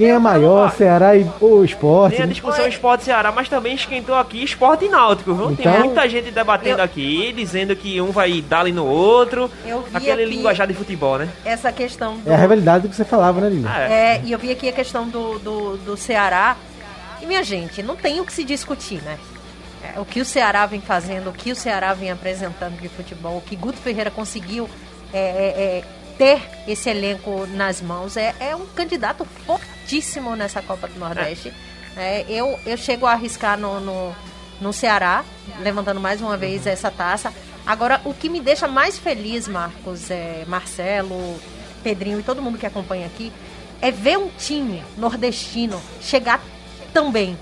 quem 0.00 0.08
é 0.08 0.18
maior, 0.18 0.72
Ceará 0.72 1.14
e 1.14 1.30
o 1.42 1.62
esporte? 1.62 2.16
Tem 2.16 2.24
a 2.24 2.28
discussão 2.28 2.66
esporte 2.66 3.04
Ceará, 3.04 3.30
mas 3.30 3.50
também 3.50 3.74
esquentou 3.74 4.14
aqui 4.14 4.42
esporte 4.42 4.86
e 4.86 4.88
náutico, 4.88 5.34
viu? 5.34 5.50
Então, 5.50 5.70
Tem 5.70 5.82
muita 5.82 6.08
gente 6.08 6.30
debatendo 6.30 6.78
eu... 6.78 6.84
aqui, 6.84 7.30
dizendo 7.34 7.76
que 7.76 8.00
um 8.00 8.10
vai 8.10 8.40
dar 8.40 8.60
ali 8.60 8.72
no 8.72 8.86
outro. 8.86 9.50
Eu 9.62 9.82
vi 9.82 9.94
aquele 9.94 10.24
linguajar 10.24 10.66
de 10.66 10.72
futebol, 10.72 11.18
né? 11.18 11.28
Essa 11.44 11.70
questão 11.70 12.16
do... 12.16 12.30
É 12.30 12.34
a 12.34 12.38
rivalidade 12.38 12.88
que 12.88 12.96
você 12.96 13.04
falava, 13.04 13.42
né, 13.42 13.50
Lili? 13.50 13.66
Ah, 13.68 13.80
é. 13.82 13.92
é, 13.92 14.22
e 14.24 14.32
eu 14.32 14.38
vi 14.38 14.50
aqui 14.50 14.70
a 14.70 14.72
questão 14.72 15.06
do, 15.06 15.38
do, 15.38 15.76
do 15.76 15.96
Ceará. 15.98 16.56
E, 17.20 17.26
minha 17.26 17.42
gente, 17.42 17.82
não 17.82 17.94
tem 17.94 18.20
o 18.20 18.24
que 18.24 18.32
se 18.32 18.42
discutir, 18.42 19.02
né? 19.02 19.18
É, 19.84 20.00
o 20.00 20.06
que 20.06 20.22
o 20.22 20.24
Ceará 20.24 20.64
vem 20.64 20.80
fazendo, 20.80 21.28
o 21.28 21.32
que 21.34 21.52
o 21.52 21.56
Ceará 21.56 21.92
vem 21.92 22.10
apresentando 22.10 22.80
de 22.80 22.88
futebol, 22.88 23.36
o 23.36 23.42
que 23.42 23.54
Guto 23.54 23.76
Ferreira 23.76 24.10
conseguiu 24.10 24.66
é, 25.12 25.18
é, 25.18 25.22
é 25.22 25.84
ter 26.16 26.40
esse 26.66 26.88
elenco 26.88 27.46
nas 27.48 27.82
mãos 27.82 28.16
é, 28.16 28.34
é 28.40 28.56
um 28.56 28.66
candidato 28.66 29.26
forte 29.46 29.79
fortíssimo 29.90 30.36
nessa 30.36 30.62
Copa 30.62 30.86
do 30.86 30.98
Nordeste. 31.00 31.52
É, 31.96 32.24
eu, 32.28 32.58
eu 32.64 32.76
chego 32.76 33.06
a 33.06 33.12
arriscar 33.12 33.58
no, 33.58 33.80
no, 33.80 34.14
no 34.60 34.72
Ceará, 34.72 35.24
levantando 35.58 35.98
mais 35.98 36.20
uma 36.20 36.36
vez 36.36 36.64
essa 36.64 36.92
taça. 36.92 37.34
Agora, 37.66 38.00
o 38.04 38.14
que 38.14 38.28
me 38.28 38.40
deixa 38.40 38.68
mais 38.68 38.96
feliz, 38.96 39.48
Marcos, 39.48 40.08
é, 40.08 40.44
Marcelo, 40.46 41.40
Pedrinho 41.82 42.20
e 42.20 42.22
todo 42.22 42.40
mundo 42.40 42.56
que 42.56 42.66
acompanha 42.66 43.06
aqui, 43.06 43.32
é 43.80 43.90
ver 43.90 44.16
um 44.16 44.28
time 44.28 44.84
nordestino 44.96 45.80
chegar 46.00 46.40
tão 46.94 47.10
bem, 47.10 47.36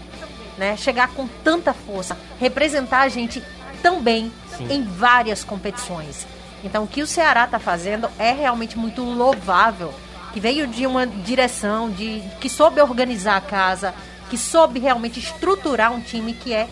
né? 0.56 0.74
Chegar 0.76 1.08
com 1.08 1.28
tanta 1.44 1.74
força, 1.74 2.16
representar 2.40 3.02
a 3.02 3.08
gente 3.08 3.42
tão 3.82 4.00
bem 4.00 4.32
Sim. 4.56 4.72
em 4.72 4.82
várias 4.82 5.44
competições. 5.44 6.26
Então, 6.64 6.84
o 6.84 6.88
que 6.88 7.02
o 7.02 7.06
Ceará 7.06 7.44
está 7.44 7.58
fazendo 7.58 8.08
é 8.18 8.32
realmente 8.32 8.78
muito 8.78 9.02
louvável 9.02 9.92
que 10.32 10.40
veio 10.40 10.66
de 10.66 10.86
uma 10.86 11.06
direção 11.06 11.90
de 11.90 12.22
que 12.40 12.48
soube 12.48 12.80
organizar 12.80 13.36
a 13.36 13.40
casa, 13.40 13.94
que 14.28 14.36
soube 14.36 14.78
realmente 14.78 15.18
estruturar 15.18 15.92
um 15.92 16.00
time 16.00 16.32
que 16.32 16.52
é 16.52 16.68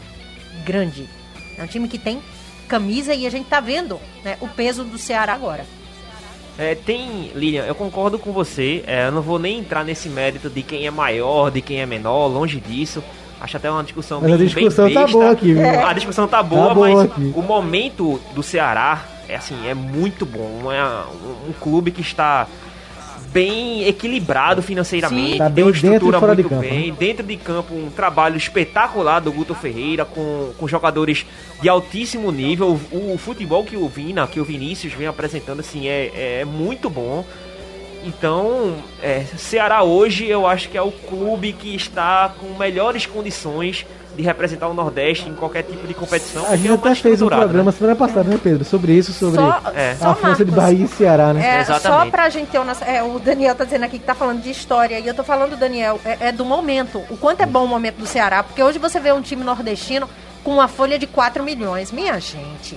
grande. 0.64 1.08
É 1.56 1.62
um 1.62 1.66
time 1.66 1.88
que 1.88 1.98
tem 1.98 2.20
camisa 2.68 3.14
e 3.14 3.26
a 3.26 3.30
gente 3.30 3.48
tá 3.48 3.60
vendo 3.60 3.98
né, 4.24 4.36
o 4.40 4.48
peso 4.48 4.84
do 4.84 4.98
Ceará 4.98 5.32
agora. 5.32 5.64
É, 6.58 6.74
tem, 6.74 7.30
Lilian, 7.34 7.64
eu 7.64 7.74
concordo 7.74 8.18
com 8.18 8.32
você. 8.32 8.82
É, 8.86 9.06
eu 9.06 9.12
não 9.12 9.22
vou 9.22 9.38
nem 9.38 9.58
entrar 9.58 9.84
nesse 9.84 10.08
mérito 10.08 10.48
de 10.48 10.62
quem 10.62 10.86
é 10.86 10.90
maior, 10.90 11.50
de 11.50 11.60
quem 11.60 11.80
é 11.80 11.86
menor, 11.86 12.26
longe 12.28 12.60
disso. 12.60 13.02
Acho 13.38 13.58
até 13.58 13.70
uma 13.70 13.84
discussão 13.84 14.20
mas 14.20 14.30
bem, 14.30 14.40
a 14.40 14.44
discussão 14.44 14.90
tá 14.90 15.06
boa 15.06 15.30
aqui, 15.30 15.52
viu? 15.52 15.86
A 15.86 15.92
discussão 15.92 16.26
tá 16.26 16.42
boa, 16.42 16.68
tá 16.68 16.74
boa 16.74 16.88
mas 16.88 17.10
aqui. 17.10 17.32
o 17.34 17.42
momento 17.42 18.18
do 18.34 18.42
Ceará 18.42 19.04
é 19.28 19.36
assim, 19.36 19.68
é 19.68 19.74
muito 19.74 20.24
bom. 20.24 20.72
É 20.72 20.82
um, 20.82 21.50
um 21.50 21.52
clube 21.60 21.90
que 21.90 22.00
está 22.00 22.46
bem 23.36 23.86
equilibrado 23.86 24.62
financeiramente, 24.62 25.32
Sim, 25.32 25.38
tá 25.38 25.50
tem 25.50 25.62
uma 25.62 25.70
estrutura 25.70 26.18
muito 26.18 26.36
de 26.36 26.42
campo, 26.44 26.60
bem. 26.62 26.90
Né? 26.90 26.96
Dentro 26.98 27.26
de 27.26 27.36
campo, 27.36 27.74
um 27.74 27.90
trabalho 27.90 28.38
espetacular 28.38 29.20
do 29.20 29.30
Guto 29.30 29.54
Ferreira, 29.54 30.06
com, 30.06 30.52
com 30.56 30.66
jogadores 30.66 31.26
de 31.60 31.68
altíssimo 31.68 32.32
nível. 32.32 32.80
O, 32.90 33.12
o 33.12 33.18
futebol 33.18 33.62
que 33.62 33.76
o 33.76 33.86
Vina, 33.88 34.26
que 34.26 34.40
o 34.40 34.44
Vinícius 34.44 34.94
vem 34.94 35.06
apresentando, 35.06 35.60
assim, 35.60 35.86
é, 35.86 36.40
é 36.40 36.44
muito 36.46 36.88
bom. 36.88 37.26
Então, 38.06 38.76
é, 39.02 39.24
Ceará 39.36 39.82
hoje 39.82 40.26
eu 40.26 40.46
acho 40.46 40.70
que 40.70 40.78
é 40.78 40.82
o 40.82 40.90
clube 40.90 41.52
que 41.52 41.74
está 41.74 42.32
com 42.40 42.56
melhores 42.56 43.04
condições 43.04 43.84
de 44.16 44.22
representar 44.22 44.68
o 44.68 44.74
Nordeste 44.74 45.28
em 45.28 45.34
qualquer 45.34 45.62
tipo 45.62 45.86
de 45.86 45.94
competição. 45.94 46.46
A 46.46 46.56
gente 46.56 46.70
é 46.70 46.74
até 46.74 46.94
fez 46.94 47.20
um 47.20 47.28
programa 47.28 47.70
né? 47.70 47.76
semana 47.76 47.96
passada, 47.96 48.24
né, 48.24 48.40
Pedro? 48.42 48.64
Sobre 48.64 48.92
isso, 48.92 49.12
sobre 49.12 49.36
só, 49.36 49.60
é. 49.74 49.96
a 50.00 50.14
força 50.14 50.44
de 50.44 50.50
Bahia 50.50 50.84
e 50.84 50.88
Ceará, 50.88 51.34
né? 51.34 51.58
É, 51.58 51.60
Exatamente. 51.60 52.04
Só 52.04 52.10
pra 52.10 52.28
gente 52.30 52.48
ter 52.48 52.58
uma. 52.58 52.72
É, 52.72 53.02
o 53.02 53.18
Daniel 53.18 53.54
tá 53.54 53.64
dizendo 53.64 53.84
aqui 53.84 53.98
que 53.98 54.04
tá 54.04 54.14
falando 54.14 54.42
de 54.42 54.50
história, 54.50 54.98
e 54.98 55.06
eu 55.06 55.14
tô 55.14 55.22
falando, 55.22 55.56
Daniel, 55.56 56.00
é, 56.04 56.28
é 56.28 56.32
do 56.32 56.44
momento. 56.44 57.02
O 57.10 57.16
quanto 57.16 57.42
é 57.42 57.46
bom 57.46 57.64
o 57.64 57.68
momento 57.68 57.96
do 57.96 58.06
Ceará, 58.06 58.42
porque 58.42 58.62
hoje 58.62 58.78
você 58.78 58.98
vê 58.98 59.12
um 59.12 59.20
time 59.20 59.44
nordestino 59.44 60.08
com 60.42 60.54
uma 60.54 60.68
folha 60.68 60.98
de 60.98 61.06
4 61.06 61.44
milhões. 61.44 61.92
Minha 61.92 62.18
gente 62.18 62.76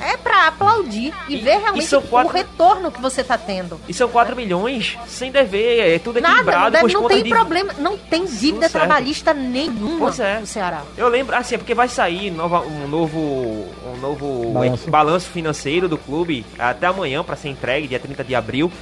é 0.00 0.16
para 0.16 0.48
aplaudir 0.48 1.12
e, 1.28 1.34
e, 1.34 1.40
ver 1.40 1.58
realmente 1.58 1.88
quatro... 2.08 2.28
o 2.28 2.32
retorno 2.32 2.90
que 2.90 3.00
você 3.00 3.20
está 3.20 3.36
tendo. 3.36 3.80
E 3.88 3.94
são 3.94 4.08
4 4.08 4.34
milhões 4.36 4.98
sem 5.06 5.30
dever, 5.30 5.94
é 5.94 5.98
tudo 5.98 6.18
equilibrado. 6.18 6.72
Nada, 6.72 6.82
não, 6.82 7.02
não 7.02 7.08
tem 7.08 7.22
de... 7.22 7.30
problema, 7.30 7.72
não 7.78 7.96
tem 7.96 8.24
dívida 8.24 8.68
trabalhista 8.68 9.34
nenhuma 9.34 9.98
pois 9.98 10.20
é. 10.20 10.40
no 10.40 10.46
Ceará. 10.46 10.82
Eu 10.96 11.08
lembro, 11.08 11.34
assim, 11.36 11.54
é 11.54 11.58
porque 11.58 11.74
vai 11.74 11.88
sair 11.88 12.30
nova, 12.30 12.60
um 12.60 12.88
novo, 12.88 13.18
um 13.18 13.96
novo 14.00 14.52
balanço. 14.52 14.90
balanço 14.90 15.30
financeiro 15.30 15.88
do 15.88 15.98
clube 15.98 16.44
até 16.58 16.86
amanhã 16.86 17.22
para 17.22 17.36
ser 17.36 17.48
entregue, 17.48 17.88
dia 17.88 17.98
30 17.98 18.24
de 18.24 18.34
abril. 18.34 18.72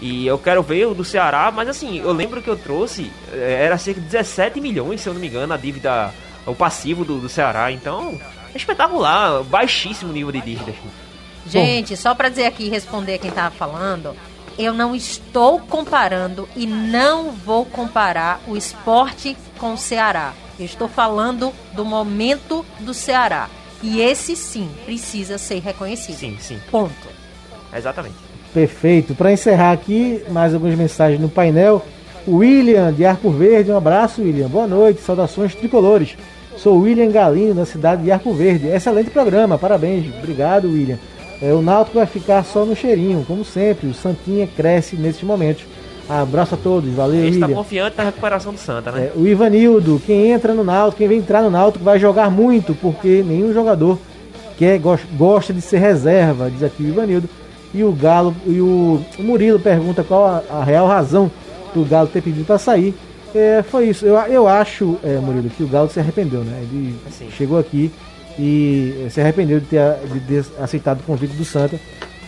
E 0.00 0.26
eu 0.26 0.38
quero 0.38 0.62
ver 0.62 0.86
o 0.86 0.94
do 0.94 1.04
Ceará, 1.04 1.50
mas 1.50 1.68
assim, 1.68 1.98
eu 2.00 2.12
lembro 2.12 2.42
que 2.42 2.48
eu 2.48 2.56
trouxe, 2.56 3.10
eh, 3.32 3.58
era 3.64 3.78
cerca 3.78 4.00
de 4.00 4.06
17 4.06 4.60
milhões, 4.60 5.00
se 5.00 5.08
eu 5.08 5.14
não 5.14 5.20
me 5.20 5.28
engano, 5.28 5.54
a 5.54 5.56
dívida, 5.56 6.12
o 6.44 6.54
passivo 6.54 7.04
do, 7.04 7.20
do 7.20 7.28
Ceará. 7.28 7.70
Então, 7.70 8.20
espetacular, 8.56 9.42
baixíssimo 9.44 10.12
nível 10.12 10.32
de 10.32 10.40
dívidas. 10.40 10.74
Gente, 11.46 11.90
Bom. 11.90 11.96
só 11.96 12.14
para 12.14 12.28
dizer 12.28 12.46
aqui 12.46 12.68
responder 12.68 13.18
quem 13.18 13.30
tava 13.30 13.54
falando, 13.54 14.16
eu 14.58 14.72
não 14.72 14.94
estou 14.94 15.58
comparando 15.58 16.48
e 16.56 16.66
não 16.66 17.30
vou 17.30 17.64
comparar 17.64 18.40
o 18.46 18.56
esporte 18.56 19.36
com 19.58 19.74
o 19.74 19.78
Ceará. 19.78 20.32
Eu 20.58 20.64
estou 20.64 20.88
falando 20.88 21.52
do 21.72 21.84
momento 21.84 22.64
do 22.80 22.94
Ceará. 22.94 23.48
E 23.82 24.00
esse 24.00 24.36
sim 24.36 24.70
precisa 24.84 25.36
ser 25.36 25.60
reconhecido. 25.60 26.16
Sim, 26.16 26.36
sim. 26.40 26.58
Ponto. 26.70 27.08
Exatamente. 27.74 28.14
Perfeito. 28.52 29.14
Para 29.14 29.32
encerrar 29.32 29.72
aqui, 29.72 30.24
mais 30.30 30.54
algumas 30.54 30.78
mensagens 30.78 31.20
no 31.20 31.28
painel. 31.28 31.84
William 32.26 32.92
de 32.92 33.04
Arco 33.04 33.30
Verde, 33.30 33.70
um 33.70 33.76
abraço, 33.76 34.22
William. 34.22 34.48
Boa 34.48 34.66
noite, 34.66 35.02
saudações 35.02 35.54
tricolores. 35.54 36.16
Sou 36.56 36.78
William 36.80 37.10
Galinho, 37.10 37.54
da 37.54 37.64
cidade 37.64 38.02
de 38.02 38.10
Arco 38.10 38.32
Verde. 38.32 38.68
Excelente 38.68 39.10
programa, 39.10 39.58
parabéns. 39.58 40.06
Obrigado, 40.18 40.68
William. 40.68 40.98
É, 41.42 41.52
o 41.52 41.60
Náutico 41.60 41.98
vai 41.98 42.06
ficar 42.06 42.44
só 42.44 42.64
no 42.64 42.76
cheirinho, 42.76 43.24
como 43.26 43.44
sempre. 43.44 43.88
O 43.88 43.94
Santinha 43.94 44.46
cresce 44.46 44.96
nesses 44.96 45.22
momentos. 45.22 45.64
Abraço 46.08 46.54
a 46.54 46.58
todos, 46.58 46.92
valeu, 46.92 47.16
Ele 47.20 47.30
está 47.36 47.48
confiante 47.48 47.96
na 47.96 48.04
recuperação 48.04 48.52
do 48.52 48.58
Santa, 48.58 48.92
né? 48.92 49.06
É, 49.06 49.12
o 49.16 49.26
Ivanildo, 49.26 50.00
quem 50.04 50.32
entra 50.32 50.52
no 50.52 50.62
Náutico, 50.62 50.98
quem 50.98 51.08
vem 51.08 51.18
entrar 51.18 51.42
no 51.42 51.50
Náutico 51.50 51.82
vai 51.82 51.98
jogar 51.98 52.30
muito, 52.30 52.74
porque 52.74 53.24
nenhum 53.26 53.54
jogador 53.54 53.98
quer, 54.58 54.78
gosta, 54.78 55.52
de 55.52 55.62
ser 55.62 55.78
reserva, 55.78 56.50
diz 56.50 56.62
aqui 56.62 56.82
o 56.82 56.88
Ivanildo. 56.88 57.28
E 57.72 57.82
o 57.82 57.90
Galo, 57.90 58.36
e 58.46 58.60
o, 58.60 59.00
o 59.18 59.22
Murilo 59.22 59.58
pergunta 59.58 60.04
qual 60.04 60.26
a, 60.26 60.42
a 60.50 60.64
real 60.64 60.86
razão 60.86 61.30
do 61.74 61.84
Galo 61.84 62.08
ter 62.08 62.22
pedido 62.22 62.44
para 62.44 62.58
sair. 62.58 62.94
É, 63.34 63.62
foi 63.62 63.86
isso. 63.88 64.06
Eu, 64.06 64.16
eu 64.26 64.48
acho, 64.48 64.96
é, 65.02 65.16
Murilo, 65.16 65.50
que 65.50 65.62
o 65.62 65.68
Galo 65.68 65.88
se 65.90 65.98
arrependeu, 65.98 66.40
né? 66.44 66.60
Ele 66.62 66.94
Assim. 67.06 67.28
chegou 67.30 67.58
aqui 67.58 67.90
e 68.38 69.06
se 69.10 69.20
arrependeu 69.20 69.60
de 69.60 69.66
ter, 69.66 69.80
de 70.12 70.20
ter 70.20 70.44
aceitado 70.60 71.00
o 71.00 71.02
convite 71.02 71.34
do 71.34 71.44
Santa 71.44 71.78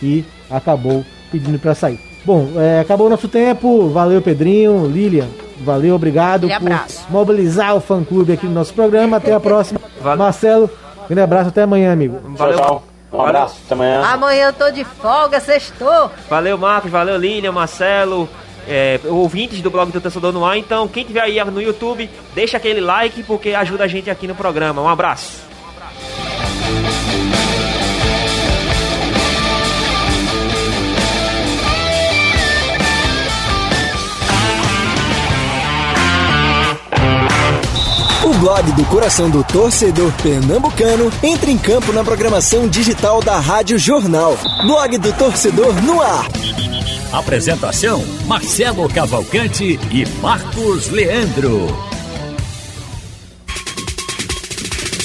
e 0.01 0.25
acabou 0.49 1.05
pedindo 1.31 1.57
para 1.59 1.73
sair. 1.75 1.99
Bom, 2.25 2.49
é, 2.57 2.81
acabou 2.81 3.07
o 3.07 3.09
nosso 3.09 3.27
tempo. 3.27 3.89
Valeu, 3.89 4.21
Pedrinho, 4.21 4.85
Lilian. 4.87 5.27
Valeu, 5.61 5.95
obrigado 5.95 6.47
por 6.47 6.55
abraço. 6.55 7.05
mobilizar 7.09 7.75
o 7.75 7.79
fã 7.79 8.03
clube 8.03 8.33
aqui 8.33 8.45
no 8.45 8.51
nosso 8.51 8.73
programa. 8.73 9.17
Até 9.17 9.33
a 9.33 9.39
próxima. 9.39 9.79
Valeu. 10.01 10.17
Marcelo, 10.17 10.69
grande 11.07 11.21
abraço, 11.21 11.49
até 11.49 11.63
amanhã, 11.63 11.93
amigo. 11.93 12.19
Valeu. 12.35 12.57
Tchau, 12.57 12.65
tchau. 12.65 12.83
Um 13.13 13.21
abraço, 13.21 13.55
até 13.65 13.73
amanhã. 13.73 14.01
Amanhã 14.03 14.47
eu 14.47 14.53
tô 14.53 14.69
de 14.69 14.83
folga, 14.83 15.39
sextou. 15.39 16.11
Valeu, 16.29 16.57
Marcos, 16.57 16.91
valeu, 16.91 17.17
Lilian, 17.17 17.53
Marcelo, 17.53 18.27
é, 18.67 18.99
ouvintes 19.05 19.61
do 19.61 19.71
blog 19.71 19.91
do 19.91 20.01
Torcedor 20.01 20.33
no 20.33 20.45
Ar. 20.45 20.57
Então, 20.57 20.87
quem 20.87 21.03
tiver 21.03 21.21
aí 21.21 21.43
no 21.45 21.61
YouTube, 21.61 22.09
deixa 22.35 22.57
aquele 22.57 22.81
like 22.81 23.23
porque 23.23 23.49
ajuda 23.53 23.85
a 23.85 23.87
gente 23.87 24.09
aqui 24.09 24.27
no 24.27 24.35
programa. 24.35 24.81
Um 24.81 24.89
abraço. 24.89 25.46
Blog 38.39 38.71
do 38.73 38.85
coração 38.85 39.29
do 39.29 39.43
torcedor 39.43 40.11
pernambucano 40.21 41.11
entra 41.23 41.49
em 41.49 41.57
campo 41.57 41.91
na 41.91 42.03
programação 42.03 42.67
digital 42.67 43.21
da 43.21 43.39
Rádio 43.39 43.79
Jornal. 43.79 44.37
Blog 44.65 44.97
do 44.97 45.11
torcedor 45.13 45.73
no 45.81 46.01
ar. 46.01 46.27
Apresentação: 47.11 48.03
Marcelo 48.25 48.87
Cavalcante 48.89 49.79
e 49.91 50.05
Marcos 50.21 50.89
Leandro. 50.89 51.67